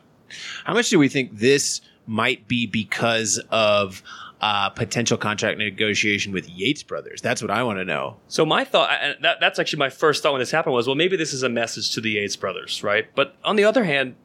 How 0.64 0.74
much 0.74 0.90
do 0.90 0.98
we 0.98 1.08
think 1.08 1.38
this 1.38 1.80
might 2.06 2.48
be 2.48 2.66
because 2.66 3.40
of 3.50 4.02
uh, 4.40 4.70
potential 4.70 5.16
contract 5.16 5.58
negotiation 5.58 6.32
with 6.32 6.48
Yates 6.48 6.82
Brothers? 6.82 7.20
That's 7.20 7.42
what 7.42 7.50
I 7.50 7.62
want 7.62 7.78
to 7.78 7.84
know. 7.84 8.16
So 8.28 8.44
my 8.44 8.64
thought, 8.64 8.90
and 9.00 9.16
that, 9.22 9.38
that's 9.40 9.58
actually 9.58 9.80
my 9.80 9.90
first 9.90 10.22
thought 10.22 10.32
when 10.32 10.40
this 10.40 10.50
happened 10.50 10.74
was, 10.74 10.86
well, 10.86 10.96
maybe 10.96 11.16
this 11.16 11.32
is 11.32 11.42
a 11.42 11.48
message 11.48 11.92
to 11.94 12.00
the 12.00 12.12
Yates 12.12 12.36
Brothers, 12.36 12.82
right? 12.82 13.06
But 13.14 13.36
on 13.44 13.56
the 13.56 13.64
other 13.64 13.84
hand, 13.84 14.16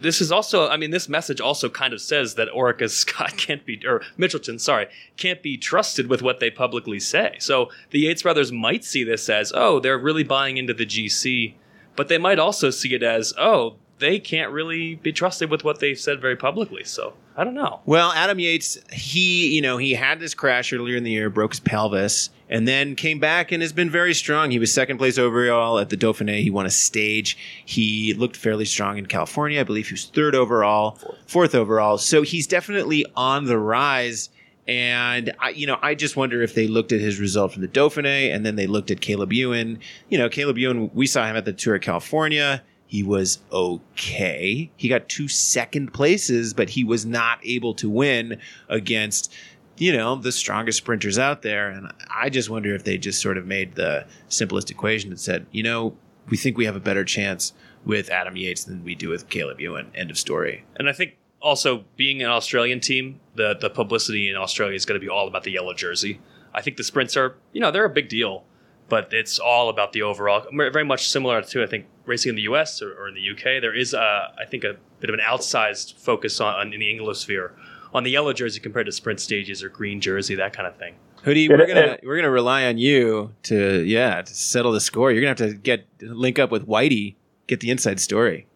this 0.00 0.20
is 0.20 0.30
also, 0.30 0.68
I 0.68 0.76
mean, 0.76 0.90
this 0.90 1.08
message 1.08 1.40
also 1.40 1.68
kind 1.68 1.92
of 1.92 2.00
says 2.00 2.34
that 2.34 2.48
Orica 2.48 2.90
Scott 2.90 3.36
can't 3.36 3.64
be, 3.64 3.80
or 3.86 4.02
Mitchelton, 4.18 4.60
sorry, 4.60 4.88
can't 5.16 5.42
be 5.42 5.56
trusted 5.56 6.08
with 6.08 6.22
what 6.22 6.40
they 6.40 6.50
publicly 6.50 7.00
say. 7.00 7.36
So 7.38 7.70
the 7.90 8.00
Yates 8.00 8.22
brothers 8.22 8.52
might 8.52 8.84
see 8.84 9.04
this 9.04 9.28
as, 9.28 9.52
oh, 9.54 9.80
they're 9.80 9.98
really 9.98 10.24
buying 10.24 10.56
into 10.56 10.74
the 10.74 10.86
GC, 10.86 11.54
but 11.94 12.08
they 12.08 12.18
might 12.18 12.38
also 12.38 12.70
see 12.70 12.94
it 12.94 13.02
as, 13.02 13.32
oh, 13.38 13.76
they 13.98 14.18
can't 14.18 14.52
really 14.52 14.96
be 14.96 15.12
trusted 15.12 15.50
with 15.50 15.64
what 15.64 15.80
they've 15.80 15.98
said 15.98 16.20
very 16.20 16.36
publicly. 16.36 16.84
So 16.84 17.14
I 17.36 17.44
don't 17.44 17.54
know. 17.54 17.80
Well, 17.86 18.12
Adam 18.12 18.38
Yates, 18.38 18.78
he, 18.92 19.54
you 19.54 19.62
know, 19.62 19.76
he 19.76 19.92
had 19.92 20.20
this 20.20 20.34
crash 20.34 20.72
earlier 20.72 20.96
in 20.96 21.04
the 21.04 21.10
year, 21.10 21.30
broke 21.30 21.52
his 21.52 21.60
pelvis, 21.60 22.30
and 22.48 22.66
then 22.66 22.94
came 22.94 23.18
back 23.18 23.52
and 23.52 23.62
has 23.62 23.72
been 23.72 23.90
very 23.90 24.14
strong. 24.14 24.50
He 24.50 24.58
was 24.58 24.72
second 24.72 24.98
place 24.98 25.18
overall 25.18 25.78
at 25.78 25.90
the 25.90 25.96
Dauphiné. 25.96 26.42
He 26.42 26.50
won 26.50 26.66
a 26.66 26.70
stage. 26.70 27.36
He 27.64 28.14
looked 28.14 28.36
fairly 28.36 28.64
strong 28.64 28.98
in 28.98 29.06
California. 29.06 29.60
I 29.60 29.64
believe 29.64 29.88
he 29.88 29.94
was 29.94 30.06
third 30.06 30.34
overall, 30.34 30.98
fourth 31.26 31.54
overall. 31.54 31.98
So 31.98 32.22
he's 32.22 32.46
definitely 32.46 33.04
on 33.16 33.46
the 33.46 33.58
rise. 33.58 34.30
And 34.68 35.32
I, 35.38 35.50
you 35.50 35.66
know, 35.66 35.78
I 35.80 35.94
just 35.94 36.16
wonder 36.16 36.42
if 36.42 36.54
they 36.54 36.66
looked 36.66 36.92
at 36.92 37.00
his 37.00 37.20
result 37.20 37.52
from 37.52 37.62
the 37.62 37.68
Dauphiné 37.68 38.34
and 38.34 38.44
then 38.44 38.56
they 38.56 38.66
looked 38.66 38.90
at 38.90 39.00
Caleb 39.00 39.32
Ewan. 39.32 39.78
You 40.08 40.18
know, 40.18 40.28
Caleb 40.28 40.58
Ewan, 40.58 40.90
we 40.92 41.06
saw 41.06 41.24
him 41.26 41.36
at 41.36 41.44
the 41.44 41.52
Tour 41.52 41.76
of 41.76 41.82
California. 41.82 42.62
He 42.86 43.02
was 43.02 43.38
okay. 43.50 44.70
He 44.76 44.88
got 44.88 45.08
two 45.08 45.28
second 45.28 45.92
places, 45.92 46.54
but 46.54 46.70
he 46.70 46.84
was 46.84 47.04
not 47.04 47.40
able 47.42 47.74
to 47.74 47.90
win 47.90 48.40
against, 48.68 49.34
you 49.76 49.92
know, 49.92 50.16
the 50.16 50.32
strongest 50.32 50.78
sprinters 50.78 51.18
out 51.18 51.42
there. 51.42 51.68
And 51.68 51.92
I 52.08 52.30
just 52.30 52.48
wonder 52.48 52.74
if 52.74 52.84
they 52.84 52.96
just 52.96 53.20
sort 53.20 53.38
of 53.38 53.46
made 53.46 53.74
the 53.74 54.06
simplest 54.28 54.70
equation 54.70 55.10
and 55.10 55.20
said, 55.20 55.46
you 55.50 55.62
know, 55.62 55.96
we 56.28 56.36
think 56.36 56.56
we 56.56 56.64
have 56.64 56.76
a 56.76 56.80
better 56.80 57.04
chance 57.04 57.52
with 57.84 58.10
Adam 58.10 58.36
Yates 58.36 58.64
than 58.64 58.84
we 58.84 58.94
do 58.94 59.08
with 59.08 59.28
Caleb 59.28 59.60
Ewan. 59.60 59.90
End 59.94 60.10
of 60.10 60.18
story. 60.18 60.64
And 60.76 60.88
I 60.88 60.92
think 60.92 61.16
also 61.40 61.84
being 61.96 62.22
an 62.22 62.30
Australian 62.30 62.80
team, 62.80 63.20
the 63.34 63.56
the 63.60 63.70
publicity 63.70 64.28
in 64.28 64.36
Australia 64.36 64.74
is 64.74 64.84
going 64.84 65.00
to 65.00 65.04
be 65.04 65.10
all 65.10 65.28
about 65.28 65.44
the 65.44 65.52
yellow 65.52 65.74
jersey. 65.74 66.20
I 66.54 66.62
think 66.62 66.76
the 66.76 66.84
sprints 66.84 67.16
are, 67.16 67.36
you 67.52 67.60
know, 67.60 67.70
they're 67.70 67.84
a 67.84 67.90
big 67.90 68.08
deal, 68.08 68.44
but 68.88 69.12
it's 69.12 69.38
all 69.38 69.68
about 69.68 69.92
the 69.92 70.02
overall. 70.02 70.46
Very 70.52 70.84
much 70.84 71.08
similar 71.08 71.42
to 71.42 71.62
I 71.62 71.66
think 71.66 71.86
racing 72.06 72.30
in 72.30 72.36
the 72.36 72.42
U.S. 72.42 72.80
or, 72.80 72.92
or 72.92 73.08
in 73.08 73.14
the 73.14 73.30
UK. 73.30 73.60
There 73.60 73.74
is, 73.74 73.94
a, 73.94 74.32
I 74.38 74.44
think, 74.46 74.64
a 74.64 74.76
bit 75.00 75.10
of 75.10 75.14
an 75.14 75.20
outsized 75.20 75.94
focus 75.98 76.40
on, 76.40 76.54
on 76.54 76.72
in 76.72 76.80
the 76.80 76.86
Anglosphere 76.86 77.52
on 77.94 78.04
the 78.04 78.10
yellow 78.10 78.32
jersey 78.32 78.60
compared 78.60 78.86
to 78.86 78.92
sprint 78.92 79.20
stages 79.20 79.62
or 79.62 79.68
green 79.68 80.00
jersey, 80.00 80.34
that 80.34 80.52
kind 80.52 80.66
of 80.66 80.76
thing. 80.76 80.94
Hoodie, 81.22 81.48
we're 81.48 81.66
gonna 81.66 81.98
we're 82.04 82.16
gonna 82.16 82.30
rely 82.30 82.66
on 82.66 82.78
you 82.78 83.32
to 83.44 83.82
yeah 83.82 84.22
to 84.22 84.34
settle 84.34 84.70
the 84.70 84.80
score. 84.80 85.10
You're 85.10 85.22
gonna 85.22 85.48
have 85.48 85.54
to 85.54 85.58
get 85.58 85.86
link 86.00 86.38
up 86.38 86.52
with 86.52 86.68
Whitey, 86.68 87.16
get 87.48 87.60
the 87.60 87.70
inside 87.70 87.98
story. 87.98 88.46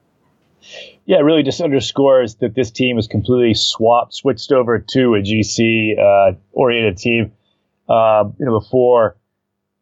Yeah, 1.07 1.19
it 1.19 1.23
really 1.23 1.43
just 1.43 1.61
underscores 1.61 2.37
that 2.37 2.55
this 2.55 2.71
team 2.71 2.99
is 2.99 3.09
completely 3.09 3.55
swapped, 3.55 4.15
switched 4.15 4.53
over 4.53 4.79
to 4.79 5.15
a 5.15 5.21
GC 5.21 5.99
uh, 5.99 6.37
oriented 6.53 6.99
team. 6.99 7.33
Uh, 7.89 8.25
you 8.39 8.47
know, 8.47 8.61
before 8.61 9.17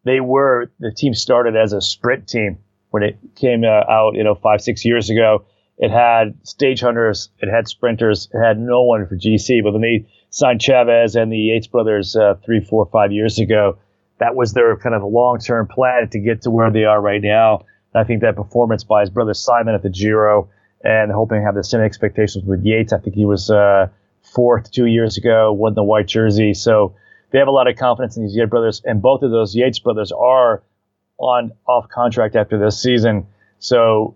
they 0.05 0.19
were 0.19 0.71
the 0.79 0.91
team 0.91 1.13
started 1.13 1.55
as 1.55 1.73
a 1.73 1.81
sprint 1.81 2.27
team 2.27 2.57
when 2.91 3.03
it 3.03 3.17
came 3.35 3.63
uh, 3.63 3.91
out, 3.91 4.15
you 4.15 4.23
know, 4.23 4.35
five 4.35 4.61
six 4.61 4.85
years 4.85 5.09
ago. 5.09 5.45
It 5.77 5.91
had 5.91 6.35
stage 6.43 6.81
hunters, 6.81 7.29
it 7.39 7.47
had 7.49 7.67
sprinters, 7.67 8.27
it 8.33 8.37
had 8.37 8.59
no 8.59 8.83
one 8.83 9.07
for 9.07 9.15
GC. 9.15 9.63
But 9.63 9.71
when 9.71 9.81
they 9.81 10.07
signed 10.29 10.59
Chaves 10.59 11.15
and 11.15 11.31
the 11.31 11.37
Yates 11.37 11.67
brothers 11.67 12.15
uh, 12.15 12.35
three, 12.45 12.59
four, 12.59 12.85
five 12.87 13.13
years 13.13 13.39
ago, 13.39 13.77
that 14.19 14.35
was 14.35 14.53
their 14.53 14.75
kind 14.77 14.93
of 14.93 15.03
long 15.03 15.39
term 15.39 15.67
plan 15.67 16.09
to 16.09 16.19
get 16.19 16.41
to 16.43 16.51
where 16.51 16.69
they 16.69 16.83
are 16.83 17.01
right 17.01 17.21
now. 17.21 17.65
And 17.93 18.01
I 18.01 18.03
think 18.03 18.21
that 18.21 18.35
performance 18.35 18.83
by 18.83 19.01
his 19.01 19.09
brother 19.09 19.33
Simon 19.33 19.73
at 19.73 19.81
the 19.81 19.89
Giro 19.89 20.49
and 20.83 21.11
hoping 21.11 21.39
to 21.39 21.45
have 21.45 21.55
the 21.55 21.63
same 21.63 21.81
expectations 21.81 22.43
with 22.45 22.63
Yates. 22.63 22.93
I 22.93 22.99
think 22.99 23.15
he 23.15 23.25
was 23.25 23.49
uh, 23.49 23.87
fourth 24.21 24.71
two 24.71 24.85
years 24.85 25.17
ago, 25.17 25.51
won 25.53 25.73
the 25.73 25.83
white 25.83 26.07
jersey. 26.07 26.53
So 26.53 26.95
they 27.31 27.39
have 27.39 27.47
a 27.47 27.51
lot 27.51 27.67
of 27.67 27.75
confidence 27.77 28.17
in 28.17 28.23
these 28.23 28.35
Yates 28.35 28.49
brothers, 28.49 28.81
and 28.85 29.01
both 29.01 29.23
of 29.23 29.31
those 29.31 29.55
Yates 29.55 29.79
brothers 29.79 30.11
are 30.11 30.63
on 31.19 31.51
off 31.67 31.87
contract 31.89 32.35
after 32.35 32.57
this 32.57 32.81
season. 32.81 33.27
So 33.59 34.15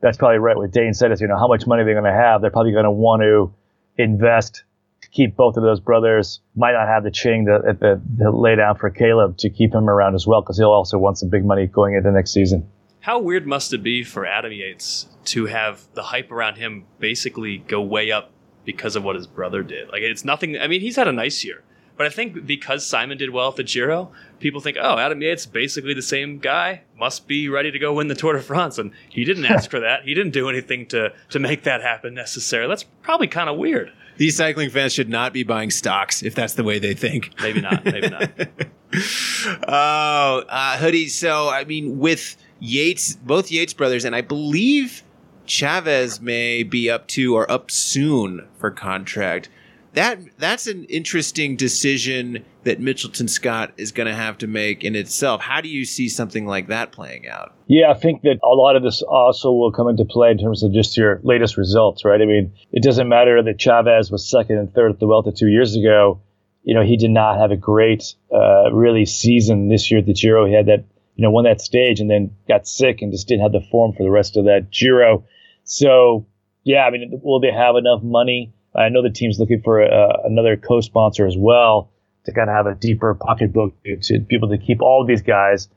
that's 0.00 0.16
probably 0.16 0.38
right 0.38 0.56
what 0.56 0.70
Dane 0.70 0.94
said 0.94 1.12
is, 1.12 1.20
you 1.20 1.26
know, 1.26 1.36
how 1.36 1.48
much 1.48 1.66
money 1.66 1.84
they're 1.84 2.00
going 2.00 2.04
to 2.04 2.12
have. 2.12 2.40
They're 2.40 2.50
probably 2.50 2.72
going 2.72 2.84
to 2.84 2.90
want 2.90 3.22
to 3.22 3.52
invest 3.96 4.62
to 5.02 5.08
keep 5.10 5.36
both 5.36 5.56
of 5.56 5.62
those 5.62 5.80
brothers. 5.80 6.40
Might 6.54 6.72
not 6.72 6.86
have 6.86 7.04
the 7.04 7.10
ching 7.10 7.46
to, 7.46 7.74
to 7.80 8.30
lay 8.30 8.56
down 8.56 8.76
for 8.76 8.90
Caleb 8.90 9.36
to 9.38 9.50
keep 9.50 9.74
him 9.74 9.90
around 9.90 10.14
as 10.14 10.26
well, 10.26 10.40
because 10.40 10.56
he'll 10.56 10.70
also 10.70 10.96
want 10.96 11.18
some 11.18 11.28
big 11.28 11.44
money 11.44 11.66
going 11.66 11.94
into 11.94 12.10
next 12.12 12.32
season. 12.32 12.68
How 13.00 13.18
weird 13.18 13.46
must 13.46 13.72
it 13.74 13.82
be 13.82 14.02
for 14.02 14.24
Adam 14.24 14.52
Yates 14.52 15.08
to 15.26 15.46
have 15.46 15.84
the 15.94 16.04
hype 16.04 16.30
around 16.30 16.56
him 16.56 16.84
basically 16.98 17.58
go 17.58 17.82
way 17.82 18.10
up 18.10 18.30
because 18.64 18.96
of 18.96 19.04
what 19.04 19.16
his 19.16 19.26
brother 19.26 19.62
did? 19.62 19.88
Like, 19.90 20.02
it's 20.02 20.24
nothing. 20.24 20.58
I 20.58 20.68
mean, 20.68 20.80
he's 20.80 20.96
had 20.96 21.08
a 21.08 21.12
nice 21.12 21.44
year. 21.44 21.62
But 21.96 22.06
I 22.06 22.10
think 22.10 22.44
because 22.46 22.84
Simon 22.84 23.18
did 23.18 23.30
well 23.30 23.50
at 23.50 23.56
the 23.56 23.62
Giro, 23.62 24.10
people 24.40 24.60
think, 24.60 24.76
oh, 24.80 24.98
Adam 24.98 25.22
Yates, 25.22 25.46
basically 25.46 25.94
the 25.94 26.02
same 26.02 26.38
guy, 26.38 26.82
must 26.98 27.28
be 27.28 27.48
ready 27.48 27.70
to 27.70 27.78
go 27.78 27.94
win 27.94 28.08
the 28.08 28.14
Tour 28.16 28.32
de 28.32 28.42
France. 28.42 28.78
And 28.78 28.92
he 29.08 29.24
didn't 29.24 29.44
ask 29.46 29.70
for 29.70 29.80
that. 29.80 30.02
He 30.02 30.12
didn't 30.12 30.32
do 30.32 30.48
anything 30.48 30.86
to, 30.86 31.12
to 31.30 31.38
make 31.38 31.62
that 31.64 31.82
happen 31.82 32.14
necessarily. 32.14 32.68
That's 32.68 32.84
probably 33.02 33.28
kind 33.28 33.48
of 33.48 33.56
weird. 33.56 33.92
These 34.16 34.36
cycling 34.36 34.70
fans 34.70 34.92
should 34.92 35.08
not 35.08 35.32
be 35.32 35.42
buying 35.42 35.70
stocks 35.70 36.22
if 36.22 36.34
that's 36.34 36.54
the 36.54 36.64
way 36.64 36.78
they 36.78 36.94
think. 36.94 37.30
Maybe 37.40 37.60
not. 37.60 37.84
Maybe 37.84 38.08
not. 38.08 38.30
oh, 39.68 40.44
uh, 40.48 40.76
hoodie. 40.78 41.08
So, 41.08 41.48
I 41.48 41.64
mean, 41.64 41.98
with 41.98 42.36
Yates, 42.60 43.16
both 43.16 43.50
Yates 43.50 43.72
brothers, 43.72 44.04
and 44.04 44.14
I 44.14 44.20
believe 44.20 45.02
Chaves 45.46 46.20
may 46.20 46.62
be 46.62 46.90
up 46.90 47.06
to 47.08 47.36
or 47.36 47.50
up 47.50 47.70
soon 47.70 48.46
for 48.58 48.70
contract 48.70 49.48
that 49.94 50.18
that's 50.38 50.66
an 50.66 50.84
interesting 50.84 51.56
decision 51.56 52.44
that 52.64 52.80
Mitchelton 52.80 53.28
Scott 53.28 53.72
is 53.76 53.92
going 53.92 54.06
to 54.08 54.14
have 54.14 54.38
to 54.38 54.46
make 54.46 54.84
in 54.84 54.96
itself. 54.96 55.40
How 55.40 55.60
do 55.60 55.68
you 55.68 55.84
see 55.84 56.08
something 56.08 56.46
like 56.46 56.68
that 56.68 56.92
playing 56.92 57.28
out? 57.28 57.54
Yeah, 57.66 57.90
I 57.90 57.94
think 57.94 58.22
that 58.22 58.38
a 58.42 58.54
lot 58.54 58.76
of 58.76 58.82
this 58.82 59.02
also 59.02 59.52
will 59.52 59.72
come 59.72 59.88
into 59.88 60.04
play 60.04 60.30
in 60.30 60.38
terms 60.38 60.62
of 60.62 60.72
just 60.72 60.96
your 60.96 61.20
latest 61.22 61.56
results, 61.56 62.04
right? 62.04 62.20
I 62.20 62.24
mean, 62.24 62.52
it 62.72 62.82
doesn't 62.82 63.08
matter 63.08 63.42
that 63.42 63.58
Chaves 63.58 64.10
was 64.10 64.28
second 64.28 64.58
and 64.58 64.72
third 64.72 64.92
at 64.92 65.00
the 65.00 65.06
Vuelta 65.06 65.32
two 65.32 65.48
years 65.48 65.76
ago. 65.76 66.20
You 66.62 66.74
know, 66.74 66.82
he 66.82 66.96
did 66.96 67.10
not 67.10 67.38
have 67.38 67.50
a 67.50 67.56
great, 67.56 68.14
uh, 68.34 68.72
really 68.72 69.04
season 69.04 69.68
this 69.68 69.90
year 69.90 70.00
at 70.00 70.06
the 70.06 70.14
Giro. 70.14 70.46
He 70.46 70.54
had 70.54 70.66
that, 70.66 70.84
you 71.14 71.22
know, 71.22 71.30
won 71.30 71.44
that 71.44 71.60
stage 71.60 72.00
and 72.00 72.10
then 72.10 72.34
got 72.48 72.66
sick 72.66 73.02
and 73.02 73.12
just 73.12 73.28
didn't 73.28 73.42
have 73.42 73.52
the 73.52 73.60
form 73.70 73.92
for 73.92 74.02
the 74.02 74.10
rest 74.10 74.36
of 74.36 74.46
that 74.46 74.70
Giro. 74.70 75.24
So, 75.64 76.26
yeah, 76.62 76.86
I 76.86 76.90
mean, 76.90 77.20
will 77.22 77.40
they 77.40 77.52
have 77.52 77.76
enough 77.76 78.02
money? 78.02 78.53
I 78.74 78.88
know 78.88 79.02
the 79.02 79.10
team's 79.10 79.38
looking 79.38 79.62
for 79.62 79.82
uh, 79.82 80.22
another 80.24 80.56
co-sponsor 80.56 81.26
as 81.26 81.36
well 81.36 81.90
to 82.24 82.32
kind 82.32 82.48
of 82.48 82.56
have 82.56 82.66
a 82.66 82.74
deeper 82.74 83.14
pocketbook 83.14 83.74
to, 83.84 84.20
be 84.20 84.36
able 84.36 84.48
to 84.48 84.58
keep 84.58 84.80
all 84.80 85.02
of 85.02 85.08
these 85.08 85.22
guys. 85.22 85.68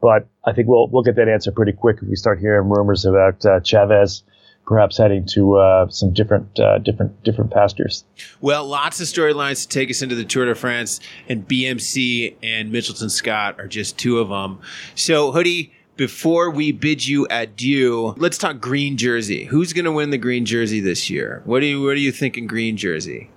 But 0.00 0.28
I 0.44 0.52
think 0.52 0.68
we'll 0.68 0.88
we'll 0.88 1.02
get 1.02 1.16
that 1.16 1.28
answer 1.28 1.50
pretty 1.50 1.72
quick 1.72 1.98
if 2.02 2.08
we 2.08 2.16
start 2.16 2.38
hearing 2.38 2.68
rumors 2.68 3.04
about 3.04 3.44
uh, 3.44 3.60
Chaves 3.60 4.22
perhaps 4.66 4.98
heading 4.98 5.24
to 5.24 5.56
uh, 5.56 5.88
some 5.88 6.12
different 6.12 6.58
uh, 6.58 6.78
different 6.78 7.22
different 7.22 7.50
pastures. 7.50 8.04
Well, 8.40 8.66
lots 8.66 9.00
of 9.00 9.06
storylines 9.06 9.62
to 9.62 9.68
take 9.68 9.90
us 9.90 10.02
into 10.02 10.14
the 10.14 10.24
Tour 10.24 10.46
de 10.46 10.54
France, 10.54 11.00
and 11.28 11.46
BMC 11.46 12.36
and 12.42 12.72
Mitchelton 12.72 13.10
Scott 13.10 13.58
are 13.58 13.68
just 13.68 13.98
two 13.98 14.18
of 14.18 14.28
them. 14.28 14.60
So, 14.94 15.32
Hoodie, 15.32 15.72
before 15.96 16.50
we 16.50 16.72
bid 16.72 17.06
you 17.06 17.26
adieu, 17.30 18.14
let's 18.18 18.38
talk 18.38 18.60
green 18.60 18.96
jersey. 18.96 19.44
Who's 19.44 19.72
going 19.72 19.84
to 19.84 19.92
win 19.92 20.10
the 20.10 20.18
green 20.18 20.44
jersey 20.44 20.80
this 20.80 21.08
year? 21.08 21.42
What 21.44 21.60
do 21.60 21.66
you 21.66 21.82
What 21.82 21.94
do 21.94 22.00
you 22.00 22.12
think 22.12 22.36
in 22.36 22.46
green 22.46 22.76
jersey? 22.76 23.30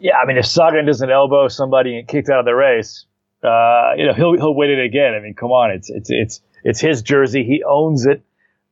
Yeah, 0.00 0.16
I 0.16 0.26
mean, 0.26 0.36
if 0.36 0.46
Sagan 0.46 0.86
doesn't 0.86 1.10
elbow 1.10 1.48
somebody 1.48 1.98
and 1.98 2.06
kicked 2.06 2.28
out 2.28 2.38
of 2.38 2.44
the 2.44 2.54
race, 2.54 3.04
uh, 3.42 3.92
you 3.96 4.06
know 4.06 4.14
he'll 4.14 4.36
he'll 4.36 4.54
win 4.54 4.70
it 4.70 4.82
again. 4.82 5.14
I 5.14 5.20
mean, 5.20 5.34
come 5.34 5.50
on, 5.50 5.70
it's 5.70 5.90
it's 5.90 6.10
it's 6.10 6.40
it's 6.64 6.80
his 6.80 7.02
jersey. 7.02 7.44
He 7.44 7.62
owns 7.64 8.06
it. 8.06 8.22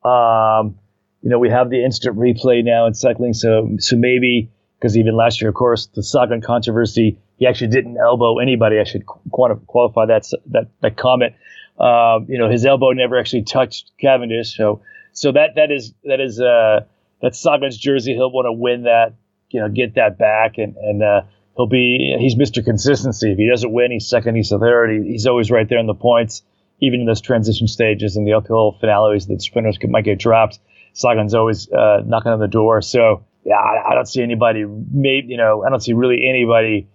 Um, 0.04 0.78
you 1.22 1.30
know, 1.30 1.38
we 1.38 1.50
have 1.50 1.70
the 1.70 1.84
instant 1.84 2.16
replay 2.16 2.64
now 2.64 2.86
in 2.86 2.94
cycling, 2.94 3.34
so 3.34 3.70
so 3.78 3.96
maybe 3.96 4.50
because 4.78 4.96
even 4.96 5.16
last 5.16 5.40
year, 5.40 5.48
of 5.48 5.54
course, 5.56 5.86
the 5.94 6.02
Sagan 6.02 6.40
controversy, 6.40 7.18
he 7.38 7.46
actually 7.46 7.68
didn't 7.68 7.96
elbow 7.96 8.38
anybody. 8.38 8.78
I 8.78 8.84
should 8.84 9.04
qualify 9.06 10.06
that 10.06 10.30
that 10.50 10.68
that 10.82 10.96
comment. 10.96 11.34
Um, 11.78 12.26
you 12.28 12.38
know, 12.38 12.50
his 12.50 12.64
elbow 12.64 12.92
never 12.92 13.18
actually 13.18 13.42
touched 13.42 13.92
Cavendish. 14.00 14.56
So, 14.56 14.82
so 15.12 15.32
that 15.32 15.56
that 15.56 15.70
is 15.70 15.92
that 16.04 16.20
is 16.20 16.40
uh, 16.40 16.86
that's 17.20 17.38
Sagan's 17.38 17.76
jersey. 17.76 18.14
He'll 18.14 18.30
want 18.30 18.46
to 18.46 18.52
win 18.52 18.84
that, 18.84 19.14
you 19.50 19.60
know, 19.60 19.68
get 19.68 19.94
that 19.94 20.18
back, 20.18 20.58
and 20.58 20.76
and 20.76 21.02
uh, 21.02 21.22
he'll 21.56 21.66
be 21.66 22.16
he's 22.18 22.34
Mr. 22.34 22.64
Consistency. 22.64 23.32
If 23.32 23.38
he 23.38 23.48
doesn't 23.48 23.72
win, 23.72 23.92
he's 23.92 24.08
second. 24.08 24.36
He's 24.36 24.50
third. 24.50 24.90
He, 24.90 25.12
he's 25.12 25.26
always 25.26 25.50
right 25.50 25.68
there 25.68 25.78
in 25.78 25.86
the 25.86 25.94
points, 25.94 26.42
even 26.80 27.00
in 27.00 27.06
those 27.06 27.20
transition 27.20 27.68
stages 27.68 28.16
and 28.16 28.26
the 28.26 28.34
uphill 28.34 28.76
finales 28.80 29.26
that 29.26 29.42
sprinters 29.42 29.78
might 29.88 30.04
get 30.04 30.18
dropped. 30.18 30.58
Sagan's 30.94 31.34
always 31.34 31.70
uh, 31.70 32.02
knocking 32.06 32.32
on 32.32 32.40
the 32.40 32.48
door. 32.48 32.80
So 32.80 33.24
yeah, 33.44 33.56
I, 33.56 33.92
I, 33.92 33.94
don't 33.94 34.08
see 34.08 34.22
anybody. 34.22 34.64
Maybe 34.64 35.28
you 35.28 35.36
know, 35.36 35.62
I 35.64 35.68
don't 35.68 35.80
see 35.80 35.92
really 35.92 36.26
anybody 36.26 36.88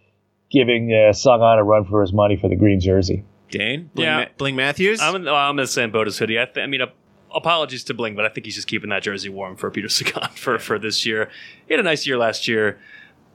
giving 0.51 0.91
uh, 0.91 1.13
Sagan 1.13 1.59
a 1.59 1.63
run 1.63 1.85
for 1.85 2.01
his 2.01 2.11
money 2.11 2.35
for 2.35 2.49
the 2.49 2.55
green 2.55 2.79
jersey. 2.79 3.23
Dane? 3.51 3.89
Bling 3.93 4.05
yeah. 4.05 4.17
Ma- 4.17 4.25
Bling 4.37 4.55
Matthews? 4.55 5.01
I'm 5.01 5.15
in, 5.15 5.27
I'm 5.27 5.51
in 5.51 5.63
the 5.63 5.67
same 5.67 5.91
boat 5.91 6.07
as 6.07 6.17
Hoodie. 6.17 6.39
I, 6.39 6.45
th- 6.45 6.63
I 6.63 6.67
mean, 6.67 6.81
uh, 6.81 6.87
apologies 7.33 7.83
to 7.85 7.93
Bling, 7.93 8.15
but 8.15 8.25
I 8.25 8.29
think 8.29 8.45
he's 8.45 8.55
just 8.55 8.67
keeping 8.67 8.89
that 8.89 9.03
jersey 9.03 9.29
warm 9.29 9.55
for 9.55 9.69
Peter 9.69 9.89
Sagan 9.89 10.29
for, 10.35 10.57
for 10.59 10.79
this 10.79 11.05
year. 11.05 11.29
He 11.67 11.73
had 11.73 11.79
a 11.79 11.83
nice 11.83 12.07
year 12.07 12.17
last 12.17 12.47
year. 12.47 12.79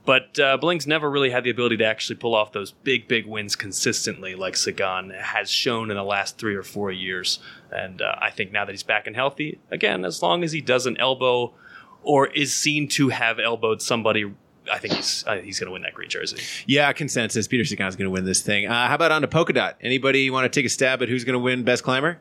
But 0.07 0.39
uh, 0.39 0.55
Bling's 0.55 0.87
never 0.87 1.11
really 1.11 1.31
had 1.31 1.43
the 1.43 1.49
ability 1.49 1.75
to 1.77 1.85
actually 1.85 2.15
pull 2.15 2.33
off 2.33 2.53
those 2.53 2.71
big, 2.71 3.09
big 3.09 3.25
wins 3.25 3.57
consistently, 3.57 4.35
like 4.35 4.55
Sagan 4.55 5.09
has 5.09 5.51
shown 5.51 5.91
in 5.91 5.97
the 5.97 6.03
last 6.03 6.37
three 6.37 6.55
or 6.55 6.63
four 6.63 6.93
years. 6.93 7.39
And 7.73 8.01
uh, 8.01 8.15
I 8.17 8.29
think 8.29 8.53
now 8.53 8.63
that 8.63 8.71
he's 8.71 8.83
back 8.83 9.05
and 9.05 9.17
healthy, 9.17 9.59
again, 9.69 10.05
as 10.05 10.23
long 10.23 10.45
as 10.45 10.53
he 10.53 10.61
doesn't 10.61 10.97
elbow 10.97 11.53
or 12.03 12.27
is 12.27 12.53
seen 12.53 12.87
to 12.87 13.09
have 13.09 13.37
elbowed 13.37 13.81
somebody 13.81 14.33
I 14.71 14.77
think 14.79 14.93
he's 14.95 15.23
uh, 15.27 15.35
he's 15.37 15.59
going 15.59 15.67
to 15.67 15.71
win 15.73 15.81
that 15.83 15.93
green 15.93 16.09
jersey. 16.09 16.41
Yeah, 16.65 16.91
consensus. 16.93 17.47
Peter 17.47 17.63
Sagan's 17.65 17.95
going 17.95 18.05
to 18.07 18.11
win 18.11 18.25
this 18.25 18.41
thing. 18.41 18.67
Uh, 18.67 18.87
how 18.87 18.95
about 18.95 19.11
on 19.11 19.21
to 19.21 19.27
Polka 19.27 19.53
Dot? 19.53 19.77
Anybody 19.81 20.29
want 20.29 20.51
to 20.51 20.59
take 20.59 20.65
a 20.65 20.69
stab 20.69 21.01
at 21.01 21.09
who's 21.09 21.23
going 21.23 21.33
to 21.33 21.39
win 21.39 21.63
Best 21.63 21.83
Climber? 21.83 22.19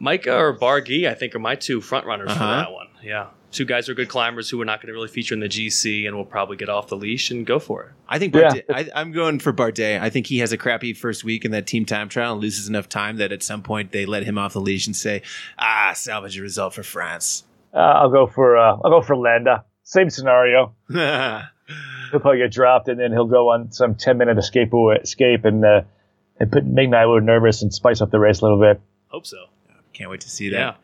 Majka 0.00 0.38
or 0.38 0.56
Barguil, 0.56 1.08
I 1.08 1.14
think, 1.14 1.34
are 1.34 1.38
my 1.38 1.54
two 1.54 1.80
front 1.80 2.06
runners 2.06 2.30
Uh-huh. 2.30 2.38
for 2.38 2.44
that 2.44 2.72
one. 2.72 2.88
Yeah, 3.02 3.28
two 3.50 3.64
guys 3.64 3.86
who 3.86 3.92
are 3.92 3.94
good 3.94 4.08
climbers 4.10 4.50
who 4.50 4.60
are 4.60 4.64
not 4.66 4.80
going 4.80 4.88
to 4.88 4.92
really 4.92 5.08
feature 5.08 5.32
in 5.32 5.40
the 5.40 5.48
GC 5.48 6.06
and 6.06 6.14
will 6.14 6.24
probably 6.26 6.56
get 6.58 6.68
off 6.68 6.88
the 6.88 6.96
leash 6.96 7.30
and 7.30 7.46
go 7.46 7.58
for 7.58 7.84
it. 7.84 7.92
I 8.08 8.18
think 8.18 8.34
Yeah. 8.34 8.50
Bardet, 8.50 8.64
I, 8.68 8.88
I'm 8.94 9.12
going 9.12 9.38
for 9.38 9.52
Bardet. 9.54 10.00
I 10.02 10.10
think 10.10 10.26
he 10.26 10.38
has 10.40 10.52
a 10.52 10.58
crappy 10.58 10.92
first 10.92 11.24
week 11.24 11.44
in 11.46 11.50
that 11.52 11.66
team 11.66 11.86
time 11.86 12.08
trial 12.10 12.32
and 12.32 12.42
loses 12.42 12.68
enough 12.68 12.88
time 12.90 13.16
that 13.18 13.32
at 13.32 13.42
some 13.42 13.62
point 13.62 13.92
they 13.92 14.04
let 14.04 14.24
him 14.24 14.36
off 14.36 14.52
the 14.52 14.60
leash 14.60 14.86
and 14.86 14.94
say, 14.94 15.22
"Ah, 15.58 15.92
salvage 15.94 16.38
a 16.38 16.42
result 16.42 16.74
for 16.74 16.82
France." 16.82 17.44
Uh, 17.72 17.78
I'll 17.78 18.10
go 18.10 18.26
for 18.26 18.56
uh, 18.58 18.76
I'll 18.84 18.90
go 18.90 19.00
for 19.00 19.16
Landa. 19.16 19.64
Same 19.82 20.10
scenario. 20.10 20.74
He'll 22.10 22.20
probably 22.20 22.38
get 22.38 22.52
dropped, 22.52 22.88
and 22.88 22.98
then 23.00 23.12
he'll 23.12 23.26
go 23.26 23.50
on 23.50 23.72
some 23.72 23.94
ten 23.94 24.18
minute 24.18 24.38
escape 24.38 24.70
escape 25.02 25.44
and 25.44 25.64
uh, 25.64 25.82
and 26.38 26.52
put 26.52 26.64
make 26.64 26.88
Nye 26.88 27.02
a 27.02 27.06
little 27.06 27.20
nervous 27.20 27.62
and 27.62 27.72
spice 27.72 28.00
up 28.00 28.10
the 28.10 28.18
race 28.18 28.40
a 28.40 28.44
little 28.44 28.60
bit. 28.60 28.80
Hope 29.08 29.26
so. 29.26 29.36
Can't 29.92 30.10
wait 30.10 30.20
to 30.20 30.30
see 30.30 30.50
that. 30.50 30.58
Yeah. 30.58 30.74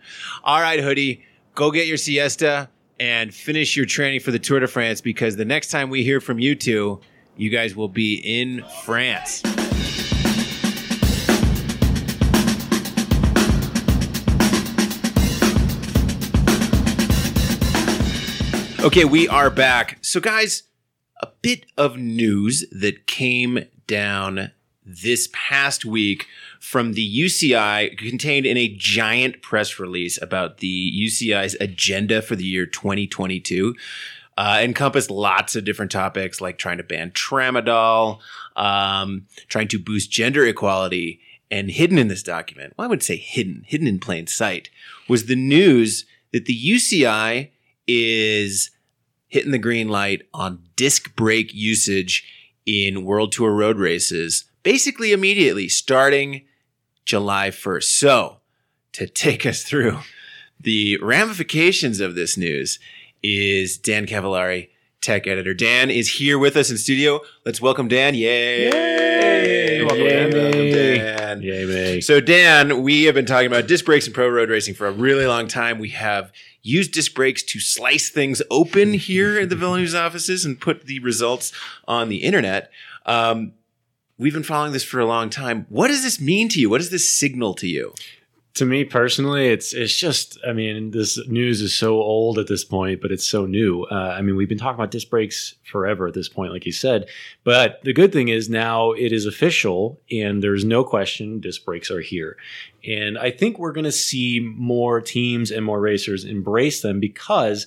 All 0.42 0.60
right, 0.60 0.80
Hoodie, 0.80 1.22
go 1.54 1.70
get 1.70 1.86
your 1.86 1.98
siesta 1.98 2.70
and 2.98 3.34
finish 3.34 3.76
your 3.76 3.84
training 3.84 4.20
for 4.20 4.30
the 4.30 4.38
Tour 4.38 4.60
de 4.60 4.66
France 4.66 5.00
because 5.00 5.36
the 5.36 5.44
next 5.44 5.70
time 5.70 5.90
we 5.90 6.02
hear 6.02 6.20
from 6.20 6.38
you 6.38 6.54
two, 6.54 7.00
you 7.36 7.50
guys 7.50 7.76
will 7.76 7.88
be 7.88 8.14
in 8.14 8.64
France. 8.84 9.42
Okay, 18.82 19.04
we 19.04 19.28
are 19.28 19.48
back. 19.48 19.98
So, 20.00 20.18
guys, 20.18 20.64
a 21.22 21.28
bit 21.40 21.66
of 21.76 21.96
news 21.96 22.64
that 22.72 23.06
came 23.06 23.64
down 23.86 24.50
this 24.84 25.28
past 25.32 25.84
week 25.84 26.26
from 26.60 26.94
the 26.94 27.20
UCI 27.20 27.96
contained 27.96 28.46
in 28.46 28.56
a 28.56 28.74
giant 28.76 29.40
press 29.40 29.78
release 29.78 30.20
about 30.20 30.58
the 30.58 30.92
UCI's 31.06 31.56
agenda 31.60 32.20
for 32.20 32.34
the 32.34 32.44
year 32.44 32.66
2022. 32.66 33.74
Uh, 34.36 34.60
encompassed 34.62 35.10
lots 35.10 35.54
of 35.54 35.64
different 35.64 35.90
topics 35.90 36.40
like 36.40 36.58
trying 36.58 36.78
to 36.78 36.82
ban 36.82 37.10
tramadol, 37.10 38.18
um, 38.56 39.26
trying 39.48 39.68
to 39.68 39.78
boost 39.78 40.10
gender 40.10 40.44
equality, 40.46 41.20
and 41.50 41.70
hidden 41.70 41.98
in 41.98 42.08
this 42.08 42.22
document, 42.22 42.72
well, 42.76 42.86
I 42.86 42.88
would 42.88 43.02
say 43.02 43.16
hidden, 43.16 43.62
hidden 43.66 43.86
in 43.86 44.00
plain 44.00 44.26
sight, 44.26 44.70
was 45.06 45.26
the 45.26 45.36
news 45.36 46.06
that 46.32 46.46
the 46.46 46.58
UCI 46.58 47.50
is 47.86 48.70
hitting 49.32 49.50
the 49.50 49.56
green 49.56 49.88
light 49.88 50.20
on 50.34 50.62
disc 50.76 51.16
brake 51.16 51.54
usage 51.54 52.22
in 52.66 53.02
World 53.02 53.32
Tour 53.32 53.54
road 53.54 53.78
races, 53.78 54.44
basically 54.62 55.10
immediately 55.10 55.70
starting 55.70 56.42
July 57.06 57.48
1st. 57.48 57.84
So, 57.84 58.36
to 58.92 59.06
take 59.06 59.46
us 59.46 59.62
through 59.62 60.00
the 60.60 60.98
ramifications 60.98 61.98
of 61.98 62.14
this 62.14 62.36
news 62.36 62.78
is 63.22 63.78
Dan 63.78 64.04
Cavallari, 64.04 64.68
tech 65.00 65.26
editor. 65.26 65.54
Dan 65.54 65.90
is 65.90 66.16
here 66.16 66.38
with 66.38 66.54
us 66.54 66.70
in 66.70 66.76
studio. 66.76 67.20
Let's 67.46 67.62
welcome 67.62 67.88
Dan. 67.88 68.14
Yay! 68.14 68.70
Yay! 68.70 69.61
Welcome, 69.98 70.06
Yay, 70.06 70.98
Dan. 70.98 71.40
Dan. 71.40 71.42
Yay. 71.42 72.00
So, 72.00 72.20
Dan, 72.20 72.82
we 72.82 73.04
have 73.04 73.14
been 73.14 73.26
talking 73.26 73.46
about 73.46 73.66
disc 73.66 73.84
brakes 73.84 74.06
and 74.06 74.14
pro 74.14 74.28
road 74.28 74.48
racing 74.48 74.74
for 74.74 74.86
a 74.86 74.92
really 74.92 75.26
long 75.26 75.48
time. 75.48 75.78
We 75.78 75.90
have 75.90 76.32
used 76.62 76.92
disc 76.92 77.14
brakes 77.14 77.42
to 77.42 77.60
slice 77.60 78.08
things 78.08 78.40
open 78.50 78.94
here 78.94 79.38
at 79.38 79.50
the 79.50 79.56
VeloNews 79.56 79.98
offices 79.98 80.44
and 80.44 80.60
put 80.60 80.86
the 80.86 80.98
results 81.00 81.52
on 81.86 82.08
the 82.08 82.18
internet. 82.18 82.70
Um, 83.04 83.52
we've 84.16 84.32
been 84.32 84.42
following 84.42 84.72
this 84.72 84.84
for 84.84 85.00
a 85.00 85.06
long 85.06 85.28
time. 85.28 85.66
What 85.68 85.88
does 85.88 86.02
this 86.02 86.20
mean 86.20 86.48
to 86.50 86.60
you? 86.60 86.70
What 86.70 86.78
does 86.78 86.90
this 86.90 87.08
signal 87.12 87.54
to 87.54 87.66
you? 87.66 87.94
To 88.54 88.66
me 88.66 88.84
personally, 88.84 89.48
it's 89.48 89.72
it's 89.72 89.96
just 89.96 90.38
I 90.46 90.52
mean 90.52 90.90
this 90.90 91.18
news 91.26 91.62
is 91.62 91.74
so 91.74 91.94
old 91.94 92.38
at 92.38 92.48
this 92.48 92.64
point, 92.64 93.00
but 93.00 93.10
it's 93.10 93.26
so 93.26 93.46
new. 93.46 93.84
Uh, 93.84 94.14
I 94.16 94.20
mean 94.20 94.36
we've 94.36 94.48
been 94.48 94.58
talking 94.58 94.74
about 94.74 94.90
disc 94.90 95.08
brakes 95.08 95.54
forever 95.64 96.06
at 96.06 96.14
this 96.14 96.28
point, 96.28 96.52
like 96.52 96.66
you 96.66 96.72
said. 96.72 97.08
But 97.44 97.80
the 97.82 97.94
good 97.94 98.12
thing 98.12 98.28
is 98.28 98.50
now 98.50 98.92
it 98.92 99.12
is 99.12 99.24
official, 99.24 100.00
and 100.10 100.42
there's 100.42 100.64
no 100.64 100.84
question 100.84 101.40
disc 101.40 101.64
brakes 101.64 101.90
are 101.90 102.00
here. 102.00 102.36
And 102.86 103.16
I 103.16 103.30
think 103.30 103.58
we're 103.58 103.72
going 103.72 103.84
to 103.84 103.92
see 103.92 104.40
more 104.40 105.00
teams 105.00 105.50
and 105.50 105.64
more 105.64 105.80
racers 105.80 106.24
embrace 106.24 106.82
them 106.82 107.00
because, 107.00 107.66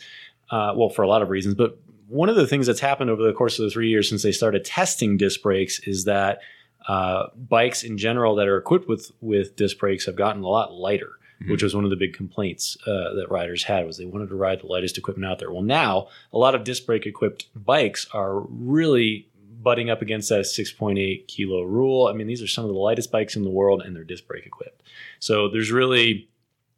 uh, 0.51 0.73
well, 0.75 0.89
for 0.89 1.01
a 1.01 1.07
lot 1.07 1.21
of 1.21 1.29
reasons, 1.29 1.55
but 1.55 1.79
one 2.07 2.29
of 2.29 2.35
the 2.35 2.45
things 2.45 2.67
that's 2.67 2.79
happened 2.79 3.09
over 3.09 3.23
the 3.23 3.33
course 3.33 3.57
of 3.57 3.65
the 3.65 3.71
three 3.71 3.89
years 3.89 4.07
since 4.07 4.21
they 4.21 4.31
started 4.31 4.63
testing 4.63 5.17
disc 5.17 5.41
brakes 5.41 5.79
is 5.79 6.03
that 6.03 6.41
uh, 6.87 7.27
bikes 7.35 7.83
in 7.83 7.97
general 7.97 8.35
that 8.35 8.47
are 8.47 8.57
equipped 8.57 8.87
with 8.87 9.11
with 9.21 9.55
disc 9.55 9.77
brakes 9.79 10.05
have 10.05 10.15
gotten 10.15 10.43
a 10.43 10.47
lot 10.47 10.73
lighter, 10.73 11.13
Mhm. 11.41 11.51
which 11.51 11.63
was 11.63 11.75
one 11.75 11.83
of 11.83 11.89
the 11.89 11.95
big 11.95 12.13
complaints 12.13 12.77
uh, 12.87 13.13
that 13.15 13.27
riders 13.29 13.63
had 13.63 13.85
was 13.85 13.97
they 13.97 14.05
wanted 14.05 14.29
to 14.29 14.35
ride 14.35 14.61
the 14.61 14.67
lightest 14.67 14.97
equipment 14.97 15.29
out 15.29 15.39
there. 15.39 15.51
Well, 15.51 15.63
now 15.63 16.07
a 16.31 16.37
lot 16.37 16.55
of 16.55 16.63
disc 16.63 16.85
brake 16.85 17.05
equipped 17.05 17.47
bikes 17.55 18.07
are 18.13 18.39
really 18.39 19.27
butting 19.61 19.89
up 19.89 20.01
against 20.01 20.29
that 20.29 20.45
6.8 20.45 21.27
kilo 21.27 21.63
rule. 21.63 22.07
I 22.07 22.13
mean, 22.13 22.27
these 22.27 22.41
are 22.43 22.47
some 22.47 22.65
of 22.65 22.71
the 22.71 22.77
lightest 22.77 23.11
bikes 23.11 23.35
in 23.35 23.43
the 23.43 23.49
world, 23.49 23.81
and 23.81 23.95
they're 23.95 24.03
disc 24.03 24.27
brake 24.27 24.45
equipped. 24.45 24.83
So 25.19 25.49
there's 25.49 25.71
really 25.71 26.29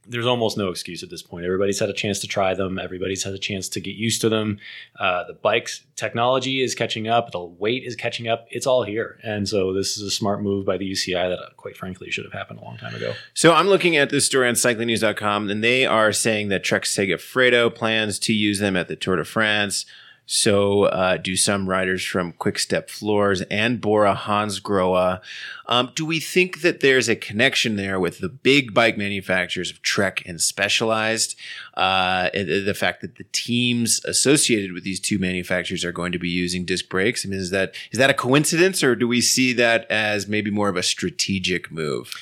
there's 0.09 0.25
almost 0.25 0.57
no 0.57 0.69
excuse 0.69 1.03
at 1.03 1.09
this 1.09 1.21
point. 1.21 1.45
Everybody's 1.45 1.79
had 1.79 1.89
a 1.89 1.93
chance 1.93 2.19
to 2.19 2.27
try 2.27 2.53
them. 2.53 2.79
Everybody's 2.79 3.23
had 3.23 3.33
a 3.33 3.37
chance 3.37 3.67
to 3.69 3.79
get 3.79 3.95
used 3.95 4.21
to 4.21 4.29
them. 4.29 4.59
Uh, 4.99 5.23
the 5.25 5.33
bike's 5.33 5.83
technology 5.95 6.61
is 6.61 6.75
catching 6.75 7.07
up. 7.07 7.31
The 7.31 7.43
weight 7.43 7.83
is 7.83 7.95
catching 7.95 8.27
up. 8.27 8.47
It's 8.49 8.67
all 8.67 8.83
here. 8.83 9.19
And 9.23 9.47
so 9.47 9.73
this 9.73 9.97
is 9.97 10.03
a 10.03 10.11
smart 10.11 10.41
move 10.41 10.65
by 10.65 10.77
the 10.77 10.89
UCI 10.89 11.29
that, 11.29 11.39
uh, 11.39 11.49
quite 11.57 11.75
frankly, 11.75 12.09
should 12.11 12.25
have 12.25 12.33
happened 12.33 12.59
a 12.59 12.63
long 12.63 12.77
time 12.77 12.95
ago. 12.95 13.13
So 13.33 13.53
I'm 13.53 13.67
looking 13.67 13.97
at 13.97 14.09
this 14.09 14.25
story 14.25 14.47
on 14.47 14.55
cyclingnews.com, 14.55 15.49
and 15.49 15.63
they 15.63 15.85
are 15.85 16.11
saying 16.11 16.49
that 16.49 16.63
Trek 16.63 16.83
Segafredo 16.83 17.73
plans 17.73 18.19
to 18.19 18.33
use 18.33 18.59
them 18.59 18.75
at 18.75 18.87
the 18.87 18.95
Tour 18.95 19.17
de 19.17 19.25
France. 19.25 19.85
So 20.29 20.83
uh, 20.83 21.15
do 21.15 21.37
some 21.37 21.69
riders 21.69 22.03
from 22.03 22.33
Quick 22.33 22.59
Step 22.59 22.89
Floors 22.89 23.41
and 23.43 23.79
Bora 23.79 24.13
Hansgrohe. 24.13 25.21
Um, 25.67 25.91
do 25.95 26.05
we 26.05 26.19
think 26.19 26.61
that 26.61 26.81
there's 26.81 27.07
a 27.07 27.15
connection 27.15 27.77
there 27.77 27.97
with 27.97 28.19
the 28.19 28.27
big 28.27 28.73
bike 28.73 28.97
manufacturers 28.97 29.71
of 29.71 29.81
Trek 29.81 30.23
and 30.25 30.41
Specialized? 30.41 31.37
Uh, 31.75 32.29
the 32.33 32.75
fact 32.77 32.99
that 33.01 33.15
the 33.15 33.25
teams 33.31 34.03
associated 34.03 34.73
with 34.73 34.83
these 34.83 34.99
two 34.99 35.17
manufacturers 35.17 35.85
are 35.85 35.93
going 35.93 36.11
to 36.11 36.19
be 36.19 36.29
using 36.29 36.65
disc 36.65 36.89
brakes. 36.89 37.25
I 37.25 37.29
mean, 37.29 37.39
is 37.39 37.51
that 37.51 37.73
is 37.91 37.97
that 37.97 38.09
a 38.09 38.13
coincidence, 38.13 38.83
or 38.83 38.97
do 38.97 39.07
we 39.07 39.21
see 39.21 39.53
that 39.53 39.89
as 39.89 40.27
maybe 40.27 40.51
more 40.51 40.67
of 40.67 40.75
a 40.75 40.83
strategic 40.83 41.71
move? 41.71 42.13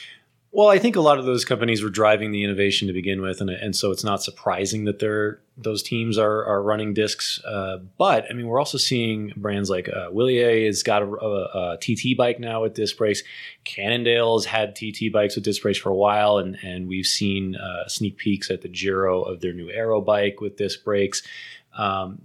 Well, 0.56 0.70
I 0.70 0.80
think 0.80 0.96
a 0.96 1.02
lot 1.02 1.20
of 1.20 1.26
those 1.26 1.44
companies 1.44 1.84
were 1.84 1.90
driving 1.90 2.32
the 2.32 2.46
innovation 2.46 2.88
to 2.88 2.94
begin 2.94 3.22
with, 3.22 3.42
and, 3.42 3.50
and 3.50 3.76
so 3.76 3.92
it's 3.92 4.06
not 4.06 4.24
surprising 4.24 4.86
that 4.86 5.00
they're 5.00 5.42
those 5.58 5.84
teams 5.84 6.18
are 6.18 6.46
are 6.46 6.64
running 6.64 6.94
discs. 6.94 7.44
Uh, 7.44 7.80
but 7.98 8.24
I 8.30 8.34
mean, 8.34 8.48
we're 8.48 8.60
also 8.60 8.78
seeing 8.78 9.34
brands 9.36 9.70
like 9.70 9.90
uh, 9.90 10.12
Wilier 10.12 10.66
has 10.66 10.82
got 10.82 11.02
a, 11.02 11.08
a, 11.08 11.74
a 11.74 11.78
TT 11.82 12.16
bike 12.18 12.40
now 12.40 12.62
with 12.62 12.74
disc 12.74 12.96
brakes. 12.96 13.22
Cannondale's 13.66 14.46
had 14.46 14.78
TT 14.78 15.12
bikes 15.12 15.36
with 15.36 15.44
disc 15.44 15.62
brakes 15.62 15.78
for 15.78 15.90
a 15.90 15.96
while, 15.96 16.38
and 16.38 16.58
and 16.64 16.88
we've 16.88 17.06
seen 17.06 17.58
uh, 17.58 17.90
sneak 17.90 18.16
peeks 18.16 18.50
at 18.50 18.62
the 18.62 18.70
Giro 18.70 19.24
of 19.24 19.42
their 19.42 19.52
new 19.52 19.70
Aero 19.70 20.00
bike 20.00 20.40
with 20.40 20.56
disc 20.56 20.86
brakes. 20.86 21.22
Um, 21.78 22.22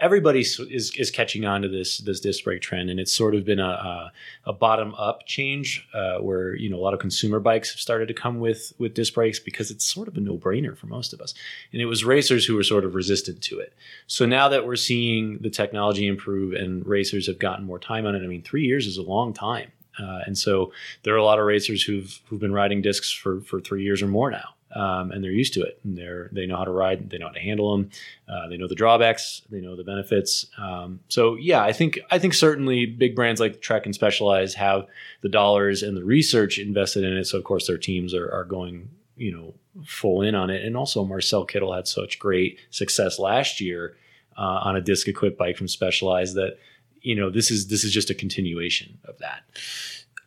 everybody 0.00 0.40
is 0.40 0.92
is 0.96 1.10
catching 1.10 1.44
on 1.44 1.62
to 1.62 1.68
this 1.68 1.98
this 1.98 2.20
disc 2.20 2.44
brake 2.44 2.60
trend, 2.60 2.90
and 2.90 3.00
it's 3.00 3.12
sort 3.12 3.34
of 3.34 3.44
been 3.44 3.58
a 3.58 3.64
a, 3.64 4.12
a 4.46 4.52
bottom 4.52 4.94
up 4.96 5.26
change 5.26 5.88
uh, 5.94 6.18
where 6.18 6.54
you 6.56 6.68
know 6.68 6.76
a 6.76 6.82
lot 6.82 6.94
of 6.94 7.00
consumer 7.00 7.40
bikes 7.40 7.72
have 7.72 7.80
started 7.80 8.08
to 8.08 8.14
come 8.14 8.40
with 8.40 8.72
with 8.78 8.94
disc 8.94 9.14
brakes 9.14 9.38
because 9.38 9.70
it's 9.70 9.84
sort 9.84 10.08
of 10.08 10.16
a 10.16 10.20
no 10.20 10.36
brainer 10.36 10.76
for 10.76 10.86
most 10.86 11.12
of 11.12 11.20
us, 11.20 11.34
and 11.72 11.80
it 11.80 11.86
was 11.86 12.04
racers 12.04 12.44
who 12.46 12.54
were 12.54 12.62
sort 12.62 12.84
of 12.84 12.94
resistant 12.94 13.42
to 13.42 13.58
it. 13.58 13.72
So 14.06 14.26
now 14.26 14.48
that 14.48 14.66
we're 14.66 14.76
seeing 14.76 15.38
the 15.38 15.50
technology 15.50 16.06
improve 16.06 16.52
and 16.52 16.86
racers 16.86 17.26
have 17.26 17.38
gotten 17.38 17.64
more 17.64 17.78
time 17.78 18.06
on 18.06 18.14
it, 18.14 18.22
I 18.22 18.26
mean, 18.26 18.42
three 18.42 18.64
years 18.64 18.86
is 18.86 18.96
a 18.96 19.02
long 19.02 19.32
time. 19.32 19.72
Uh, 19.98 20.20
and 20.26 20.38
so 20.38 20.72
there 21.02 21.14
are 21.14 21.18
a 21.18 21.24
lot 21.24 21.38
of 21.38 21.44
racers 21.44 21.82
who've 21.82 22.20
who've 22.26 22.40
been 22.40 22.52
riding 22.52 22.82
discs 22.82 23.12
for 23.12 23.40
for 23.40 23.60
three 23.60 23.82
years 23.82 24.02
or 24.02 24.06
more 24.06 24.30
now, 24.30 24.54
um, 24.74 25.10
and 25.10 25.22
they're 25.22 25.30
used 25.30 25.54
to 25.54 25.62
it. 25.62 25.78
And 25.84 25.96
they're 25.96 26.28
they 26.32 26.46
know 26.46 26.56
how 26.56 26.64
to 26.64 26.70
ride, 26.70 27.10
they 27.10 27.18
know 27.18 27.26
how 27.26 27.32
to 27.32 27.40
handle 27.40 27.76
them, 27.76 27.90
uh, 28.28 28.48
they 28.48 28.56
know 28.56 28.68
the 28.68 28.74
drawbacks, 28.74 29.42
they 29.50 29.60
know 29.60 29.76
the 29.76 29.84
benefits. 29.84 30.46
Um, 30.58 31.00
so 31.08 31.34
yeah, 31.36 31.62
I 31.62 31.72
think 31.72 31.98
I 32.10 32.18
think 32.18 32.34
certainly 32.34 32.86
big 32.86 33.14
brands 33.14 33.40
like 33.40 33.60
Trek 33.60 33.86
and 33.86 33.94
Specialized 33.94 34.56
have 34.56 34.86
the 35.20 35.28
dollars 35.28 35.82
and 35.82 35.96
the 35.96 36.04
research 36.04 36.58
invested 36.58 37.04
in 37.04 37.16
it. 37.16 37.24
So 37.26 37.38
of 37.38 37.44
course 37.44 37.66
their 37.66 37.78
teams 37.78 38.14
are 38.14 38.30
are 38.32 38.44
going 38.44 38.90
you 39.16 39.32
know 39.32 39.54
full 39.84 40.22
in 40.22 40.34
on 40.34 40.50
it. 40.50 40.64
And 40.64 40.76
also 40.76 41.04
Marcel 41.04 41.46
Kittel 41.46 41.74
had 41.74 41.88
such 41.88 42.18
great 42.18 42.58
success 42.70 43.18
last 43.18 43.60
year 43.60 43.96
uh, 44.36 44.60
on 44.64 44.76
a 44.76 44.80
disc 44.80 45.08
equipped 45.08 45.38
bike 45.38 45.56
from 45.56 45.68
Specialized 45.68 46.34
that 46.36 46.58
you 47.02 47.16
know, 47.16 47.30
this 47.30 47.50
is 47.50 47.66
this 47.66 47.84
is 47.84 47.92
just 47.92 48.10
a 48.10 48.14
continuation 48.14 48.98
of 49.04 49.18
that. 49.18 49.42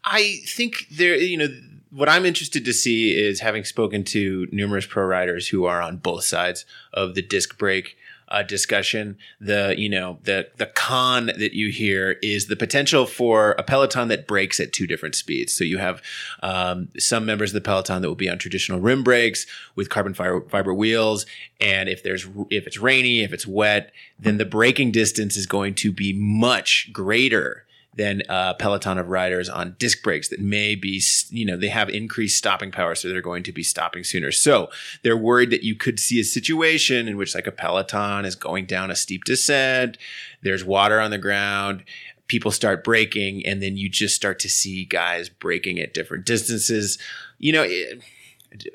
I 0.03 0.41
think 0.45 0.87
there, 0.91 1.15
you 1.15 1.37
know, 1.37 1.47
what 1.91 2.09
I'm 2.09 2.25
interested 2.25 2.65
to 2.65 2.73
see 2.73 3.15
is 3.15 3.39
having 3.39 3.63
spoken 3.63 4.03
to 4.05 4.47
numerous 4.51 4.85
pro 4.85 5.05
riders 5.05 5.47
who 5.47 5.65
are 5.65 5.81
on 5.81 5.97
both 5.97 6.23
sides 6.23 6.65
of 6.93 7.15
the 7.15 7.21
disc 7.21 7.57
brake 7.57 7.97
uh, 8.27 8.43
discussion. 8.43 9.17
The 9.39 9.75
you 9.77 9.89
know 9.89 10.19
the 10.23 10.49
the 10.57 10.65
con 10.67 11.27
that 11.27 11.53
you 11.53 11.69
hear 11.69 12.17
is 12.21 12.47
the 12.47 12.55
potential 12.55 13.05
for 13.05 13.51
a 13.57 13.63
peloton 13.63 14.07
that 14.07 14.27
breaks 14.27 14.59
at 14.59 14.73
two 14.73 14.87
different 14.87 15.15
speeds. 15.15 15.53
So 15.53 15.63
you 15.63 15.77
have 15.77 16.01
um, 16.41 16.89
some 16.97 17.25
members 17.25 17.51
of 17.51 17.55
the 17.55 17.61
peloton 17.61 18.01
that 18.01 18.07
will 18.07 18.15
be 18.15 18.29
on 18.29 18.37
traditional 18.37 18.79
rim 18.79 19.03
brakes 19.03 19.45
with 19.75 19.89
carbon 19.89 20.13
fiber, 20.13 20.41
fiber 20.49 20.73
wheels, 20.73 21.25
and 21.59 21.87
if 21.87 22.03
there's 22.03 22.27
if 22.49 22.67
it's 22.67 22.79
rainy, 22.79 23.21
if 23.21 23.33
it's 23.33 23.47
wet, 23.47 23.91
then 24.19 24.37
the 24.37 24.45
braking 24.45 24.91
distance 24.91 25.37
is 25.37 25.45
going 25.45 25.75
to 25.75 25.91
be 25.91 26.13
much 26.13 26.89
greater 26.91 27.64
than 27.95 28.21
a 28.27 28.53
peloton 28.59 28.97
of 28.97 29.09
riders 29.09 29.47
on 29.47 29.75
disc 29.79 30.03
brakes 30.03 30.27
that 30.29 30.39
may 30.39 30.75
be, 30.75 31.01
you 31.29 31.45
know, 31.45 31.55
they 31.55 31.69
have 31.69 31.89
increased 31.89 32.37
stopping 32.37 32.71
power, 32.71 32.93
so 32.93 33.07
they're 33.07 33.21
going 33.21 33.43
to 33.43 33.53
be 33.53 33.63
stopping 33.63 34.03
sooner. 34.03 34.31
So 34.31 34.69
they're 35.03 35.17
worried 35.17 35.49
that 35.51 35.63
you 35.63 35.75
could 35.75 35.99
see 35.99 36.19
a 36.19 36.23
situation 36.23 37.07
in 37.07 37.15
which, 37.15 37.33
like, 37.33 37.47
a 37.47 37.51
peloton 37.51 38.25
is 38.25 38.35
going 38.35 38.65
down 38.65 38.91
a 38.91 38.95
steep 38.95 39.23
descent, 39.23 39.97
there's 40.41 40.65
water 40.65 40.99
on 40.99 41.11
the 41.11 41.17
ground, 41.17 41.83
people 42.27 42.51
start 42.51 42.83
braking, 42.83 43.45
and 43.45 43.61
then 43.61 43.77
you 43.77 43.87
just 43.87 44.15
start 44.15 44.39
to 44.39 44.49
see 44.49 44.85
guys 44.85 45.29
braking 45.29 45.79
at 45.79 45.93
different 45.93 46.25
distances. 46.25 46.97
You 47.37 47.53
know, 47.53 47.63
it, 47.63 48.01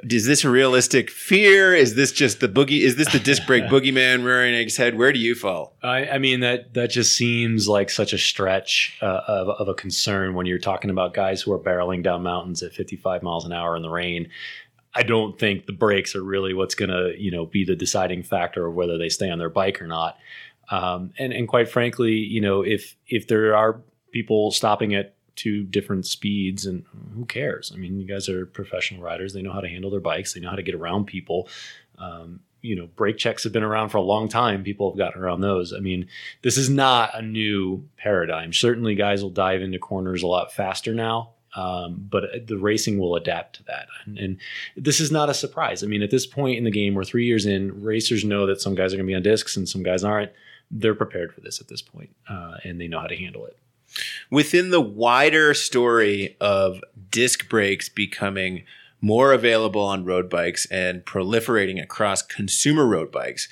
is 0.03 0.27
this 0.27 0.45
a 0.45 0.51
realistic 0.51 1.11
fear? 1.11 1.75
Is 1.75 1.95
this 1.95 2.13
just 2.13 2.41
the 2.41 2.49
boogie? 2.49 2.81
Is 2.83 2.97
this 2.97 3.13
the 3.13 3.19
disc 3.19 3.47
brake 3.47 3.65
boogeyman 3.71 4.25
rearing 4.25 4.55
his 4.55 4.77
head? 4.77 4.97
Where 4.97 5.13
do 5.13 5.19
you 5.19 5.35
fall? 5.35 5.77
I, 5.83 6.07
I, 6.07 6.19
mean 6.19 6.41
that 6.41 6.75
that 6.75 6.91
just 6.91 7.15
seems 7.15 7.69
like 7.69 7.91
such 7.91 8.13
a 8.13 8.19
stretch 8.19 8.99
uh, 9.03 9.21
of, 9.27 9.49
of 9.49 9.69
a 9.69 9.75
concern 9.75 10.35
when 10.35 10.47
you're 10.47 10.59
talking 10.59 10.91
about 10.91 11.15
guys 11.15 11.43
who 11.43 11.53
are 11.53 11.59
barreling 11.59 12.03
down 12.03 12.23
mountains 12.23 12.63
at 12.63 12.73
55 12.73 13.23
miles 13.23 13.45
an 13.45 13.53
hour 13.53 13.77
in 13.77 13.83
the 13.83 13.91
rain. 13.91 14.29
I 14.95 15.03
don't 15.03 15.39
think 15.39 15.67
the 15.67 15.73
brakes 15.73 16.17
are 16.17 16.23
really 16.23 16.53
what's 16.53 16.75
going 16.75 16.91
to 16.91 17.15
you 17.19 17.31
know 17.31 17.47
be 17.47 17.65
the 17.65 17.77
deciding 17.77 18.23
factor 18.23 18.67
of 18.67 18.75
whether 18.75 18.99
they 18.99 19.09
stay 19.09 19.31
on 19.31 19.39
their 19.39 19.51
bike 19.51 19.81
or 19.81 19.87
not. 19.87 20.17
Um, 20.71 21.13
and 21.19 21.33
and 21.33 21.49
quite 21.49 21.69
frankly, 21.69 22.13
you 22.13 22.41
know 22.41 22.63
if 22.63 22.97
if 23.07 23.29
there 23.29 23.57
are 23.57 23.81
people 24.13 24.51
stopping 24.51 24.95
at 24.95 25.15
two 25.37 25.65
different 25.65 26.07
speeds 26.07 26.67
and 26.67 26.85
who 27.15 27.25
cares? 27.25 27.73
I 27.75 27.79
mean 27.79 27.99
you 27.99 28.07
guys 28.07 28.29
are 28.29 28.47
professional 28.47 29.03
riders. 29.03 29.33
They 29.33 29.43
know 29.43 29.53
how 29.53 29.61
to 29.61 29.69
handle 29.69 29.91
their 29.91 30.01
bikes. 30.01 30.33
They 30.33 30.41
know 30.41 30.51
how 30.51 30.57
to 30.57 30.63
get 30.63 30.75
around 30.75 31.07
people. 31.07 31.49
Um, 31.99 32.41
you 32.63 32.77
know 32.77 32.89
brake 32.95 33.17
checks 33.17 33.45
have 33.45 33.53
been 33.53 33.63
around 33.63 33.89
for 33.89 33.99
a 33.99 34.03
long 34.03 34.29
time. 34.29 34.63
People 34.63 34.91
have 34.91 34.99
gotten 34.99 35.23
around 35.23 35.41
those. 35.41 35.73
I 35.73 35.81
mean 35.81 36.09
this 36.43 36.57
is 36.57 36.69
not 36.69 37.11
a 37.15 37.23
new 37.23 37.89
paradigm. 37.97 38.53
Certainly 38.53 38.95
guys 38.97 39.23
will 39.23 39.31
dive 39.31 39.63
into 39.63 39.79
corners 39.79 40.23
a 40.23 40.27
lot 40.27 40.53
faster 40.53 40.95
now 40.95 41.31
um, 41.55 42.07
but 42.09 42.47
the 42.47 42.59
racing 42.59 42.99
will 42.99 43.17
adapt 43.17 43.57
to 43.57 43.65
that. 43.65 43.89
And, 44.05 44.19
and, 44.19 44.37
this 44.77 45.01
is 45.01 45.11
not 45.11 45.29
a 45.29 45.35
surprise. 45.35 45.83
I 45.83 45.87
mean 45.87 46.03
at 46.03 46.11
this 46.11 46.27
point 46.27 46.59
in 46.59 46.65
the 46.65 46.71
game 46.71 46.95
we're 46.95 47.05
three 47.05 47.27
years 47.27 47.47
in 47.47 47.83
racers 47.83 48.25
know 48.25 48.47
that 48.47 48.61
some 48.61 48.75
guys 48.75 48.93
are 48.93 48.97
going 48.97 49.07
to 49.07 49.11
be 49.11 49.17
on 49.17 49.23
discs 49.23 49.57
and 49.57 49.69
some 49.69 49.83
guys 49.83 50.05
aren't. 50.05 50.31
They're 50.71 50.95
prepared 50.95 51.35
for 51.35 51.41
this 51.41 51.61
at 51.61 51.67
this 51.67 51.83
point, 51.83 52.15
uh, 52.29 52.59
and 52.63 52.81
they 52.81 52.87
know 52.87 53.01
how 53.01 53.09
to 53.09 53.17
handle 53.17 53.45
it 53.47 53.57
within 54.31 54.71
the 54.71 54.81
wider 54.81 55.55
story 55.55 56.37
of 56.41 56.81
disc 57.11 57.49
brakes 57.49 57.89
becoming 57.89 58.65
more 59.01 59.33
available 59.33 59.81
on 59.83 60.05
road 60.05 60.29
bikes 60.29 60.67
and 60.67 61.05
proliferating 61.05 61.83
across 61.83 62.23
consumer 62.23 62.87
road 62.87 63.11
bikes, 63.11 63.49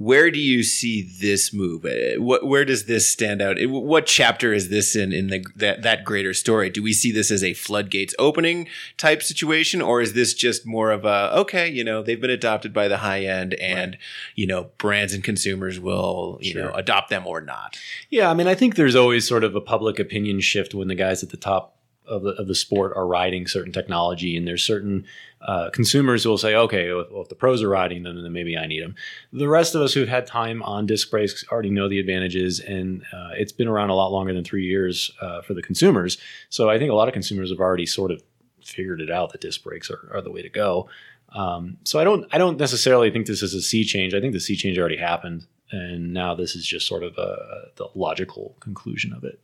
where 0.00 0.30
do 0.30 0.38
you 0.38 0.62
see 0.62 1.02
this 1.02 1.52
move? 1.52 1.84
Uh, 1.84 2.18
what, 2.18 2.46
where 2.46 2.64
does 2.64 2.86
this 2.86 3.06
stand 3.06 3.42
out? 3.42 3.58
What 3.66 4.06
chapter 4.06 4.54
is 4.54 4.70
this 4.70 4.96
in 4.96 5.12
in 5.12 5.26
the 5.26 5.44
that, 5.56 5.82
that 5.82 6.04
greater 6.04 6.32
story? 6.32 6.70
Do 6.70 6.82
we 6.82 6.94
see 6.94 7.12
this 7.12 7.30
as 7.30 7.44
a 7.44 7.52
floodgates 7.52 8.14
opening 8.18 8.66
type 8.96 9.22
situation, 9.22 9.82
or 9.82 10.00
is 10.00 10.14
this 10.14 10.32
just 10.32 10.64
more 10.64 10.90
of 10.90 11.04
a 11.04 11.30
okay, 11.40 11.68
you 11.68 11.84
know, 11.84 12.02
they've 12.02 12.20
been 12.20 12.30
adopted 12.30 12.72
by 12.72 12.88
the 12.88 12.96
high 12.96 13.24
end, 13.24 13.52
and 13.54 13.92
right. 13.92 14.00
you 14.36 14.46
know, 14.46 14.70
brands 14.78 15.12
and 15.12 15.22
consumers 15.22 15.78
will 15.78 16.38
you 16.40 16.52
sure. 16.52 16.62
know 16.62 16.72
adopt 16.72 17.10
them 17.10 17.26
or 17.26 17.42
not? 17.42 17.78
Yeah, 18.08 18.30
I 18.30 18.34
mean, 18.34 18.46
I 18.46 18.54
think 18.54 18.76
there's 18.76 18.96
always 18.96 19.28
sort 19.28 19.44
of 19.44 19.54
a 19.54 19.60
public 19.60 19.98
opinion 19.98 20.40
shift 20.40 20.74
when 20.74 20.88
the 20.88 20.94
guys 20.94 21.22
at 21.22 21.28
the 21.28 21.36
top 21.36 21.76
of 22.10 22.22
the, 22.22 22.30
of 22.30 22.48
the 22.48 22.54
sport 22.54 22.92
are 22.96 23.06
riding 23.06 23.46
certain 23.46 23.72
technology, 23.72 24.36
and 24.36 24.46
there's 24.46 24.62
certain 24.62 25.06
uh, 25.40 25.70
consumers 25.70 26.22
who 26.22 26.30
will 26.30 26.38
say, 26.38 26.54
okay, 26.54 26.92
well, 26.92 27.22
if 27.22 27.28
the 27.28 27.34
pros 27.34 27.62
are 27.62 27.68
riding 27.68 28.02
them, 28.02 28.22
then 28.22 28.32
maybe 28.32 28.58
I 28.58 28.66
need 28.66 28.82
them. 28.82 28.94
The 29.32 29.48
rest 29.48 29.74
of 29.74 29.80
us 29.80 29.94
who've 29.94 30.08
had 30.08 30.26
time 30.26 30.62
on 30.62 30.86
disc 30.86 31.10
brakes 31.10 31.44
already 31.50 31.70
know 31.70 31.88
the 31.88 31.98
advantages, 31.98 32.60
and 32.60 33.02
uh, 33.12 33.30
it's 33.34 33.52
been 33.52 33.68
around 33.68 33.90
a 33.90 33.94
lot 33.94 34.12
longer 34.12 34.34
than 34.34 34.44
three 34.44 34.66
years 34.66 35.10
uh, 35.22 35.40
for 35.40 35.54
the 35.54 35.62
consumers. 35.62 36.18
So 36.50 36.68
I 36.68 36.78
think 36.78 36.90
a 36.90 36.94
lot 36.94 37.08
of 37.08 37.14
consumers 37.14 37.50
have 37.50 37.60
already 37.60 37.86
sort 37.86 38.10
of 38.10 38.22
figured 38.62 39.00
it 39.00 39.10
out 39.10 39.32
that 39.32 39.40
disc 39.40 39.62
brakes 39.62 39.90
are, 39.90 40.10
are 40.12 40.20
the 40.20 40.30
way 40.30 40.42
to 40.42 40.50
go. 40.50 40.88
Um, 41.32 41.78
so 41.84 42.00
I 42.00 42.04
don't 42.04 42.26
I 42.32 42.38
don't 42.38 42.58
necessarily 42.58 43.10
think 43.10 43.26
this 43.26 43.42
is 43.42 43.54
a 43.54 43.62
sea 43.62 43.84
change. 43.84 44.14
I 44.14 44.20
think 44.20 44.32
the 44.32 44.40
sea 44.40 44.56
change 44.56 44.78
already 44.78 44.96
happened, 44.96 45.46
and 45.70 46.12
now 46.12 46.34
this 46.34 46.56
is 46.56 46.66
just 46.66 46.86
sort 46.86 47.02
of 47.02 47.16
a, 47.18 47.70
the 47.76 47.86
logical 47.94 48.56
conclusion 48.60 49.12
of 49.12 49.24
it. 49.24 49.40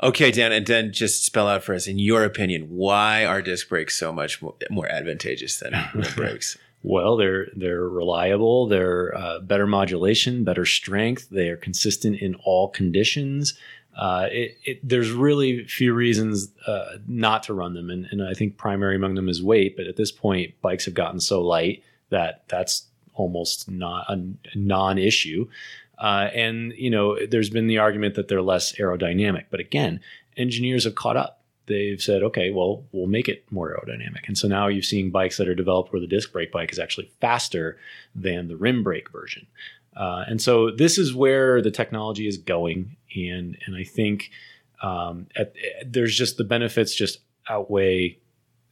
Okay, 0.00 0.30
Dan, 0.30 0.52
and 0.52 0.66
then 0.66 0.92
just 0.92 1.24
spell 1.24 1.48
out 1.48 1.64
for 1.64 1.74
us, 1.74 1.88
in 1.88 1.98
your 1.98 2.22
opinion, 2.22 2.68
why 2.70 3.24
are 3.24 3.42
disc 3.42 3.68
brakes 3.68 3.98
so 3.98 4.12
much 4.12 4.40
more, 4.70 4.88
advantageous 4.88 5.58
than 5.58 5.74
brakes? 6.16 6.56
Well, 6.84 7.16
they're 7.16 7.48
they're 7.56 7.88
reliable. 7.88 8.68
They're 8.68 9.16
uh, 9.16 9.40
better 9.40 9.66
modulation, 9.66 10.44
better 10.44 10.64
strength. 10.64 11.28
They 11.30 11.48
are 11.48 11.56
consistent 11.56 12.20
in 12.20 12.36
all 12.44 12.68
conditions. 12.68 13.54
Uh, 13.96 14.28
it, 14.30 14.56
it, 14.64 14.88
there's 14.88 15.10
really 15.10 15.64
few 15.64 15.92
reasons 15.92 16.52
uh, 16.68 16.98
not 17.08 17.42
to 17.42 17.54
run 17.54 17.74
them, 17.74 17.90
and, 17.90 18.06
and 18.12 18.22
I 18.22 18.32
think 18.32 18.56
primary 18.56 18.94
among 18.94 19.16
them 19.16 19.28
is 19.28 19.42
weight. 19.42 19.76
But 19.76 19.88
at 19.88 19.96
this 19.96 20.12
point, 20.12 20.54
bikes 20.62 20.84
have 20.84 20.94
gotten 20.94 21.18
so 21.18 21.40
light 21.40 21.82
that 22.10 22.44
that's 22.46 22.86
almost 23.14 23.68
not 23.68 24.06
a 24.08 24.24
non-issue. 24.54 25.48
Uh, 25.98 26.28
and 26.34 26.72
you 26.76 26.90
know, 26.90 27.18
there's 27.26 27.50
been 27.50 27.66
the 27.66 27.78
argument 27.78 28.14
that 28.14 28.28
they're 28.28 28.42
less 28.42 28.72
aerodynamic, 28.76 29.46
but 29.50 29.60
again, 29.60 30.00
engineers 30.36 30.84
have 30.84 30.94
caught 30.94 31.16
up. 31.16 31.42
They've 31.66 32.00
said, 32.00 32.22
okay, 32.22 32.50
well, 32.50 32.84
we'll 32.92 33.08
make 33.08 33.28
it 33.28 33.44
more 33.50 33.76
aerodynamic. 33.76 34.26
And 34.26 34.38
so 34.38 34.48
now 34.48 34.68
you're 34.68 34.82
seeing 34.82 35.10
bikes 35.10 35.36
that 35.36 35.48
are 35.48 35.54
developed 35.54 35.92
where 35.92 36.00
the 36.00 36.06
disc 36.06 36.32
brake 36.32 36.50
bike 36.50 36.72
is 36.72 36.78
actually 36.78 37.10
faster 37.20 37.78
than 38.14 38.48
the 38.48 38.56
rim 38.56 38.82
brake 38.82 39.10
version. 39.10 39.46
Uh, 39.94 40.24
and 40.28 40.40
so 40.40 40.70
this 40.70 40.96
is 40.96 41.14
where 41.14 41.60
the 41.60 41.72
technology 41.72 42.28
is 42.28 42.38
going, 42.38 42.96
and 43.16 43.58
and 43.66 43.74
I 43.74 43.82
think 43.82 44.30
um, 44.80 45.26
at, 45.34 45.54
there's 45.84 46.16
just 46.16 46.36
the 46.36 46.44
benefits 46.44 46.94
just 46.94 47.18
outweigh 47.48 48.18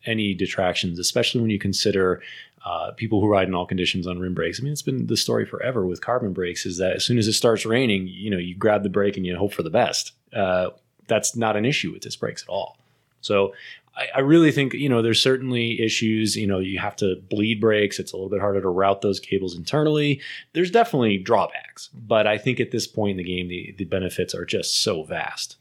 any 0.04 0.34
detractions, 0.34 0.98
especially 0.98 1.40
when 1.40 1.50
you 1.50 1.58
consider 1.58 2.22
uh, 2.66 2.90
people 2.96 3.20
who 3.20 3.28
ride 3.28 3.46
in 3.46 3.54
all 3.54 3.64
conditions 3.64 4.08
on 4.08 4.18
rim 4.18 4.34
brakes. 4.34 4.58
I 4.60 4.64
mean, 4.64 4.72
it's 4.72 4.82
been 4.82 5.06
the 5.06 5.16
story 5.16 5.46
forever 5.46 5.86
with 5.86 6.00
carbon 6.00 6.32
brakes 6.32 6.66
is 6.66 6.78
that 6.78 6.96
as 6.96 7.04
soon 7.04 7.16
as 7.16 7.28
it 7.28 7.34
starts 7.34 7.64
raining, 7.64 8.08
you 8.08 8.28
know, 8.28 8.38
you 8.38 8.56
grab 8.56 8.82
the 8.82 8.88
brake 8.88 9.16
and 9.16 9.24
you 9.24 9.36
hope 9.36 9.52
for 9.52 9.62
the 9.62 9.70
best. 9.70 10.10
Uh, 10.34 10.70
that's 11.06 11.36
not 11.36 11.56
an 11.56 11.64
issue 11.64 11.92
with 11.92 12.02
disc 12.02 12.18
brakes 12.18 12.42
at 12.42 12.48
all. 12.48 12.76
So 13.20 13.54
I, 13.96 14.08
I, 14.16 14.20
really 14.20 14.50
think, 14.50 14.74
you 14.74 14.88
know, 14.88 15.00
there's 15.00 15.22
certainly 15.22 15.80
issues, 15.80 16.34
you 16.34 16.48
know, 16.48 16.58
you 16.58 16.80
have 16.80 16.96
to 16.96 17.14
bleed 17.30 17.60
brakes. 17.60 18.00
It's 18.00 18.12
a 18.12 18.16
little 18.16 18.30
bit 18.30 18.40
harder 18.40 18.60
to 18.60 18.68
route 18.68 19.00
those 19.00 19.20
cables 19.20 19.56
internally. 19.56 20.20
There's 20.52 20.72
definitely 20.72 21.18
drawbacks, 21.18 21.90
but 21.94 22.26
I 22.26 22.36
think 22.36 22.58
at 22.58 22.72
this 22.72 22.88
point 22.88 23.12
in 23.12 23.16
the 23.18 23.24
game, 23.24 23.46
the, 23.46 23.76
the 23.78 23.84
benefits 23.84 24.34
are 24.34 24.44
just 24.44 24.82
so 24.82 25.04
vast. 25.04 25.56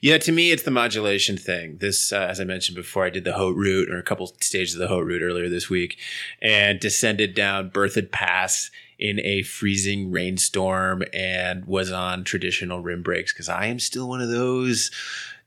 Yeah, 0.00 0.18
to 0.18 0.32
me, 0.32 0.50
it's 0.50 0.62
the 0.62 0.70
modulation 0.70 1.36
thing. 1.36 1.78
This, 1.78 2.12
uh, 2.12 2.26
as 2.28 2.40
I 2.40 2.44
mentioned 2.44 2.76
before, 2.76 3.04
I 3.04 3.10
did 3.10 3.24
the 3.24 3.32
Haute 3.32 3.56
Route 3.56 3.90
or 3.90 3.98
a 3.98 4.02
couple 4.02 4.26
stages 4.40 4.74
of 4.74 4.80
the 4.80 4.88
Haute 4.88 5.06
Route 5.06 5.22
earlier 5.22 5.48
this 5.48 5.68
week 5.68 5.98
and 6.40 6.80
descended 6.80 7.34
down 7.34 7.70
Berthoud 7.70 8.10
Pass 8.10 8.70
in 8.98 9.18
a 9.20 9.42
freezing 9.42 10.10
rainstorm 10.10 11.02
and 11.14 11.64
was 11.64 11.90
on 11.90 12.22
traditional 12.22 12.80
rim 12.80 13.02
brakes 13.02 13.32
because 13.32 13.48
I 13.48 13.66
am 13.66 13.78
still 13.78 14.08
one 14.08 14.20
of 14.20 14.28
those 14.28 14.90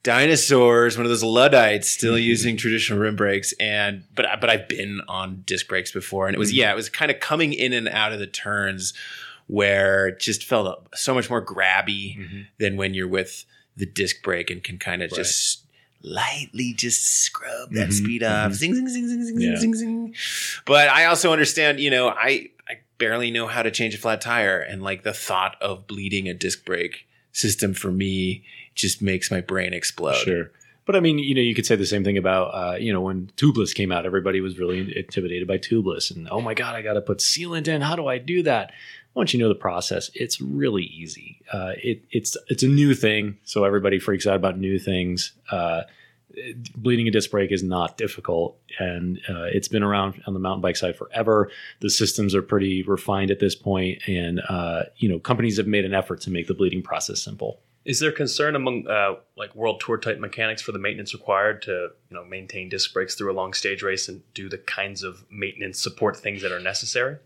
dinosaurs, 0.01 0.97
one 0.97 1.05
of 1.05 1.09
those 1.09 1.23
Luddites 1.23 1.87
still 1.87 2.15
mm-hmm. 2.15 2.23
using 2.23 2.57
traditional 2.57 2.99
rim 2.99 3.15
brakes. 3.15 3.53
And, 3.59 4.03
but, 4.15 4.25
but 4.41 4.49
I've 4.49 4.67
been 4.67 5.01
on 5.07 5.43
disc 5.45 5.67
brakes 5.67 5.91
before 5.91 6.27
and 6.27 6.35
it 6.35 6.39
was, 6.39 6.49
mm-hmm. 6.49 6.61
yeah, 6.61 6.71
it 6.71 6.75
was 6.75 6.89
kind 6.89 7.11
of 7.11 7.19
coming 7.19 7.53
in 7.53 7.73
and 7.73 7.87
out 7.87 8.11
of 8.11 8.19
the 8.19 8.27
turns 8.27 8.93
where 9.47 10.07
it 10.07 10.19
just 10.19 10.43
felt 10.43 10.87
so 10.95 11.13
much 11.13 11.29
more 11.29 11.43
grabby 11.43 12.17
mm-hmm. 12.17 12.41
than 12.59 12.75
when 12.75 12.93
you're 12.93 13.07
with 13.07 13.45
the 13.77 13.85
disc 13.85 14.21
brake 14.23 14.49
and 14.49 14.63
can 14.63 14.77
kind 14.77 15.01
of 15.01 15.11
right. 15.11 15.17
just 15.17 15.65
lightly 16.03 16.73
just 16.73 17.23
scrub 17.23 17.71
that 17.71 17.89
mm-hmm, 17.89 17.91
speed 17.91 18.23
off. 18.23 18.51
Mm-hmm. 18.51 18.53
Zing, 18.53 18.75
zing, 18.75 18.87
zing, 18.87 19.07
zing, 19.07 19.23
zing, 19.23 19.41
yeah. 19.41 19.55
zing, 19.55 19.73
zing. 19.73 20.15
But 20.65 20.89
I 20.89 21.05
also 21.05 21.31
understand, 21.31 21.79
you 21.79 21.89
know, 21.89 22.09
I, 22.09 22.49
I 22.67 22.79
barely 22.97 23.31
know 23.31 23.47
how 23.47 23.63
to 23.63 23.71
change 23.71 23.95
a 23.95 23.97
flat 23.97 24.21
tire. 24.21 24.59
And 24.59 24.83
like 24.83 25.03
the 25.03 25.13
thought 25.13 25.55
of 25.61 25.87
bleeding 25.87 26.27
a 26.27 26.33
disc 26.33 26.65
brake 26.65 27.07
system 27.31 27.73
for 27.73 27.91
me 27.91 28.43
just 28.75 29.01
makes 29.01 29.31
my 29.31 29.41
brain 29.41 29.73
explode. 29.73 30.17
Sure. 30.17 30.51
But 30.85 30.97
I 30.97 30.99
mean, 30.99 31.17
you 31.17 31.33
know, 31.33 31.41
you 31.41 31.55
could 31.55 31.65
say 31.65 31.77
the 31.77 31.85
same 31.85 32.03
thing 32.03 32.17
about, 32.17 32.47
uh, 32.53 32.75
you 32.75 32.91
know, 32.91 32.99
when 32.99 33.31
tubeless 33.37 33.73
came 33.73 33.91
out, 33.91 34.05
everybody 34.05 34.41
was 34.41 34.59
really 34.59 34.97
intimidated 34.97 35.47
by 35.47 35.57
tubeless, 35.57 36.13
and 36.13 36.27
oh 36.29 36.41
my 36.41 36.53
god, 36.53 36.75
I 36.75 36.81
got 36.81 36.93
to 36.93 37.01
put 37.01 37.19
sealant 37.19 37.69
in. 37.69 37.81
How 37.81 37.95
do 37.95 38.07
I 38.07 38.17
do 38.17 38.43
that? 38.43 38.73
Once 39.15 39.33
you 39.33 39.39
know 39.39 39.49
the 39.49 39.55
process, 39.55 40.09
it's 40.15 40.41
really 40.41 40.83
easy. 40.83 41.39
Uh, 41.51 41.73
it, 41.77 42.03
it's 42.11 42.35
it's 42.47 42.63
a 42.63 42.67
new 42.67 42.93
thing, 42.93 43.37
so 43.43 43.63
everybody 43.63 43.99
freaks 43.99 44.25
out 44.25 44.35
about 44.35 44.57
new 44.57 44.79
things. 44.79 45.33
Uh, 45.51 45.81
bleeding 46.75 47.07
a 47.07 47.11
disc 47.11 47.29
brake 47.29 47.51
is 47.51 47.63
not 47.63 47.97
difficult, 47.97 48.57
and 48.79 49.19
uh, 49.29 49.43
it's 49.43 49.67
been 49.67 49.83
around 49.83 50.21
on 50.25 50.33
the 50.33 50.39
mountain 50.39 50.61
bike 50.61 50.75
side 50.75 50.95
forever. 50.95 51.51
The 51.81 51.89
systems 51.89 52.33
are 52.33 52.41
pretty 52.41 52.83
refined 52.83 53.29
at 53.29 53.39
this 53.39 53.55
point, 53.55 54.01
and 54.07 54.41
uh, 54.49 54.83
you 54.97 55.09
know 55.09 55.19
companies 55.19 55.57
have 55.57 55.67
made 55.67 55.85
an 55.85 55.93
effort 55.93 56.21
to 56.21 56.31
make 56.31 56.47
the 56.47 56.55
bleeding 56.55 56.81
process 56.81 57.21
simple. 57.21 57.59
Is 57.85 57.99
there 57.99 58.13
concern 58.13 58.55
among 58.55 58.87
uh, 58.87 59.15
like 59.35 59.53
world 59.55 59.81
tour 59.85 59.97
type 59.97 60.17
mechanics 60.17 60.61
for 60.61 60.71
the 60.71 60.79
maintenance 60.79 61.13
required 61.13 61.61
to 61.63 61.89
you 62.09 62.15
know 62.15 62.23
maintain 62.23 62.69
disc 62.69 62.93
brakes 62.93 63.13
through 63.13 63.31
a 63.31 63.35
long 63.35 63.53
stage 63.53 63.83
race 63.83 64.09
and 64.09 64.21
do 64.33 64.49
the 64.49 64.57
kinds 64.57 65.03
of 65.03 65.23
maintenance 65.29 65.79
support 65.79 66.17
things 66.17 66.41
that 66.41 66.51
are 66.51 66.59
necessary? 66.59 67.17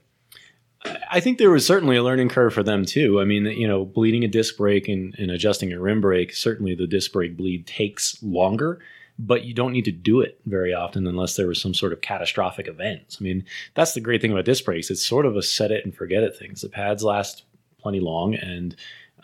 I 1.09 1.19
think 1.19 1.37
there 1.37 1.51
was 1.51 1.65
certainly 1.65 1.95
a 1.95 2.03
learning 2.03 2.29
curve 2.29 2.53
for 2.53 2.63
them 2.63 2.85
too. 2.85 3.19
I 3.19 3.25
mean, 3.25 3.45
you 3.45 3.67
know, 3.67 3.85
bleeding 3.85 4.23
a 4.23 4.27
disc 4.27 4.57
brake 4.57 4.87
and, 4.87 5.15
and 5.17 5.31
adjusting 5.31 5.71
a 5.73 5.79
rim 5.79 6.01
brake, 6.01 6.33
certainly 6.33 6.75
the 6.75 6.87
disc 6.87 7.11
brake 7.11 7.37
bleed 7.37 7.65
takes 7.65 8.21
longer, 8.21 8.79
but 9.17 9.43
you 9.43 9.53
don't 9.53 9.71
need 9.71 9.85
to 9.85 9.91
do 9.91 10.21
it 10.21 10.39
very 10.45 10.73
often 10.73 11.07
unless 11.07 11.35
there 11.35 11.47
was 11.47 11.61
some 11.61 11.73
sort 11.73 11.93
of 11.93 12.01
catastrophic 12.01 12.67
event. 12.67 13.17
I 13.19 13.23
mean, 13.23 13.45
that's 13.73 13.93
the 13.93 14.01
great 14.01 14.21
thing 14.21 14.31
about 14.31 14.45
disc 14.45 14.65
brakes. 14.65 14.89
It's 14.89 15.05
sort 15.05 15.25
of 15.25 15.35
a 15.35 15.41
set 15.41 15.71
it 15.71 15.85
and 15.85 15.95
forget 15.95 16.23
it 16.23 16.35
thing. 16.35 16.55
The 16.61 16.69
pads 16.69 17.03
last 17.03 17.43
plenty 17.79 17.99
long 17.99 18.35
and 18.35 18.75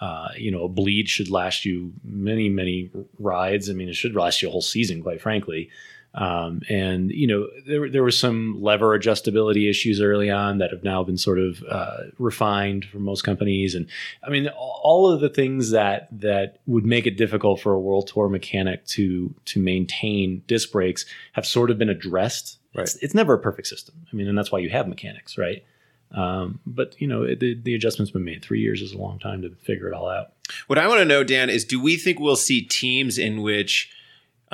uh, 0.04 0.30
you 0.36 0.52
know, 0.52 0.66
a 0.66 0.68
bleed 0.68 1.08
should 1.08 1.30
last 1.30 1.64
you 1.64 1.94
many, 2.04 2.50
many 2.50 2.90
rides. 3.20 3.70
I 3.70 3.74
mean, 3.74 3.88
it 3.88 3.96
should 3.96 4.16
last 4.16 4.42
you 4.42 4.50
a 4.50 4.52
whole 4.52 4.62
season, 4.62 5.02
quite 5.02 5.22
frankly. 5.22 5.70
Um, 6.16 6.62
and 6.70 7.10
you 7.12 7.26
know, 7.26 7.48
there 7.66 7.90
there 7.90 8.04
was 8.04 8.18
some 8.18 8.62
lever 8.62 8.98
adjustability 8.98 9.68
issues 9.70 10.00
early 10.00 10.30
on 10.30 10.60
that 10.60 10.70
have 10.70 10.84
now 10.84 11.04
been 11.04 11.18
sort 11.18 11.40
of 11.40 11.64
uh, 11.68 11.98
refined 12.20 12.86
for 12.86 13.00
most 13.00 13.24
companies. 13.24 13.74
And 13.74 13.88
I 14.24 14.30
mean, 14.30 14.48
all 14.50 15.12
of 15.12 15.22
the 15.22 15.30
things 15.30 15.72
that 15.72 16.08
that 16.12 16.60
would 16.68 16.86
make 16.86 17.08
it 17.08 17.18
difficult 17.18 17.62
for 17.62 17.74
a 17.74 17.80
world 17.80 18.08
tour 18.08 18.30
mechanic 18.30 18.86
to 18.88 19.34
to 19.46 19.60
maintain 19.60 20.44
disc 20.46 20.72
brakes 20.72 21.06
have 21.32 21.46
sort 21.46 21.72
of 21.72 21.80
been 21.80 21.90
addressed. 21.90 22.60
Right. 22.76 22.84
It's, 22.84 22.96
it's 22.98 23.14
never 23.16 23.34
a 23.34 23.40
perfect 23.40 23.68
system. 23.68 23.96
I 24.12 24.16
mean, 24.16 24.28
and 24.28 24.38
that's 24.38 24.52
why 24.52 24.60
you 24.60 24.70
have 24.70 24.88
mechanics, 24.88 25.38
right? 25.38 25.64
Um, 26.12 26.60
but 26.66 26.96
you 27.00 27.08
know, 27.08 27.24
it, 27.24 27.40
the, 27.40 27.56
the 27.56 27.74
adjustment's 27.74 28.12
been 28.12 28.24
made. 28.24 28.44
Three 28.44 28.62
years 28.62 28.82
is 28.82 28.94
a 28.94 28.98
long 29.00 29.18
time 29.18 29.42
to 29.42 29.50
figure 29.64 29.88
it 29.88 29.96
all 29.96 30.10
out. 30.10 30.34
What 30.68 30.78
I 30.78 30.88
want 30.88 31.00
to 31.00 31.06
know, 31.06 31.24
Dan, 31.24 31.50
is 31.50 31.66
do 31.66 31.82
we 31.82 31.98
think 31.98 32.20
we'll 32.20 32.36
see 32.36 32.62
teams 32.62 33.18
in 33.18 33.42
which 33.42 33.90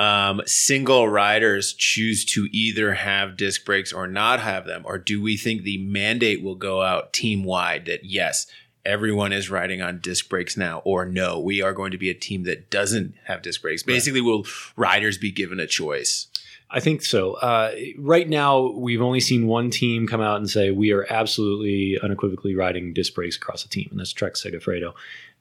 um, 0.00 0.40
single 0.46 1.10
riders 1.10 1.74
choose 1.74 2.24
to 2.24 2.48
either 2.52 2.94
have 2.94 3.36
disc 3.36 3.66
brakes 3.66 3.92
or 3.92 4.06
not 4.06 4.40
have 4.40 4.64
them, 4.64 4.82
or 4.86 4.96
do 4.96 5.20
we 5.20 5.36
think 5.36 5.62
the 5.62 5.76
mandate 5.76 6.42
will 6.42 6.54
go 6.54 6.80
out 6.80 7.12
team 7.12 7.44
wide 7.44 7.84
that 7.84 8.02
yes, 8.02 8.46
everyone 8.86 9.30
is 9.30 9.50
riding 9.50 9.82
on 9.82 9.98
disc 9.98 10.30
brakes 10.30 10.56
now, 10.56 10.78
or 10.86 11.04
no, 11.04 11.38
we 11.38 11.60
are 11.60 11.74
going 11.74 11.90
to 11.90 11.98
be 11.98 12.08
a 12.08 12.14
team 12.14 12.44
that 12.44 12.70
doesn't 12.70 13.14
have 13.24 13.42
disc 13.42 13.60
brakes? 13.60 13.82
Basically, 13.82 14.22
right. 14.22 14.26
will 14.26 14.46
riders 14.74 15.18
be 15.18 15.30
given 15.30 15.60
a 15.60 15.66
choice? 15.66 16.28
I 16.70 16.80
think 16.80 17.02
so. 17.02 17.34
Uh, 17.34 17.74
right 17.98 18.26
now, 18.26 18.70
we've 18.70 19.02
only 19.02 19.20
seen 19.20 19.48
one 19.48 19.68
team 19.68 20.06
come 20.06 20.22
out 20.22 20.38
and 20.38 20.48
say 20.48 20.70
we 20.70 20.92
are 20.92 21.06
absolutely 21.12 21.98
unequivocally 22.02 22.54
riding 22.54 22.94
disc 22.94 23.14
brakes 23.14 23.36
across 23.36 23.64
the 23.64 23.68
team, 23.68 23.88
and 23.90 24.00
that's 24.00 24.14
Trek 24.14 24.32
Segafredo. 24.32 24.94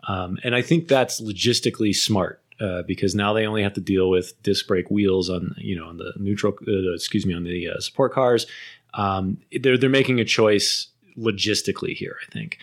Um, 0.05 0.37
and 0.43 0.53
I 0.53 0.61
think 0.61 0.89
that's 0.89 1.21
logistically 1.21 1.95
smart 1.95 2.41
uh, 2.59 2.83
because 2.83 3.15
now 3.15 3.33
they 3.33 3.45
only 3.45 3.63
have 3.63 3.73
to 3.73 3.81
deal 3.81 4.09
with 4.09 4.41
disc 4.43 4.67
brake 4.67 4.89
wheels 4.91 5.29
on 5.29 5.55
you 5.57 5.75
know 5.75 5.87
on 5.87 5.97
the 5.97 6.13
neutral 6.17 6.53
uh, 6.67 6.93
excuse 6.93 7.25
me 7.25 7.33
on 7.33 7.43
the 7.43 7.69
uh, 7.69 7.79
support 7.79 8.13
cars. 8.13 8.45
Um, 8.93 9.37
they're 9.61 9.77
they're 9.77 9.89
making 9.89 10.19
a 10.19 10.25
choice 10.25 10.87
logistically 11.17 11.93
here, 11.93 12.17
I 12.27 12.31
think. 12.31 12.57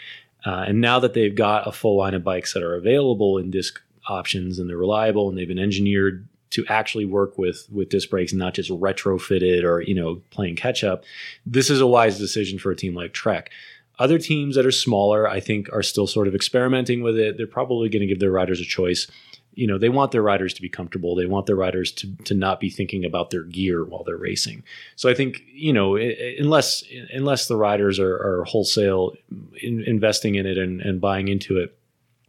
Uh, 0.45 0.65
and 0.69 0.81
now 0.81 1.01
that 1.01 1.15
they've 1.15 1.35
got 1.35 1.67
a 1.67 1.73
full 1.73 1.97
line 1.97 2.15
of 2.15 2.23
bikes 2.23 2.55
that 2.55 2.63
are 2.63 2.75
available 2.75 3.37
in 3.37 3.51
disc 3.51 3.81
options 4.09 4.59
and 4.59 4.71
they're 4.71 4.77
reliable 4.77 5.29
and 5.29 5.37
they've 5.37 5.49
been 5.49 5.59
engineered 5.59 6.27
to 6.51 6.65
actually 6.69 7.05
work 7.05 7.37
with 7.37 7.67
with 7.73 7.89
disc 7.89 8.09
brakes 8.09 8.33
and 8.33 8.39
not 8.39 8.55
just 8.55 8.71
retrofitted 8.71 9.65
or 9.65 9.81
you 9.81 9.95
know 9.95 10.23
playing 10.31 10.55
catch 10.55 10.85
up 10.85 11.05
this 11.45 11.71
is 11.71 11.81
a 11.81 11.87
wise 11.87 12.19
decision 12.19 12.59
for 12.59 12.71
a 12.71 12.77
team 12.77 12.95
like 12.95 13.13
trek 13.13 13.51
other 13.99 14.19
teams 14.19 14.55
that 14.55 14.65
are 14.65 14.71
smaller 14.71 15.29
i 15.29 15.41
think 15.41 15.69
are 15.73 15.83
still 15.83 16.07
sort 16.07 16.29
of 16.29 16.35
experimenting 16.37 17.03
with 17.03 17.19
it 17.19 17.37
they're 17.37 17.49
probably 17.49 17.89
going 17.89 18.01
to 18.01 18.07
give 18.07 18.21
their 18.21 18.31
riders 18.31 18.61
a 18.61 18.65
choice 18.65 19.09
you 19.57 19.67
know 19.67 19.79
they 19.79 19.89
want 19.89 20.13
their 20.13 20.23
riders 20.23 20.55
to 20.55 20.63
be 20.63 20.69
comfortable 20.69 21.17
they 21.17 21.27
want 21.27 21.47
their 21.47 21.57
riders 21.57 21.91
to 21.91 22.15
to 22.25 22.35
not 22.35 22.61
be 22.61 22.71
thinking 22.71 23.05
about 23.05 23.31
their 23.31 23.43
gear 23.43 23.85
while 23.85 24.05
they're 24.05 24.17
racing 24.17 24.63
so 24.95 25.09
i 25.09 25.15
think 25.15 25.43
you 25.53 25.73
know 25.73 25.97
unless 25.97 26.85
unless 27.13 27.49
the 27.49 27.57
riders 27.57 27.99
are, 27.99 28.15
are 28.15 28.45
wholesale 28.45 29.15
in, 29.61 29.83
investing 29.85 30.37
in 30.37 30.47
it 30.47 30.57
and, 30.57 30.81
and 30.81 31.01
buying 31.01 31.27
into 31.27 31.59
it 31.59 31.77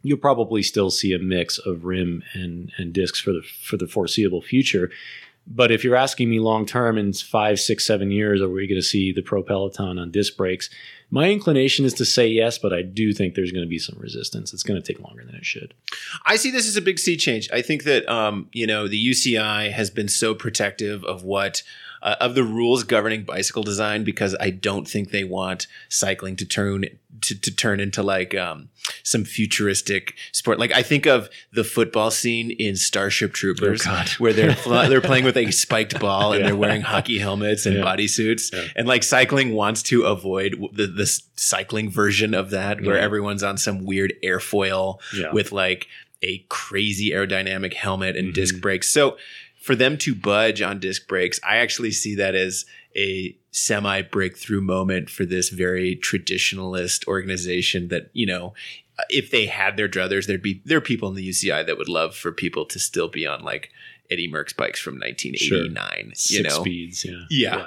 you'll 0.02 0.18
probably 0.18 0.62
still 0.62 0.90
see 0.90 1.12
a 1.12 1.18
mix 1.18 1.58
of 1.58 1.84
rim 1.84 2.22
and 2.32 2.72
and 2.78 2.92
discs 2.92 3.20
for 3.20 3.32
the 3.32 3.42
for 3.42 3.76
the 3.76 3.86
foreseeable 3.86 4.42
future. 4.42 4.90
But 5.50 5.70
if 5.70 5.82
you're 5.82 5.96
asking 5.96 6.28
me 6.28 6.40
long 6.40 6.66
term 6.66 6.98
in 6.98 7.12
five, 7.12 7.58
six, 7.58 7.86
seven 7.86 8.10
years, 8.10 8.42
are 8.42 8.48
we 8.48 8.66
going 8.66 8.80
to 8.80 8.86
see 8.86 9.12
the 9.12 9.22
pro 9.22 9.42
peloton 9.42 9.98
on 9.98 10.10
disc 10.10 10.36
brakes? 10.36 10.68
My 11.10 11.30
inclination 11.30 11.86
is 11.86 11.94
to 11.94 12.04
say 12.04 12.28
yes, 12.28 12.58
but 12.58 12.74
I 12.74 12.82
do 12.82 13.14
think 13.14 13.34
there's 13.34 13.50
going 13.50 13.64
to 13.64 13.68
be 13.68 13.78
some 13.78 13.98
resistance. 13.98 14.52
It's 14.52 14.62
going 14.62 14.80
to 14.80 14.86
take 14.86 15.02
longer 15.02 15.24
than 15.24 15.34
it 15.34 15.46
should. 15.46 15.72
I 16.26 16.36
see 16.36 16.50
this 16.50 16.68
as 16.68 16.76
a 16.76 16.82
big 16.82 16.98
sea 16.98 17.16
change. 17.16 17.48
I 17.50 17.62
think 17.62 17.84
that 17.84 18.06
um, 18.08 18.48
you 18.52 18.66
know 18.66 18.88
the 18.88 19.10
UCI 19.10 19.72
has 19.72 19.90
been 19.90 20.08
so 20.08 20.34
protective 20.34 21.02
of 21.04 21.22
what 21.22 21.62
uh, 22.02 22.16
of 22.20 22.34
the 22.34 22.44
rules 22.44 22.84
governing 22.84 23.24
bicycle 23.24 23.62
design 23.62 24.04
because 24.04 24.36
I 24.40 24.50
don't 24.50 24.88
think 24.88 25.10
they 25.10 25.24
want 25.24 25.66
cycling 25.88 26.36
to 26.36 26.44
turn 26.44 26.84
to, 27.22 27.38
to 27.38 27.54
turn 27.54 27.80
into 27.80 28.02
like 28.02 28.34
um, 28.34 28.68
some 29.02 29.24
futuristic 29.24 30.14
sport. 30.32 30.58
Like 30.58 30.72
I 30.72 30.82
think 30.82 31.06
of 31.06 31.28
the 31.52 31.64
football 31.64 32.10
scene 32.10 32.50
in 32.50 32.76
Starship 32.76 33.32
Troopers, 33.32 33.84
oh 33.86 34.04
where 34.18 34.32
they're 34.32 34.54
they're 34.66 35.00
playing 35.00 35.24
with 35.24 35.36
a 35.36 35.50
spiked 35.50 35.98
ball 36.00 36.32
and 36.32 36.40
yeah. 36.40 36.46
they're 36.46 36.56
wearing 36.56 36.82
hockey 36.82 37.18
helmets 37.18 37.66
and 37.66 37.76
yeah. 37.76 37.84
bodysuits, 37.84 38.52
yeah. 38.52 38.68
and 38.76 38.86
like 38.86 39.02
cycling 39.02 39.52
wants 39.52 39.82
to 39.84 40.04
avoid 40.04 40.56
the 40.72 40.86
the 40.86 41.06
cycling 41.36 41.90
version 41.90 42.34
of 42.34 42.50
that, 42.50 42.82
where 42.82 42.98
everyone's 42.98 43.42
on 43.42 43.58
some 43.58 43.84
weird 43.84 44.14
airfoil 44.22 44.98
with 45.32 45.52
like 45.52 45.88
a 46.22 46.38
crazy 46.48 47.10
aerodynamic 47.10 47.74
helmet 47.74 48.16
and 48.16 48.28
mm-hmm. 48.28 48.34
disc 48.34 48.60
brakes. 48.60 48.88
So 48.88 49.16
for 49.60 49.74
them 49.74 49.98
to 49.98 50.14
budge 50.14 50.62
on 50.62 50.78
disc 50.78 51.06
brakes, 51.06 51.38
I 51.46 51.58
actually 51.58 51.90
see 51.90 52.14
that 52.16 52.34
as 52.34 52.64
a 52.96 53.36
semi 53.50 54.02
breakthrough 54.02 54.60
moment 54.60 55.10
for 55.10 55.24
this 55.24 55.50
very 55.50 55.96
traditionalist 55.96 57.06
organization 57.06 57.88
that, 57.88 58.10
you 58.12 58.26
know, 58.26 58.54
if 59.10 59.30
they 59.30 59.46
had 59.46 59.76
their 59.76 59.88
druthers, 59.88 60.26
there'd 60.26 60.42
be 60.42 60.62
there 60.64 60.78
are 60.78 60.82
people 60.82 61.08
in 61.08 61.14
the 61.14 61.28
UCI 61.28 61.66
that 61.66 61.78
would 61.78 61.88
love 61.88 62.16
for 62.16 62.32
people 62.32 62.64
to 62.66 62.78
still 62.78 63.08
be 63.08 63.26
on 63.26 63.42
like 63.42 63.70
Eddie 64.10 64.30
Merckx 64.30 64.56
bikes 64.56 64.80
from 64.80 64.94
1989. 64.94 66.12
Sure. 66.16 66.36
You 66.36 66.42
know, 66.42 66.60
speeds, 66.60 67.04
yeah. 67.04 67.24
yeah. 67.30 67.56
yeah. 67.56 67.66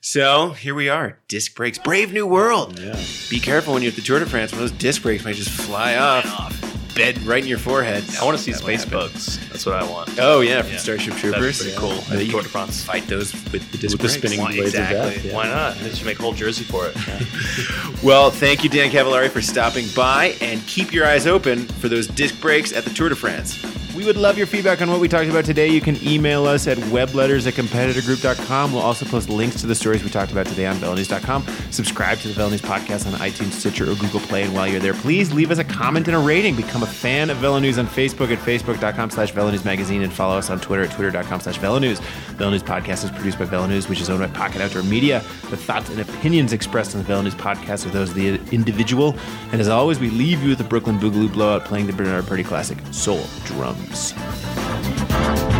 So 0.00 0.50
here 0.50 0.74
we 0.74 0.88
are, 0.88 1.18
disc 1.28 1.54
brakes, 1.54 1.78
brave 1.78 2.12
new 2.12 2.26
world. 2.26 2.78
Yeah. 2.78 3.00
Be 3.30 3.38
careful 3.38 3.74
when 3.74 3.82
you're 3.82 3.90
at 3.90 3.96
the 3.96 4.02
Tour 4.02 4.18
de 4.18 4.26
France. 4.26 4.52
One 4.52 4.62
of 4.62 4.70
those 4.70 4.78
disc 4.78 5.02
brakes 5.02 5.24
might 5.24 5.36
just 5.36 5.50
fly 5.50 5.96
off. 5.96 6.26
off 6.26 6.71
bed 6.94 7.22
right 7.22 7.42
in 7.42 7.48
your 7.48 7.58
forehead. 7.58 8.04
I 8.20 8.24
want 8.24 8.36
to 8.36 8.42
see 8.42 8.52
space 8.52 8.84
bugs. 8.84 9.38
That's 9.48 9.66
what 9.66 9.74
I 9.76 9.88
want. 9.88 10.10
Oh 10.18 10.40
yeah, 10.40 10.62
from 10.62 10.72
yeah. 10.72 10.78
Starship 10.78 11.14
Troopers. 11.14 11.60
That's 11.60 11.76
pretty 11.76 11.76
cool. 11.78 12.14
Yeah. 12.14 12.22
you 12.22 12.30
Tour 12.30 12.42
de 12.42 12.48
France. 12.48 12.84
Fight 12.84 13.06
those 13.06 13.32
with 13.52 13.70
the 13.72 13.78
disc 13.78 13.92
with 13.92 14.02
the 14.02 14.08
spinning 14.08 14.40
Why, 14.40 14.52
blades 14.52 14.70
exactly. 14.70 14.98
of 14.98 15.14
death. 15.14 15.24
Yeah. 15.24 15.34
Why 15.34 15.46
not? 15.46 15.76
They 15.76 15.90
should 15.90 16.06
make 16.06 16.18
a 16.18 16.22
whole 16.22 16.32
jersey 16.32 16.64
for 16.64 16.86
it. 16.86 16.96
well, 18.02 18.30
thank 18.30 18.64
you, 18.64 18.70
Dan 18.70 18.90
Cavallari, 18.90 19.28
for 19.28 19.42
stopping 19.42 19.86
by, 19.94 20.36
and 20.40 20.64
keep 20.66 20.92
your 20.92 21.06
eyes 21.06 21.26
open 21.26 21.66
for 21.66 21.88
those 21.88 22.06
disc 22.06 22.40
brakes 22.40 22.72
at 22.72 22.84
the 22.84 22.90
Tour 22.90 23.08
de 23.08 23.16
France. 23.16 23.81
We 23.94 24.06
would 24.06 24.16
love 24.16 24.38
your 24.38 24.46
feedback 24.46 24.80
on 24.80 24.90
what 24.90 25.00
we 25.00 25.08
talked 25.08 25.28
about 25.28 25.44
today. 25.44 25.68
You 25.68 25.82
can 25.82 26.02
email 26.02 26.46
us 26.46 26.66
at 26.66 26.78
webletters 26.78 27.46
at 27.46 27.52
competitorgroup.com. 27.52 28.72
We'll 28.72 28.80
also 28.80 29.04
post 29.04 29.28
links 29.28 29.60
to 29.60 29.66
the 29.66 29.74
stories 29.74 30.02
we 30.02 30.08
talked 30.08 30.32
about 30.32 30.46
today 30.46 30.64
on 30.64 30.76
VeloNews.com. 30.76 31.46
Subscribe 31.70 32.16
to 32.20 32.28
the 32.28 32.34
VeloNews 32.34 32.60
podcast 32.60 33.06
on 33.06 33.12
iTunes, 33.20 33.52
Stitcher, 33.52 33.84
or 33.84 33.94
Google 33.96 34.20
Play. 34.20 34.44
And 34.44 34.54
while 34.54 34.66
you're 34.66 34.80
there, 34.80 34.94
please 34.94 35.34
leave 35.34 35.50
us 35.50 35.58
a 35.58 35.64
comment 35.64 36.08
and 36.08 36.16
a 36.16 36.18
rating. 36.18 36.56
Become 36.56 36.84
a 36.84 36.86
fan 36.86 37.28
of 37.28 37.36
VeloNews 37.36 37.78
on 37.78 37.86
Facebook 37.86 38.32
at 38.32 38.38
facebook.com 38.38 39.10
slash 39.10 39.34
VeloNews 39.34 39.66
Magazine 39.66 40.00
and 40.02 40.12
follow 40.12 40.38
us 40.38 40.48
on 40.48 40.58
Twitter 40.58 40.84
at 40.84 40.90
twitter.com 40.92 41.40
slash 41.40 41.58
VeloNews. 41.58 42.00
VeloNews 42.36 42.62
podcast 42.62 43.04
is 43.04 43.10
produced 43.10 43.38
by 43.38 43.44
VeloNews, 43.44 43.90
which 43.90 44.00
is 44.00 44.08
owned 44.08 44.20
by 44.20 44.28
Pocket 44.28 44.62
Outdoor 44.62 44.84
Media. 44.84 45.20
The 45.50 45.56
thoughts 45.58 45.90
and 45.90 46.00
opinions 46.00 46.54
expressed 46.54 46.96
on 46.96 47.02
the 47.02 47.12
VeloNews 47.12 47.32
podcast 47.34 47.84
are 47.84 47.90
those 47.90 48.08
of 48.08 48.14
the 48.14 48.40
individual. 48.52 49.14
And 49.52 49.60
as 49.60 49.68
always, 49.68 50.00
we 50.00 50.08
leave 50.08 50.42
you 50.42 50.48
with 50.50 50.58
the 50.58 50.64
Brooklyn 50.64 50.98
Boogaloo 50.98 51.30
Blowout 51.30 51.66
playing 51.66 51.88
the 51.88 51.92
Bernard 51.92 52.26
Purdie 52.26 52.42
classic, 52.42 52.78
Soul 52.90 53.26
Drum. 53.44 53.81
Films. 53.90 55.51